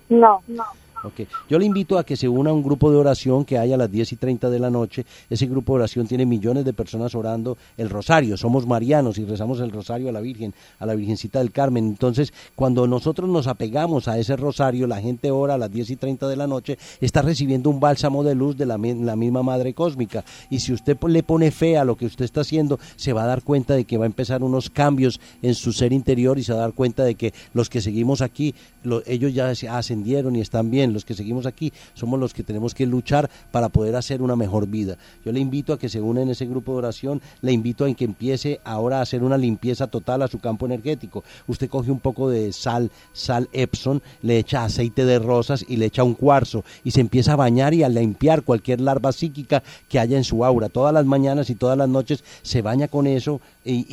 [0.10, 0.64] No, no.
[1.06, 1.28] Ok.
[1.50, 3.78] Yo le invito a que se una a un grupo de oración que hay a
[3.78, 5.06] las 10 y 30 de la noche.
[5.30, 8.38] Ese grupo de oración tiene millones de personas orando el rosario.
[8.38, 11.86] Somos marianos y rezamos el rosario a la Virgen, a la Virgencita del Carmen.
[11.86, 15.96] Entonces, cuando nosotros nos apegamos a ese rosario, la gente ora a las 10 y
[15.96, 19.44] 30 de la noche, está recibiendo un bálsamo de luz de la, mi- la misma
[19.44, 20.24] Madre Cósmica.
[20.50, 23.28] Y si usted le pone fe a lo que usted está haciendo, se va a
[23.28, 26.54] dar cuenta de que va a empezar unos cambios en su ser interior y se
[26.54, 30.42] va a dar cuenta de que los que seguimos aquí, lo- ellos ya ascendieron y
[30.42, 30.95] están bien.
[30.96, 34.66] Los que seguimos aquí somos los que tenemos que luchar para poder hacer una mejor
[34.68, 34.98] vida.
[35.24, 37.94] Yo le invito a que se una en ese grupo de oración, le invito a
[37.94, 41.24] que empiece ahora a hacer una limpieza total a su campo energético.
[41.48, 45.86] Usted coge un poco de sal, sal Epson, le echa aceite de rosas y le
[45.86, 50.00] echa un cuarzo y se empieza a bañar y a limpiar cualquier larva psíquica que
[50.00, 50.70] haya en su aura.
[50.70, 53.86] Todas las mañanas y todas las noches se baña con eso y,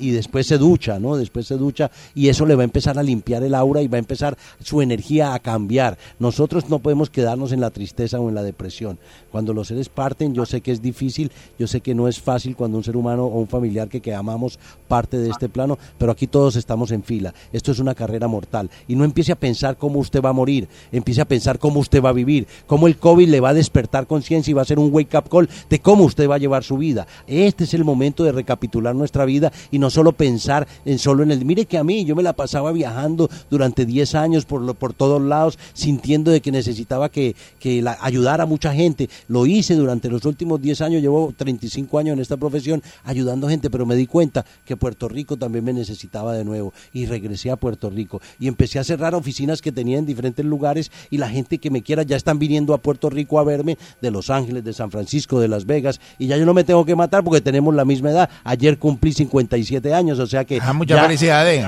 [0.00, 1.16] y- después se ducha, ¿no?
[1.16, 3.96] Después se ducha y eso le va a empezar a limpiar el aura y va
[3.96, 5.96] a empezar su energía a cambiar.
[6.18, 8.98] Nosotros no podemos quedarnos en la tristeza o en la depresión.
[9.30, 12.56] Cuando los seres parten, yo sé que es difícil, yo sé que no es fácil
[12.56, 16.12] cuando un ser humano o un familiar que, que amamos parte de este plano, pero
[16.12, 17.34] aquí todos estamos en fila.
[17.52, 18.70] Esto es una carrera mortal.
[18.88, 22.02] Y no empiece a pensar cómo usted va a morir, empiece a pensar cómo usted
[22.02, 24.78] va a vivir, cómo el COVID le va a despertar conciencia y va a ser
[24.78, 27.06] un wake-up call de cómo usted va a llevar su vida.
[27.26, 31.30] Este es el momento de recapitular nuestra vida y no solo pensar en solo en
[31.30, 31.44] el...
[31.44, 35.20] Mire que a mí yo me la pasaba viajando durante 10 años por, por todos
[35.20, 39.08] lados, sintiendo de que necesitaba que, que la, ayudar a mucha gente.
[39.28, 43.70] Lo hice durante los últimos 10 años, llevo 35 años en esta profesión ayudando gente,
[43.70, 47.56] pero me di cuenta que Puerto Rico también me necesitaba de nuevo y regresé a
[47.56, 51.58] Puerto Rico y empecé a cerrar oficinas que tenía en diferentes lugares y la gente
[51.58, 54.72] que me quiera ya están viniendo a Puerto Rico a verme de Los Ángeles, de
[54.72, 57.74] San Francisco, de Las Vegas y ya yo no me tengo que matar porque tenemos
[57.74, 58.30] la misma edad.
[58.44, 60.58] Ayer cumplí 57 años, o sea que...
[60.60, 61.64] Ah, muchas ya- felicidades.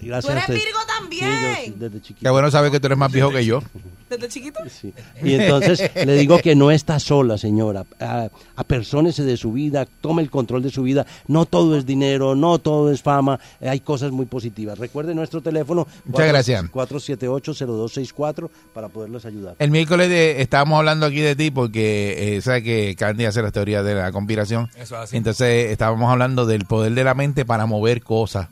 [0.00, 0.64] Gracias Tú a eres.
[0.64, 1.24] Virgo también.
[1.64, 2.20] Sí, yo- desde chiquito.
[2.22, 3.60] Qué bueno saber que tú eres más viejo que yo.
[4.08, 4.60] Desde chiquito.
[5.22, 7.84] Y entonces le digo que no está sola, señora.
[8.00, 11.06] A, apersónese de su vida, tome el control de su vida.
[11.26, 13.38] No todo es dinero, no todo es fama.
[13.60, 14.78] Hay cosas muy positivas.
[14.78, 15.86] Recuerde nuestro teléfono.
[16.04, 16.64] Muchas gracias.
[16.72, 19.56] 478-0264 para poderles ayudar.
[19.58, 23.52] El miércoles de- estábamos hablando aquí de ti porque eh, sabes que Candy hace las
[23.52, 24.68] teorías de la conspiración.
[24.76, 25.16] Eso es así.
[25.16, 28.48] Entonces estábamos hablando del poder de la mente para mover cosas.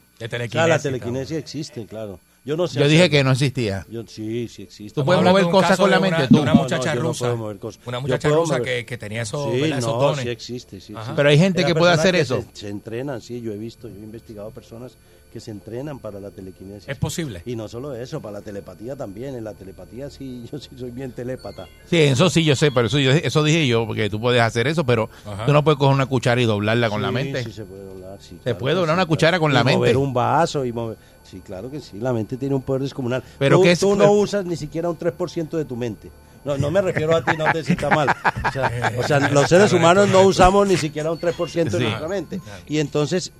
[0.49, 2.19] Claro, la telequinesia existe, claro.
[2.45, 2.79] Yo no sé.
[2.79, 3.87] Yo dije que no existía.
[3.91, 5.01] Yo, sí, sí existe.
[5.01, 6.37] Tú puedes mover cosas con la mente, una- tú.
[6.43, 7.25] una No, no, muchacha yo no rusa.
[7.25, 7.81] puedo mover cosas.
[7.87, 10.25] Una muchacha rusa mover- que, que tenía esos, Sí, esos no, dones.
[10.25, 11.11] sí existe, sí, sí.
[11.17, 12.45] Pero hay gente Hay que puede hacer eso.
[12.53, 14.97] Se, se entrenan, sí, yo he visto, yo he investigado personas
[15.35, 16.93] que se entrenan para la telequinesia.
[16.93, 17.43] Es posible.
[17.45, 19.35] Y no solo eso, para la telepatía también.
[19.35, 21.67] En la telepatía sí, yo sí soy bien telépata.
[21.91, 24.69] Sí, eso sí yo sé, pero eso, yo- eso dije yo, porque tú puedes hacer
[24.69, 25.45] eso, pero Ajá.
[25.45, 27.43] tú no puedes coger una cuchara y doblarla con la mente.
[27.43, 29.41] Sí, se puede doblar, sí, Se claro puede que doblar sí, una cuchara claro.
[29.43, 29.79] con Y la mente.
[29.79, 30.97] mover un vaso y mover...
[31.25, 33.25] Sí, claro que sí, la mente tiene un poder descomunal.
[33.39, 36.13] Pero tú, ¿qué es- tú no usas ni siquiera un 3% de tu mente.
[36.45, 38.09] No, no me refiero a ti, no te sientas mal.
[38.47, 41.85] O sea, o sea, los seres humanos no usamos ni siquiera un 3% de Sí.
[41.85, 42.41] nuestra mente.
[42.69, 43.33] Y entonces,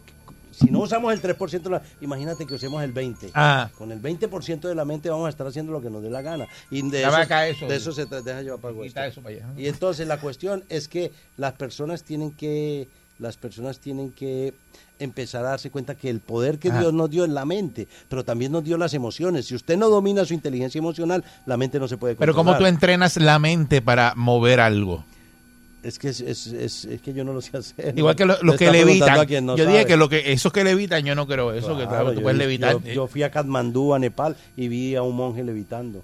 [0.55, 3.31] si no usamos el 3%, de la- imagínate que usemos el 20%.
[3.35, 3.71] Ah.
[3.77, 6.23] Con el 20% de la mente vamos a estar haciendo lo que nos dé la
[6.23, 6.47] gana.
[6.71, 7.67] Y de Ya eso, eso.
[7.67, 8.23] de eso se trata.
[8.25, 8.59] Deja eso
[9.23, 9.47] para allá.
[9.57, 14.55] Y entonces la cuestión es que las personas tienen que las personas tienen que
[14.99, 16.81] empezar a darse cuenta que el poder que Ajá.
[16.81, 19.47] Dios nos dio es la mente, pero también nos dio las emociones.
[19.47, 22.59] Si usted no domina su inteligencia emocional, la mente no se puede Pero controlar.
[22.59, 25.05] ¿cómo tú entrenas la mente para mover algo?
[25.85, 27.93] Es que es, es, es- es que yo no lo sé hacer.
[27.97, 29.27] Igual que lo- los Le que levitan.
[29.45, 32.09] no yo dije que lo que esos que levitan, yo no creo eso, que Claro,
[32.11, 32.83] tú yo puedes vi- levitar.
[32.83, 36.03] Yo, yo fui a Katmandú, a Nepal, y vi a un monje levitando.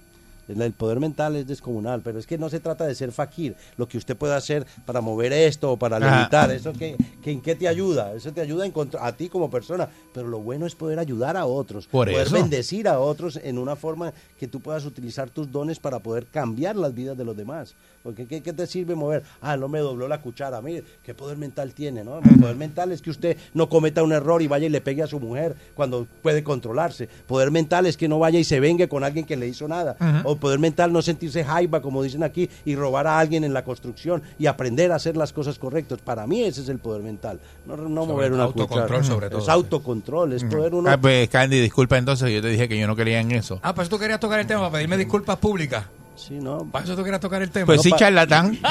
[0.59, 3.55] El poder mental es descomunal, pero es que no se trata de ser fakir.
[3.77, 6.17] Lo que usted puede hacer para mover esto o para Ajá.
[6.17, 9.51] levitar, eso que, que en qué te ayuda, eso te ayuda a, a ti como
[9.51, 9.89] persona.
[10.13, 12.35] Pero lo bueno es poder ayudar a otros, Por poder eso.
[12.35, 16.77] bendecir a otros en una forma que tú puedas utilizar tus dones para poder cambiar
[16.77, 17.75] las vidas de los demás.
[18.03, 19.23] Porque ¿qué, qué te sirve mover?
[19.43, 20.63] Ah, no me dobló la cuchara.
[20.63, 22.03] Mire, ¿qué poder mental tiene?
[22.03, 22.19] ¿no?
[22.19, 25.03] El poder mental es que usted no cometa un error y vaya y le pegue
[25.03, 27.09] a su mujer cuando puede controlarse.
[27.27, 29.97] Poder mental es que no vaya y se vengue con alguien que le hizo nada.
[30.01, 30.31] Ujú.
[30.31, 33.63] O poder mental no sentirse jaiba, como dicen aquí, y robar a alguien en la
[33.65, 36.01] construcción y aprender a hacer las cosas correctas.
[36.01, 37.39] Para mí ese es el poder mental.
[37.67, 39.05] No, no mover una autocontrol, cuchara.
[39.05, 39.41] sobre todo.
[39.41, 40.91] Es autocontrol, es poder uno...
[40.91, 43.61] Ah, pues Candy, disculpa entonces, yo te dije que yo no creía en eso.
[43.63, 45.85] Ah, pues tú querías tocar el tema para pedirme disculpas públicas.
[46.17, 46.67] Sí, no.
[46.71, 47.67] Para eso tú querías tocar el tema.
[47.67, 48.59] Pues No, sí, pa- charlatán.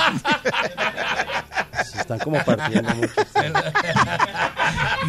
[1.91, 3.13] Se están como partiendo mucho.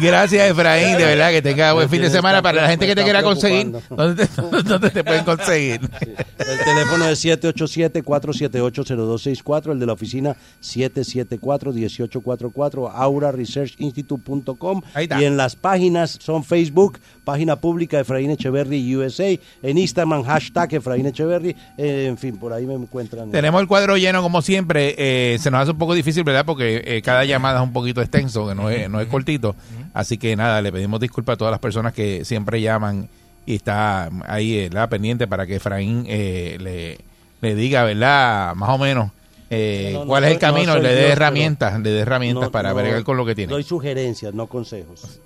[0.01, 2.41] Gracias, Efraín, de verdad que tenga buen fin de semana.
[2.41, 3.71] Para la gente que te quiera conseguir.
[3.89, 5.81] ¿dónde te, dónde te pueden conseguir?
[5.99, 14.81] El teléfono es 787-478-0264, el de la oficina 774-1844, auraresearchinstitute.com
[15.19, 21.05] y en las páginas son Facebook, página pública Efraín Echeverry USA, en Instagram hashtag Efraín
[21.05, 23.31] Echeverry, eh, en fin, por ahí me encuentran.
[23.31, 24.95] Tenemos el cuadro lleno como siempre.
[24.97, 26.45] Eh, se nos hace un poco difícil, ¿verdad?
[26.45, 29.55] Porque eh, cada llamada es un poquito extenso, que no es, no es cortito.
[29.93, 33.09] Así que nada, le pedimos disculpas a todas las personas que siempre llaman
[33.45, 34.89] y está ahí eh, ¿verdad?
[34.89, 36.99] pendiente para que Efraín eh, le,
[37.41, 38.55] le diga, ¿verdad?
[38.55, 39.11] Más o menos
[39.49, 43.03] eh, No, no cuál es el camino, le dé herramientas, le dé herramientas para bregar
[43.03, 43.51] con lo que tiene.
[43.51, 45.19] Doy sugerencias, no consejos.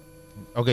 [0.55, 0.69] Ok,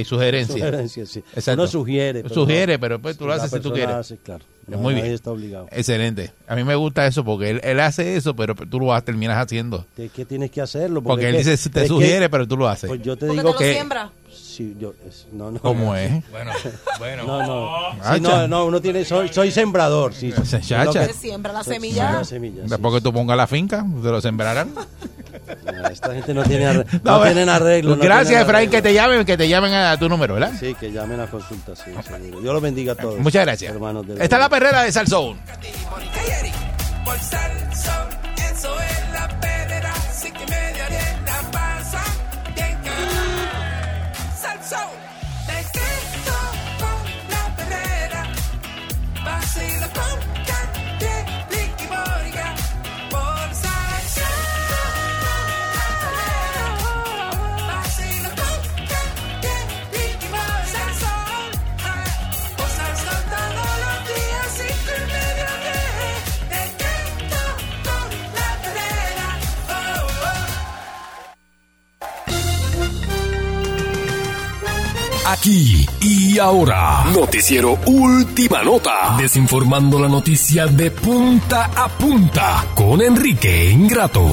[1.07, 1.23] sí.
[1.35, 1.53] Exacto.
[1.63, 2.23] Uno sugiere.
[2.23, 3.95] pero Sugiere, no- pero pues tú si lo haces si tú quieres.
[3.95, 4.45] hace, claro.
[4.63, 5.07] Es No, Muy bien.
[5.07, 5.67] está obligado.
[5.73, 6.33] Excelente.
[6.47, 9.37] A mí me gusta eso porque él, él hace eso, pero tú lo has- terminas
[9.39, 9.85] haciendo.
[9.97, 11.03] ¿De qué tienes que hacerlo?
[11.03, 12.87] Porque es él que- dice, te es que- sugiere, pero tú lo haces.
[12.89, 13.73] Pues yo te Porque digo te lo que...
[13.75, 14.13] siembra.
[14.33, 15.59] Sí, yo, es- no, no.
[15.61, 16.13] ¿Cómo es?
[16.31, 16.53] Bueno,
[17.01, 17.25] bueno.
[17.27, 18.15] No, no.
[18.15, 20.31] Sí, no, no, uno tiene, soy, soy sembrador, sí.
[20.45, 22.13] Se Es que- siembra la semilla.
[22.13, 22.69] la semilla, sí.
[22.71, 24.73] Después que tú pongas la finca, te lo sembrarán.
[25.65, 27.97] No, Esta gente no tiene, arre- no tienen arreglo.
[27.97, 28.91] no Gracias, tienen Efraín, que arreglo.
[28.91, 30.53] te llamen, que te llamen a tu número, ¿verdad?
[30.59, 32.41] Sí, que llamen a consulta, sí, seguro.
[32.41, 33.19] Dios los bendiga a todos.
[33.19, 33.73] Muchas gracias.
[33.73, 35.37] Hermanos de Esta es la perrera de Salsoul.
[37.05, 42.03] Por Salsón, eso es la pedera, así que media arena pasa
[42.55, 44.13] bien cabrón.
[75.33, 83.71] Aquí y ahora, Noticiero Última Nota, desinformando la noticia de punta a punta con Enrique
[83.71, 84.27] Ingrato.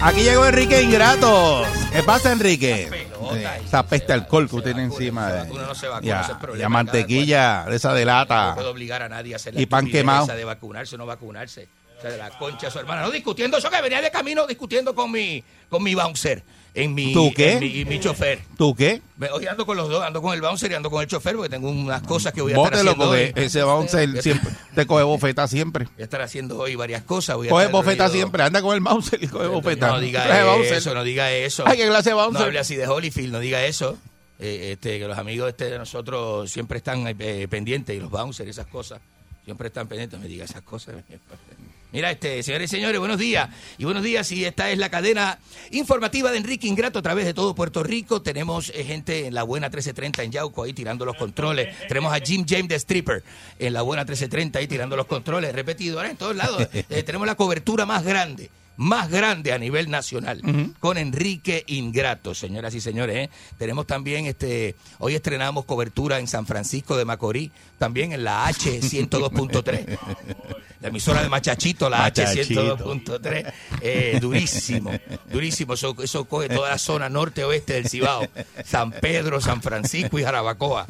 [0.00, 1.64] Aquí llegó Enrique Ingrato.
[1.92, 2.88] ¿Qué pasa, Enrique?
[3.34, 5.26] y esa peste alcohol que se usted tiene vacuna, encima.
[5.28, 8.48] se de- vacuna, no se vacuna, ya, ese es problema mantequilla de esa de lata.
[8.50, 10.24] No puedo obligar a nadie a hacer la Y pan quemado.
[10.24, 11.66] esa de vacunarse o no vacunarse.
[11.98, 13.02] O sea, de la concha de su hermana.
[13.02, 16.42] No discutiendo eso que venía de camino discutiendo con mi, con mi bouncer.
[16.74, 17.52] En mi, ¿Tú qué?
[17.52, 18.40] en mi, y mi chofer.
[18.56, 19.02] ¿Tú qué?
[19.30, 21.50] Hoy ando con los dos, ando con el bouncer y ando con el chofer porque
[21.50, 23.44] tengo unas cosas que voy a estar Bótelo haciendo porque hoy.
[23.44, 25.84] ese bouncer siempre te coge bofeta siempre.
[25.84, 27.36] Voy a estar haciendo hoy varias cosas.
[27.36, 28.42] Voy a Coge estar bofeta siempre.
[28.42, 29.88] Anda con el bouncer y coge bofeta.
[29.88, 31.64] No diga eso, no diga eso.
[31.66, 32.42] Ay, qué clase de No bouncer.
[32.46, 33.98] hable así de Holyfield, no diga eso.
[34.38, 38.48] Eh, este, que los amigos este de nosotros siempre están eh, pendientes y los bouncers,
[38.48, 38.98] esas cosas,
[39.44, 40.18] siempre están pendientes.
[40.18, 40.94] No me diga esas cosas.
[41.92, 43.50] Mira, este, señores y señores, buenos días.
[43.76, 45.38] Y buenos días, y esta es la cadena
[45.72, 48.22] informativa de Enrique Ingrato a través de todo Puerto Rico.
[48.22, 51.76] Tenemos eh, gente en la buena 1330 en Yauco ahí tirando los controles.
[51.88, 53.22] Tenemos a Jim James de Stripper
[53.58, 55.54] en la buena 1330 ahí tirando los controles.
[55.54, 56.66] Repetido, ahora en todos lados.
[56.92, 58.50] Eh, tenemos la cobertura más grande
[58.82, 60.42] más grande a nivel nacional
[60.80, 63.16] con Enrique Ingrato, señoras y señores.
[63.16, 63.30] ¿eh?
[63.58, 69.98] Tenemos también, este, hoy estrenamos cobertura en San Francisco de Macorís, también en la H102.3,
[70.80, 72.76] la emisora de Machachito, la Machachito.
[72.76, 74.92] H102.3, eh, durísimo,
[75.30, 78.26] durísimo, eso, eso coge toda la zona norte-oeste del Cibao,
[78.64, 80.86] San Pedro, San Francisco y Jarabacoa.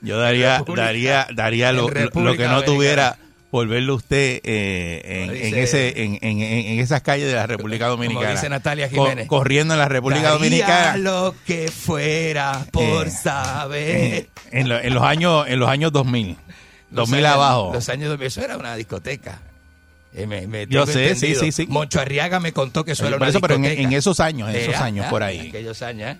[0.00, 3.16] Yo daría, daría, daría lo, lo- que no tuviera
[3.54, 7.34] por verlo usted eh, en, Como en dice- ese, en, en- en- esas calles de
[7.34, 8.32] la República Dominicana.
[8.32, 9.28] dice Natalia Co- Jiménez.
[9.28, 10.96] corriendo en la República Daría Dominicana.
[10.96, 14.28] lo que fuera por Eh, saber.
[14.50, 16.30] En, lo- en los años en los años 2000.
[16.90, 17.70] Los 2000 años- abajo.
[17.74, 19.40] Los años 2000, eso era una discoteca.
[20.12, 21.40] Eh, me- me Yo sé, entendido.
[21.40, 21.66] sí, sí, sí.
[21.70, 23.96] Moncho Arriaga me contó que eso Eh, era una eso, pero en- discoteca.
[23.96, 25.38] esos años, en esos años, ah, por ahí.
[25.38, 26.18] en aquellos años, ¿eh?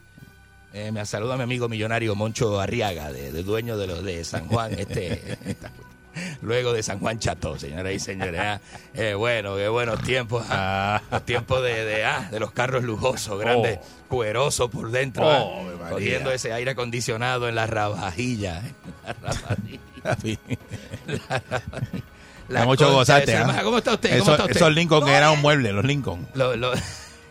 [0.73, 4.47] Eh, me saluda mi amigo millonario Moncho Arriaga, de, de dueño de los de San
[4.47, 5.21] Juan, este,
[6.43, 8.41] luego de San Juan Chato, señoras y señores.
[8.43, 8.61] ah.
[8.95, 11.01] Eh, bueno, qué buenos tiempos, ah.
[11.11, 13.79] los tiempos de, de, ah, de los carros lujosos, grandes,
[14.09, 18.63] cuerosos por dentro, ah, Oh, cogiendo ese aire acondicionado en la rabajilla.
[18.67, 18.73] eh,
[19.05, 19.81] la rabajilla.
[21.07, 22.05] La rabajilla.
[22.49, 23.61] La mucho ¿ah?
[23.63, 24.11] ¿Cómo está usted?
[24.11, 24.57] ¿Cómo Eso- está usted?
[24.57, 26.27] Esos Lincoln eran un mueble, los Lincoln.
[26.35, 26.73] Lo- lo-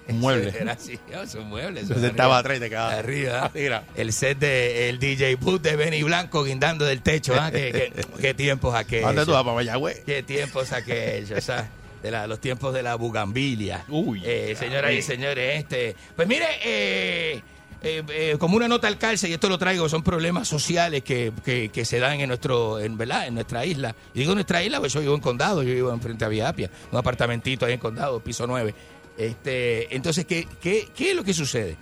[0.08, 0.54] Un mueble.
[0.60, 1.88] Era así, son muebles.
[1.88, 2.38] Sentaba arriba.
[2.40, 2.92] atrás y te quedaba.
[2.94, 3.52] Arriba.
[3.56, 3.84] Mira.
[3.96, 7.34] El set de el DJ Boot de Benny Blanco guindando del techo.
[7.40, 7.52] ¿ah?
[7.52, 9.08] ¿Qué, qué, qué tiempos aquellos.
[9.08, 10.04] ¿Dónde tú vas para Mayagüez?
[10.06, 11.44] Qué tiempos aquellos.
[11.44, 11.66] ¿sabes?
[12.02, 13.86] De la- los tiempos de la bugambilia.
[14.26, 15.96] Eh, señoras y señores, este.
[16.18, 17.42] Pues mire, eh,
[17.82, 21.32] eh, eh, como una nota al calce, y esto lo traigo, son problemas sociales que,
[21.46, 23.28] que- que se dan en nuestro, en, ¿verdad?
[23.28, 23.96] en nuestra isla.
[24.14, 26.98] Y digo nuestra isla, pues yo vivo en Condado, yo vivo enfrente a Viapia, un
[27.00, 28.74] apartamentito ahí en Condado, piso 9.
[29.18, 31.78] Este, entonces, ¿qué, qué, qué es lo que sucede?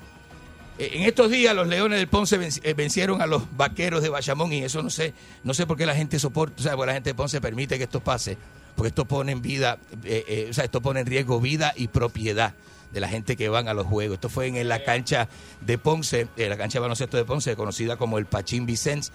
[0.77, 4.51] Eh, En estos días los Leones del Ponce eh, vencieron a los Vaqueros de Bayamón
[4.53, 5.13] y eso no sé,
[5.43, 7.77] no sé por qué la gente soporta, o sea, porque la gente de Ponce permite
[7.77, 8.37] que esto pase,
[8.75, 11.87] porque esto pone en vida, eh, eh, o sea, esto pone en riesgo vida y
[11.87, 12.53] propiedad
[12.91, 14.15] de la gente que van a los juegos.
[14.15, 15.29] Esto fue en, en la cancha
[15.61, 19.13] de Ponce, eh, la cancha de baloncesto de Ponce, conocida como el Pachín Vicens,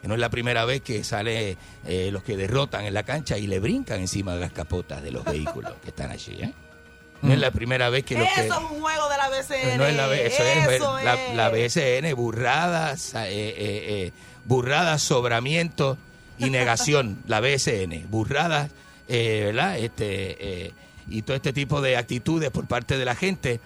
[0.00, 3.36] que no es la primera vez que sale eh, los que derrotan en la cancha
[3.36, 6.54] y le brincan encima de las capotas de los vehículos que están allí, ¿eh?
[7.22, 8.40] No es la primera vez que los que...
[8.46, 9.76] Eso es un juego de la BCN.
[9.78, 11.34] No es la, B- eso es, Eso la, es.
[11.36, 14.12] la BSN, burradas, eh, eh, eh,
[14.44, 15.98] burradas, sobramiento
[16.38, 17.20] y negación.
[17.26, 18.70] la BSN, burradas,
[19.08, 19.78] eh, ¿verdad?
[19.78, 20.36] Este,
[20.66, 20.72] eh,
[21.08, 23.60] y todo este tipo de actitudes por parte de la gente.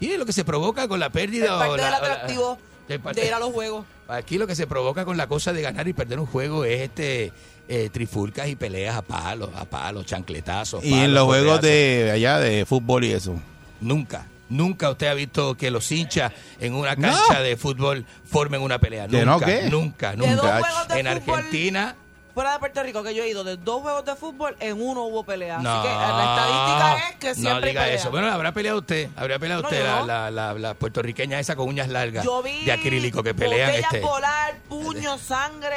[0.00, 1.90] Y es lo que se provoca con la pérdida Es o parte la- del o
[1.90, 2.58] la- atractivo
[2.88, 3.84] es parte- de ir a los juegos.
[4.08, 6.80] Aquí lo que se provoca con la cosa de ganar y perder un juego es
[6.82, 7.32] este
[7.68, 10.84] eh, trifulcas y peleas a palos, a palos, chancletazos.
[10.84, 13.34] Y en palos, los juegos de allá de fútbol y eso.
[13.80, 14.26] Nunca.
[14.48, 19.08] Nunca usted ha visto que los hinchas en una cancha de fútbol formen una pelea.
[19.08, 19.62] ¿Que Nunca, no, qué?
[19.70, 20.58] nunca, De dos nunca.
[20.60, 21.96] juegos de En fútbol Argentina,
[22.34, 25.04] Fuera de Puerto Rico, que yo he ido de dos juegos de fútbol, en uno
[25.04, 25.58] hubo pelea.
[25.58, 25.70] no.
[25.72, 27.96] Así que la estadística es que no siempre hay diga pelea.
[27.96, 28.10] eso.
[28.10, 30.06] Bueno, habrá peleado usted, habrá peleado No, usted la, no.
[30.06, 34.00] la, la, la puertorriqueña esa con uñas largas Yo vi de acrílico que pelean este
[34.00, 35.76] volar, puños, sangre.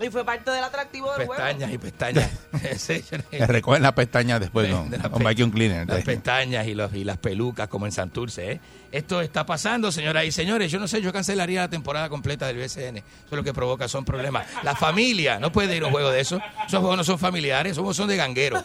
[0.00, 2.30] Y fue parte del atractivo del pestañas y pestañas.
[2.76, 5.86] Sí, Que recogen las pestañas después de la con pe- vacuum cleaner.
[5.88, 8.52] Las pestañas y, los, y las pelucas como en Santurce.
[8.52, 8.60] ¿eh?
[8.96, 10.70] Esto está pasando, señoras y señores.
[10.72, 12.96] Yo no sé, yo cancelaría la temporada completa del BCN.
[12.98, 14.46] Eso es lo que provoca, son problemas.
[14.62, 16.40] La familia no puede ir a un juego de eso.
[16.66, 18.62] Esos juegos no son familiares, esos juegos son de gangueros.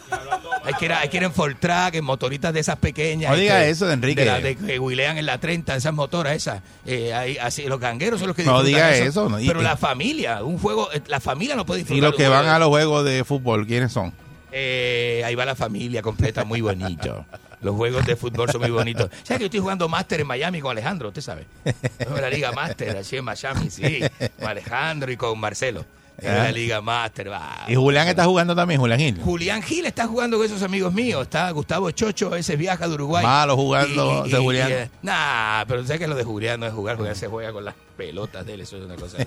[0.64, 3.30] Hay que ir, a- hay que ir en Fortrack, en motoritas de esas pequeñas.
[3.30, 4.20] No diga este, eso, Enrique.
[4.22, 6.62] De, las de que huilean en la 30, esas motoras esas.
[6.86, 10.42] Eh, así, los gangueros son los que No diga eso, no, y- Pero la familia,
[10.42, 11.98] un juego, eh, la familia no puede disfrutar.
[11.98, 14.12] Y los que van a los juegos de fútbol, ¿quiénes son?
[14.54, 17.24] eh, ahí va la familia completa, muy bonito.
[17.62, 19.08] Los juegos de fútbol son muy bonitos.
[19.22, 21.08] ¿Sabes que yo estoy jugando máster en Miami con Alejandro?
[21.08, 21.46] Usted sabe.
[21.64, 24.00] Es la Liga Máster, así en Miami, sí.
[24.38, 25.84] Con Alejandro y con Marcelo.
[26.18, 27.30] En la Liga Master.
[27.30, 27.64] va.
[27.68, 29.20] Y Julián está jugando también, Julián Gil.
[29.20, 31.22] Julián Gil está jugando con esos amigos míos.
[31.22, 33.24] Está Gustavo Chocho, a veces viaja de Uruguay.
[33.24, 34.70] Malo jugando de Julián.
[34.70, 37.64] eh, nah, pero sabes que lo de Julián no es jugar, Julián se juega con
[37.64, 39.18] las pelotas de él, eso es una cosa.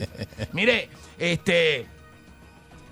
[0.52, 0.88] Mire,
[1.18, 1.86] este.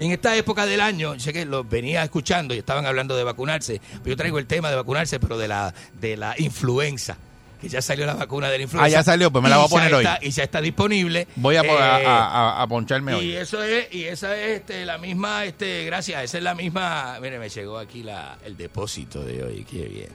[0.01, 3.81] En esta época del año, sé que lo venía escuchando y estaban hablando de vacunarse,
[4.03, 7.17] pero yo traigo el tema de vacunarse, pero de la, de la influenza,
[7.61, 8.87] que ya salió la vacuna de la influenza.
[8.87, 10.05] Ah, ya salió, pues me la Y voy a poner hoy.
[10.05, 11.27] está- Y ya está disponible.
[11.35, 11.97] Voy a, Eh, a-
[12.27, 13.33] a- a poncharme y hoy.
[13.37, 17.19] eso es, y esa es este, la misma, este, gracias, esa es la misma.
[17.21, 19.65] Mire, me llegó aquí la, el depósito de hoy.
[19.69, 20.11] Qué bien.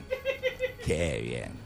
[0.85, 1.63] Qué bien.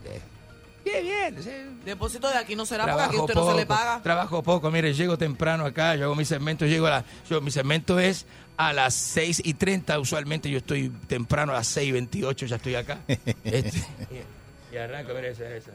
[0.91, 1.79] Qué, bien.
[1.85, 4.01] Depósito de aquí no será porque aquí a Trabajo usted no se le poco, paga.
[4.03, 7.51] Trabajo poco, mire, llego temprano acá, yo hago mi segmento, llego a la, yo, mi
[7.51, 8.25] segmento es
[8.57, 12.55] a las 6 y 30, usualmente yo estoy temprano a las 6 y 28, ya
[12.55, 12.99] estoy acá.
[13.43, 13.77] Este,
[14.11, 15.71] y, y arranco, mire, esa es esa.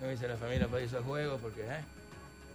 [0.00, 1.84] No dice la familia para esos juegos porque, ¿eh?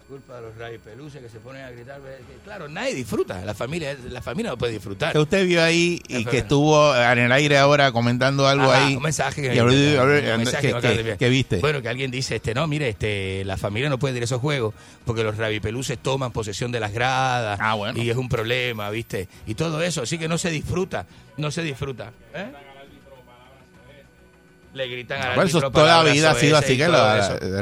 [0.07, 1.99] Culpa de los rayos peluches que se ponen a gritar.
[2.43, 5.13] Claro, nadie disfruta, la familia, la familia no puede disfrutar.
[5.13, 8.95] Que usted vio ahí y que estuvo en el aire ahora comentando algo Ajá, ahí.
[8.97, 11.17] Un mensaje que, Y habló- un habló- mensaje que- que me acaba de que- enviar.
[11.17, 11.57] que viste.
[11.57, 14.39] Bueno, que alguien dice, este, no, mire, este, la familia no puede ir a esos
[14.39, 14.75] juegos
[15.05, 19.27] porque los rabipeluces toman posesión de las gradas Ah, y es un problema, ¿viste?
[19.47, 21.07] Y todo eso, así que no se disfruta,
[21.37, 22.11] no se disfruta.
[22.35, 22.45] ¿eh?
[24.75, 27.15] Le gritan al Bueno, eso toda la vida ha sido así que la-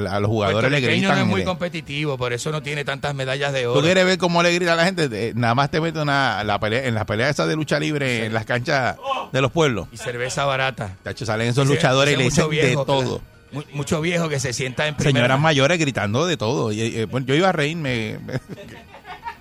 [0.10, 1.15] a los jugadores le gritan.
[1.15, 3.81] no es muy competitivo, por eso no tiene tantas medallas de Tú oro.
[3.81, 6.60] quieres ver cómo le grita a la gente, Eh, nada más te mete una, la
[6.60, 8.95] pelea, en las peleas esas de lucha libre en las canchas
[9.31, 9.88] de los pueblos.
[9.91, 10.98] Y cerveza barata.
[11.03, 13.22] Tacho, salen esos luchadores y le dicen de todo.
[13.52, 15.14] Mu- Mucho viejo que se sienta en primera.
[15.19, 16.72] Señoras mayores gritando de todo.
[16.72, 18.18] Y, y, bueno, yo iba a reírme.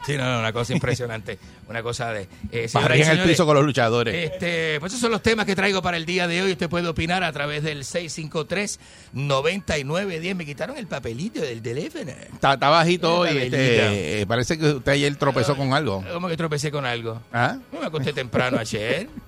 [0.04, 1.38] Sí, no, no, una cosa impresionante.
[1.68, 2.22] Una cosa de.
[2.50, 4.32] Eh, señoras y Barrían el señores, piso con los luchadores.
[4.32, 6.50] Este, pues esos son los temas que traigo para el día de hoy.
[6.52, 10.34] Usted puede opinar a través del 653-9910.
[10.34, 12.10] Me quitaron el papelito del teléfono.
[12.32, 13.36] Está, está bajito hoy.
[13.36, 16.04] Este, eh, parece que usted ayer tropezó con algo.
[16.12, 17.22] ¿Cómo que tropecé con algo?
[17.32, 17.56] ¿Ah?
[17.72, 19.08] No me acosté temprano ayer.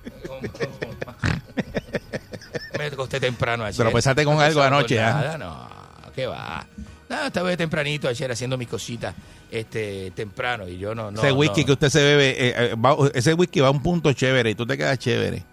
[2.77, 3.77] me acosté temprano ayer.
[3.77, 5.13] Tropezaste con No algo anoche, ¿ah?
[5.13, 5.69] Nada, no.
[6.13, 6.65] ¿Qué va?
[7.09, 9.13] No, estaba tempranito ayer haciendo mis cositas
[9.51, 11.11] este, temprano y yo no.
[11.11, 11.65] no ese whisky no.
[11.67, 14.55] que usted se bebe, eh, eh, va- ese whisky va a un punto chévere y
[14.55, 15.43] tú te quedas chévere.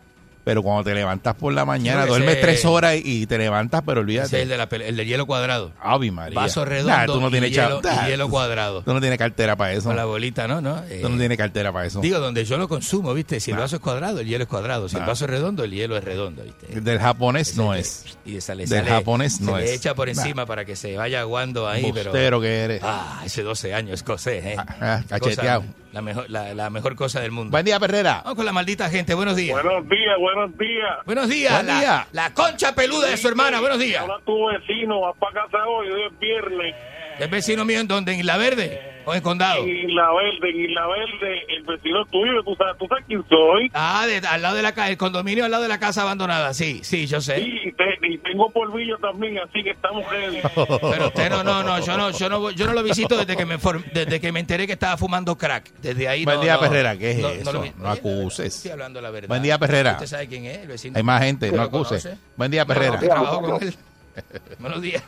[0.44, 4.00] Pero cuando te levantas por la mañana, duermes tres horas y, y te levantas, pero
[4.00, 4.42] Ese es olvídate.
[4.42, 5.70] el de, la pele- el de hielo cuadrado.
[5.80, 6.34] Ave María.
[6.34, 7.96] Vaso redondo Nah, tú no y, tienes hielo, chavo.
[7.96, 8.82] Nah, y hielo cuadrado.
[8.82, 9.84] Tú no tienes cartera para eso.
[9.88, 10.60] Con la bolita, ¿no?
[10.60, 10.80] ¿no?
[10.82, 12.00] Tú no Eh, tienes cartera para eso.
[12.00, 13.38] Digo, donde yo lo consumo, ¿viste?
[13.38, 13.60] Si el Ah.
[13.60, 14.88] vaso es cuadrado, el hielo es cuadrado.
[14.88, 15.06] Si el Ah.
[15.06, 16.80] vaso es redondo, el hielo es redondo, ¿viste?
[16.80, 18.04] Del japonés no es.
[18.26, 19.70] Y esa le Del sale- japonés se no le es.
[19.72, 20.12] echa por Nah.
[20.20, 22.10] encima para que se vaya aguando ahí, pero...
[22.10, 22.80] Bustero que eres.
[22.82, 24.56] Ah, ese 12 años escocés, ¿eh?
[24.58, 25.60] ah, cacheteado.
[25.60, 27.50] Cosa- la, mejor, la, la mejor cosa del mundo.
[27.50, 28.22] Buen día, Perrera.
[28.24, 29.12] Vamos con la maldita gente.
[29.12, 29.52] Buenos días.
[29.62, 30.98] Buenos días, buenos días.
[31.04, 31.52] Buenos días.
[31.54, 32.06] Buen la, día.
[32.12, 33.60] la concha peluda de su hermana.
[33.60, 34.04] Buenos días.
[34.04, 36.74] Hola, tu vecino, va para casa hoy, hoy es viernes.
[37.18, 38.12] ¿Es vecino mío en dónde?
[38.12, 39.62] ¿En Isla Verde o en Condado?
[39.62, 43.70] En Isla Verde, en Isla Verde, el vecino tuyo, tú sabes, tú sabes quién soy.
[43.74, 46.54] Ah, de- al lado de la casa, el condominio al lado de la casa abandonada.
[46.54, 47.36] Sí, sí, yo sé.
[47.36, 50.40] Sí, y, te- y tengo polvillo también, así que estamos ready.
[50.90, 53.36] Pero usted no, no, no, yo no, yo no, voy- yo no lo visito desde
[53.36, 55.70] que me inform- desde que me enteré que estaba fumando crack.
[55.80, 56.96] Desde ahí Buen no, día, no, Perrera.
[56.96, 57.64] ¿Qué es no- eso?
[57.78, 58.56] No, acuses.
[58.56, 59.28] Estoy hablando la verdad.
[59.28, 59.92] Buen día, Perrera.
[59.92, 60.96] Usted sabe quién es, el vecino.
[60.96, 62.16] Hay más gente, no ¿Lo acuse.
[62.36, 62.98] Buen día, No, Perrera.
[62.98, 63.74] que trabajo con él.
[64.58, 65.02] Buenos días.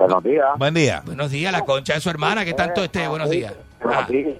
[0.00, 0.46] Buenos días.
[0.56, 1.02] Buen día.
[1.04, 3.06] Buenos días, la concha de su hermana, ¿qué tanto este?
[3.06, 3.52] Buenos días.
[3.82, 4.36] Buenos Ah, días.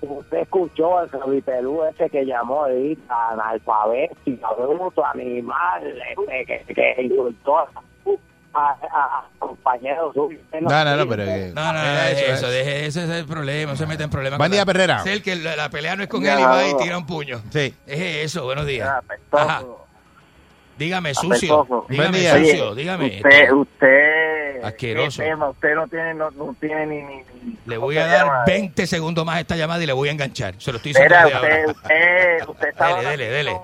[0.00, 1.08] Usted escuchó al
[1.44, 7.68] Pelú ese que llamó ahí, analfabético, bruto, animal, este, que, que insultó a,
[8.54, 10.40] a, a compañeros suyos.
[10.60, 13.72] No, no, no, pero que- No, no, no, deje eso, deje, ese es el problema,
[13.72, 14.38] no se mete en problemas.
[14.38, 15.00] Buen día, Perrera.
[15.00, 16.78] Es el que la, la pelea no es con Ya, él y va y no.
[16.78, 17.42] tira un puño.
[17.50, 17.74] Sí.
[17.86, 18.88] Deje eso, buenos días.
[18.88, 19.38] Apestoso.
[19.44, 19.62] Ajá.
[20.78, 21.66] Dígame, sucio.
[21.88, 22.36] Dígame, día.
[22.38, 23.06] sucio, Oye, dígame.
[23.24, 25.22] Usted, usted, Asqueroso.
[25.22, 25.48] ¿qué tema?
[25.50, 28.44] Usted no tiene, no, no tiene ni, ni- ni- Le ¿cómo voy a dar llama?
[28.46, 30.54] 20 segundos más a esta llamada y le voy a enganchar.
[30.58, 33.60] Se lo estoy Mira, diciendo usted, usted, usted estaba Dele, dele, dele.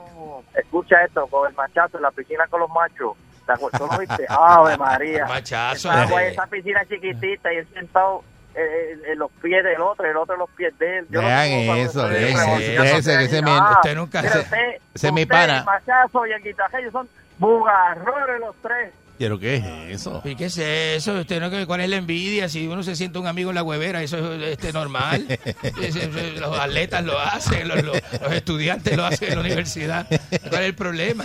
[0.57, 3.17] escucha esto, con el machazo en la piscina con los machos.
[3.47, 3.81] ¿Te acuerdas?
[3.81, 4.27] ¿Tú lo viste?
[4.29, 5.25] ¡Ave María!
[5.27, 5.91] Machazo.
[5.91, 8.23] Esa, esa piscina chiquitita y él sentado
[8.59, 11.07] en, en los pies del otro, el otro en los pies de él.
[11.11, 14.21] Yo no Vean sé cómo eso, no déjese, sé que ese mi- Ah, usted nunca
[14.23, 15.59] mira, se- usted- ese es mi usted, pana.
[15.59, 17.09] El machazo y el guitarreño son
[17.39, 18.93] bugarrones los tres.
[19.19, 19.65] ¿Pero qué es
[20.01, 20.23] eso?
[20.25, 21.15] ¿Y qué es eso?
[21.15, 22.49] ¿Usted no, ¿Cuál es la envidia?
[22.49, 25.27] Si uno se siente un amigo en la huevera, eso es este, normal.
[26.41, 30.07] Los atletas lo hacen, los, los- los estudiantes lo hacen en la universidad.
[30.49, 31.25] ¿Cuál es el problema?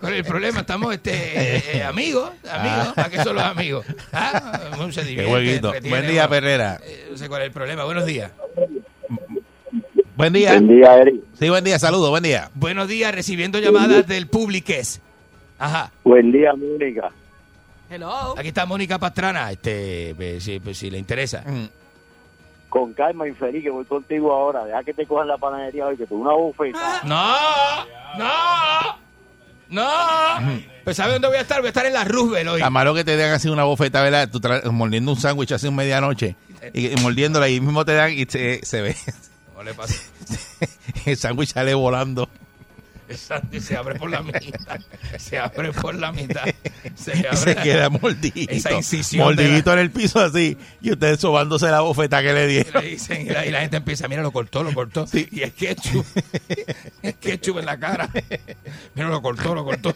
[0.00, 0.60] ¿Cuál es el problema?
[0.60, 1.12] Estamos este,
[1.58, 2.94] eh, eh, amigos, amigos.
[2.94, 3.84] ¿Para qué son los amigos?
[4.12, 4.60] ¿Ah?
[4.78, 6.80] Uno se divierte, Buen día, uno- Perrera.
[6.82, 7.84] eh, No sé cuál es el problema.
[7.84, 8.30] Buenos días.
[10.16, 10.52] Buen día.
[10.52, 11.20] Buen día, Eric.
[11.38, 11.78] Sí, buen día.
[11.78, 12.50] Saludos, buen día.
[12.54, 15.00] Buenos días, recibiendo llamadas del Publiques.
[15.60, 15.90] Ajá.
[16.02, 17.10] Buen día, Mónica.
[17.88, 18.34] Hello.
[18.36, 21.42] Aquí está Mónica Pastrana, este, pues, si, pues, si le interesa.
[21.46, 21.66] Mm.
[22.68, 24.64] con calma, infeliz, que voy contigo ahora.
[24.64, 27.00] Deja que te cojan la panadería hoy, que te una bufeta.
[27.04, 27.34] No,
[28.16, 28.96] no,
[29.68, 30.60] no.
[30.84, 31.58] Pues ¿sabe dónde voy a estar?
[31.60, 32.62] Voy a estar en la Roosevelt hoy.
[32.62, 34.28] A malo que te den así una bofeta, ¿verdad?
[34.30, 36.36] Tú tra- mordiendo un sándwich así en medianoche
[36.72, 38.96] y, y mordiéndola y mismo te dan y se, se ve.
[39.52, 39.94] ¿Cómo le pasa?
[41.06, 42.28] El sándwich sale volando.
[43.16, 44.80] Sándwich se abre por la mitad.
[45.18, 46.44] Se abre por la mitad.
[46.94, 47.36] Se, Y abre.
[47.36, 48.52] se queda mordidito.
[48.52, 49.24] Esa incisión.
[49.26, 50.56] Mordidito en el piso así.
[50.80, 52.82] Y ustedes sobándose la bofeta que le dieron.
[52.82, 55.06] y, le dicen, y, la, y la gente empieza, mira, lo cortó, lo cortó.
[55.12, 56.06] Y es ketchup.
[57.02, 58.08] es ketchup en la cara.
[58.94, 59.94] Mira, lo cortó, lo cortó.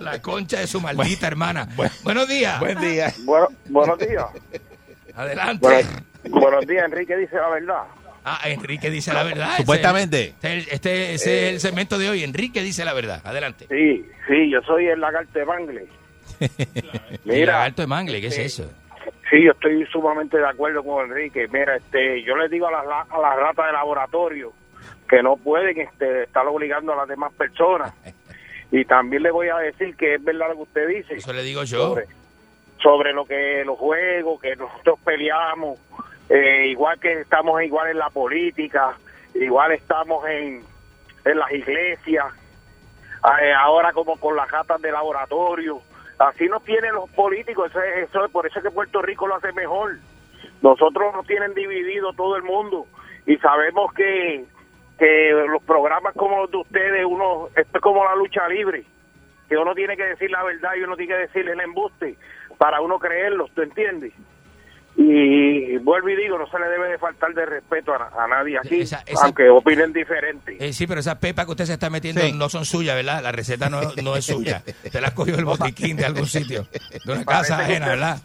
[0.00, 1.68] la concha de su maldita hermana.
[2.02, 2.60] Buenos días.
[2.60, 3.12] Buen día.
[3.24, 4.26] Bueno, buenos días.
[5.16, 5.86] Adelante.
[6.28, 7.82] buenos días, Enrique dice la verdad.
[8.24, 9.56] Ah, Enrique dice la verdad.
[9.58, 10.28] Supuestamente.
[10.42, 12.24] Este, este- ese es el segmento de hoy.
[12.24, 13.20] Enrique dice la verdad.
[13.24, 13.66] Adelante.
[13.68, 15.86] Sí, sí, yo soy el lagarto de Mangle.
[17.24, 17.62] Mira.
[17.64, 18.72] Alto de mangle, ¿qué es este, eso?
[19.30, 21.46] Sí, yo estoy sumamente de acuerdo con Enrique.
[21.52, 24.52] Mira, este, yo les digo a las, la- a las ratas de laboratorio
[25.08, 27.92] que no pueden este, estar obligando a las demás personas.
[28.72, 31.14] Y también le voy a decir que es verdad lo que usted dice.
[31.14, 31.90] Eso le digo yo.
[31.90, 32.06] Sobre,
[32.82, 35.78] sobre lo que los juegos, que nosotros peleamos,
[36.28, 38.96] eh, igual que estamos igual en la política,
[39.34, 40.62] igual estamos en,
[41.24, 42.26] en las iglesias,
[43.42, 45.80] eh, ahora como con las ratas de laboratorio.
[46.18, 49.26] Así nos tienen los políticos, eso es, eso es- por eso es que Puerto Rico
[49.26, 49.96] lo hace mejor.
[50.62, 52.86] Nosotros nos tienen dividido todo el mundo
[53.26, 54.44] y sabemos que,
[54.98, 58.84] que los programas como los de ustedes, uno, esto es como la lucha libre,
[59.48, 62.16] que uno tiene que decir la verdad y uno tiene que decir el embuste
[62.58, 64.12] para uno creerlo, ¿tú entiendes?
[64.96, 68.58] Y vuelvo y digo, no se le debe de faltar de respeto a, a nadie
[68.58, 70.56] aquí, Esa- esa- aunque opinen diferente.
[70.60, 72.32] Eh, sí, pero esas pepas que usted se está metiendo Sí.
[72.32, 73.22] no son suyas, ¿verdad?
[73.22, 74.62] La receta no, no es suya.
[74.84, 76.66] Usted las cogió del botiquín de algún sitio,
[77.04, 78.20] de una casa Parece ajena, usted- ¿verdad?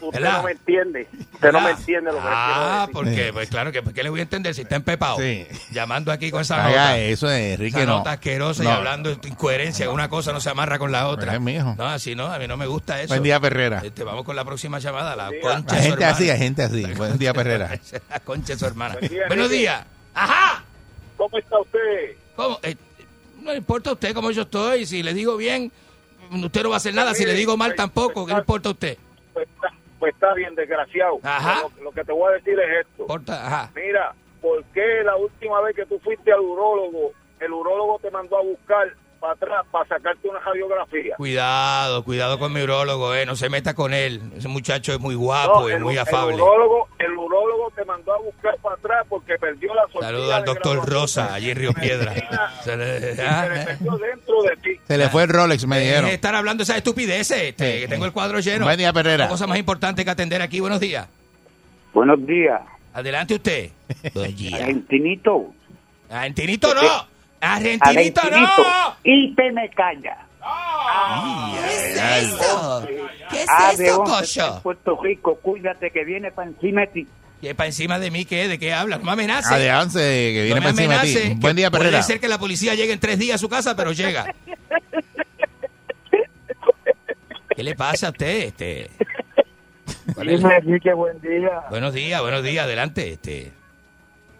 [0.00, 0.36] Usted ¿Verdad?
[0.38, 1.80] no me entiende, usted no me ¿Verdad?
[1.80, 2.92] entiende lo que le quiero Ah, decir.
[2.94, 5.18] porque, pues claro, que ¿qué le voy a entender si está empepado?
[5.18, 5.46] Sí.
[5.72, 6.98] Llamando aquí con esa Haga nota.
[6.98, 7.98] eso, Enrique, esa no.
[7.98, 11.34] nota asquerosa y hablando de incoherencia, una cosa no se amarra con la otra.
[11.34, 11.74] Es mijo.
[11.76, 13.08] No, así no, a mí no me gusta eso.
[13.08, 13.80] Buen día, Perrera.
[13.84, 16.11] Este, vamos con la próxima llamada, la concha su gente hermana.
[16.12, 16.84] Así, hay gente así.
[16.94, 17.78] Buen día, Perrera.
[18.10, 18.94] La concha de su hermana.
[18.98, 19.60] Buen día, Buenos Enrique.
[19.62, 19.86] días.
[20.14, 20.64] Ajá.
[21.16, 22.16] ¿Cómo está usted?
[22.36, 22.58] ¿Cómo?
[22.62, 22.76] Eh,
[23.40, 24.86] no le importa a usted cómo yo estoy.
[24.86, 25.70] Si le digo bien,
[26.32, 27.14] usted no va a hacer nada.
[27.14, 28.26] Si le digo mal, tampoco.
[28.26, 28.98] ¿Qué le importa a usted?
[29.32, 29.68] Pues está,
[29.98, 31.18] pues está bien, desgraciado.
[31.22, 31.62] Ajá.
[31.78, 33.02] Lo, lo que te voy a decir es esto.
[33.02, 33.70] Importa, ajá.
[33.74, 38.38] Mira, ¿por qué la última vez que tú fuiste al urólogo, el urólogo te mandó
[38.38, 41.14] a buscar para atrás para sacarte una radiografía?
[41.16, 43.24] Cuidado, cuidado con mi urólogo, eh.
[43.24, 44.20] No se meta con él.
[44.36, 46.34] Ese muchacho es muy guapo No, y el, muy el afable.
[46.34, 50.44] urólogo, el urólogo te mandó a buscar para atrás porque perdió la sortija Saludos al
[50.44, 50.88] doctor.
[50.90, 52.12] Rosa, allí en Río Piedra.
[52.64, 53.66] Se le- Y se le eh.
[53.80, 54.80] dentro de ti.
[54.88, 56.06] Se le fue el Rolex, me dijeron.
[56.06, 58.64] de estar hablando de esas estupideces, este, que tengo el cuadro lleno.
[58.64, 59.28] Buen día, Perrera.
[59.28, 60.58] Cosa más importante que atender aquí.
[60.60, 61.06] Buenos días.
[61.94, 62.60] Buenos días.
[62.92, 63.70] Adelante usted.
[64.14, 64.56] Buen día.
[64.56, 65.52] Argentinito.
[66.10, 67.11] Argentinito no.
[67.42, 68.62] Argentinito Argentinito.
[68.62, 68.96] no.
[69.02, 70.16] Y te me calla.
[71.54, 72.86] ¿Qué es eso?
[73.30, 74.60] ¿Qué es Ah, once, cocho?
[74.62, 77.06] Puerto Rico, cuídate que viene para encima de ti.
[77.40, 78.46] ¿Y para encima de mí qué?
[78.48, 78.98] ¿De qué habla?
[78.98, 79.52] No me amenace.
[79.52, 81.14] Adelante, que viene no para encima de ti.
[81.14, 81.90] que Buen día, Perrera.
[81.90, 84.26] Puede ser que la policía llegue en tres días a su casa, pero llega.
[87.54, 88.44] ¿Qué le pasa a usted?
[88.46, 88.90] Este?
[90.16, 91.62] Dime, Enrique, buen día.
[91.70, 93.12] Buenos días, buenos días, adelante.
[93.12, 93.52] Este.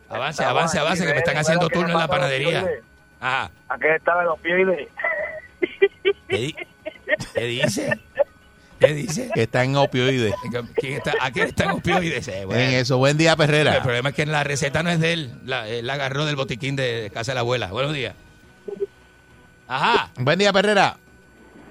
[0.09, 2.67] Avance, avance, avance, que me están haciendo que turno en la panadería.
[3.23, 3.35] Pioles.
[3.35, 3.51] Ajá.
[3.69, 4.89] Aquí estaban los pioles.
[6.29, 6.57] ¿Qué, di-
[7.35, 8.01] qué dice?
[8.81, 9.31] ¿Qué dice?
[9.33, 10.35] Que está en opioides.
[10.75, 12.27] ¿Quién está, ¿A quién está en opioides?
[12.27, 12.61] Eh, bueno.
[12.61, 12.99] En eso.
[12.99, 13.77] Buen día, Perrera.
[13.77, 15.35] El problema es que la receta no es de él.
[15.45, 17.69] La, él la agarró del botiquín de casa de la abuela.
[17.69, 18.15] Buenos días.
[19.69, 20.11] Ajá.
[20.17, 20.97] Buen día, Perrera.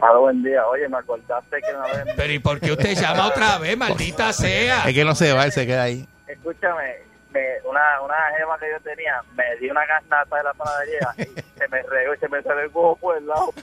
[0.02, 0.66] Ah, buen día.
[0.68, 2.14] Oye, me acordaste que una vez...
[2.16, 3.78] Pero ¿y por qué usted llama otra vez?
[3.78, 4.88] Maldita sea.
[4.88, 6.08] Es que no se va, él se queda ahí.
[6.28, 6.96] Escúchame,
[7.34, 11.24] me- una, una gema que yo tenía, me di una garnata de la panadería y
[11.60, 13.54] se me regó y se me salió el huevo por el lado.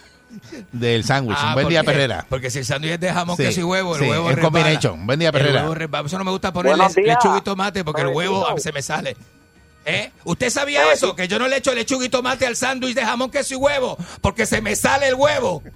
[0.73, 1.39] Del sándwich.
[1.41, 2.27] Ah, Buen día, porque- Perrera.
[2.29, 4.39] Porque si el sándwich es de jamón, Sí, queso y huevo, el sí, huevo es
[4.39, 5.07] combination.
[5.07, 5.65] Buen día, Perrera.
[6.05, 9.17] eso no me gusta ponerle lechuga y tomate porque el huevo se me sale.
[9.87, 10.11] ¿Eh?
[10.25, 11.17] ¿Usted sabía eso?
[11.17, 13.97] Que yo no le echo lechuga y tomate al sándwich de jamón, queso y huevo
[14.21, 15.63] porque se me sale el huevo.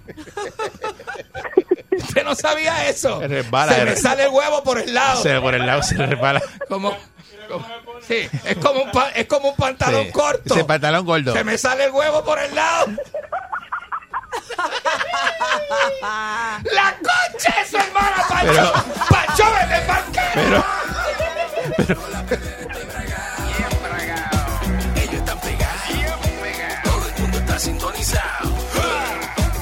[1.97, 3.19] ¿Usted no sabía eso?
[3.19, 5.21] Se resbala, se me sale el huevo por el lado.
[5.21, 6.41] Se por el lado se resbala.
[6.69, 6.95] Como-
[8.07, 10.11] sí, es como un, pa- es como un pantalón Sí.
[10.11, 10.53] corto.
[10.53, 11.33] Ese pantalón gordo.
[11.33, 12.87] Se me sale el huevo por el lado.
[16.71, 18.73] La concha de su hermana, Pancho.
[19.09, 20.03] Pancho, vete pa'l
[20.33, 20.63] Pero,
[24.95, 26.83] Ellos están pegados.
[26.83, 28.49] Todo el mundo está sintonizado.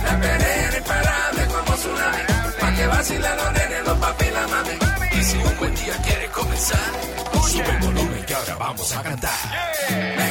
[0.06, 2.24] La perrera imparable como tsunami.
[2.60, 3.54] Pa' que vacilen los
[5.98, 6.80] quiere comenzar.
[7.52, 10.31] Sube el volumen que ahora vamos a cantar.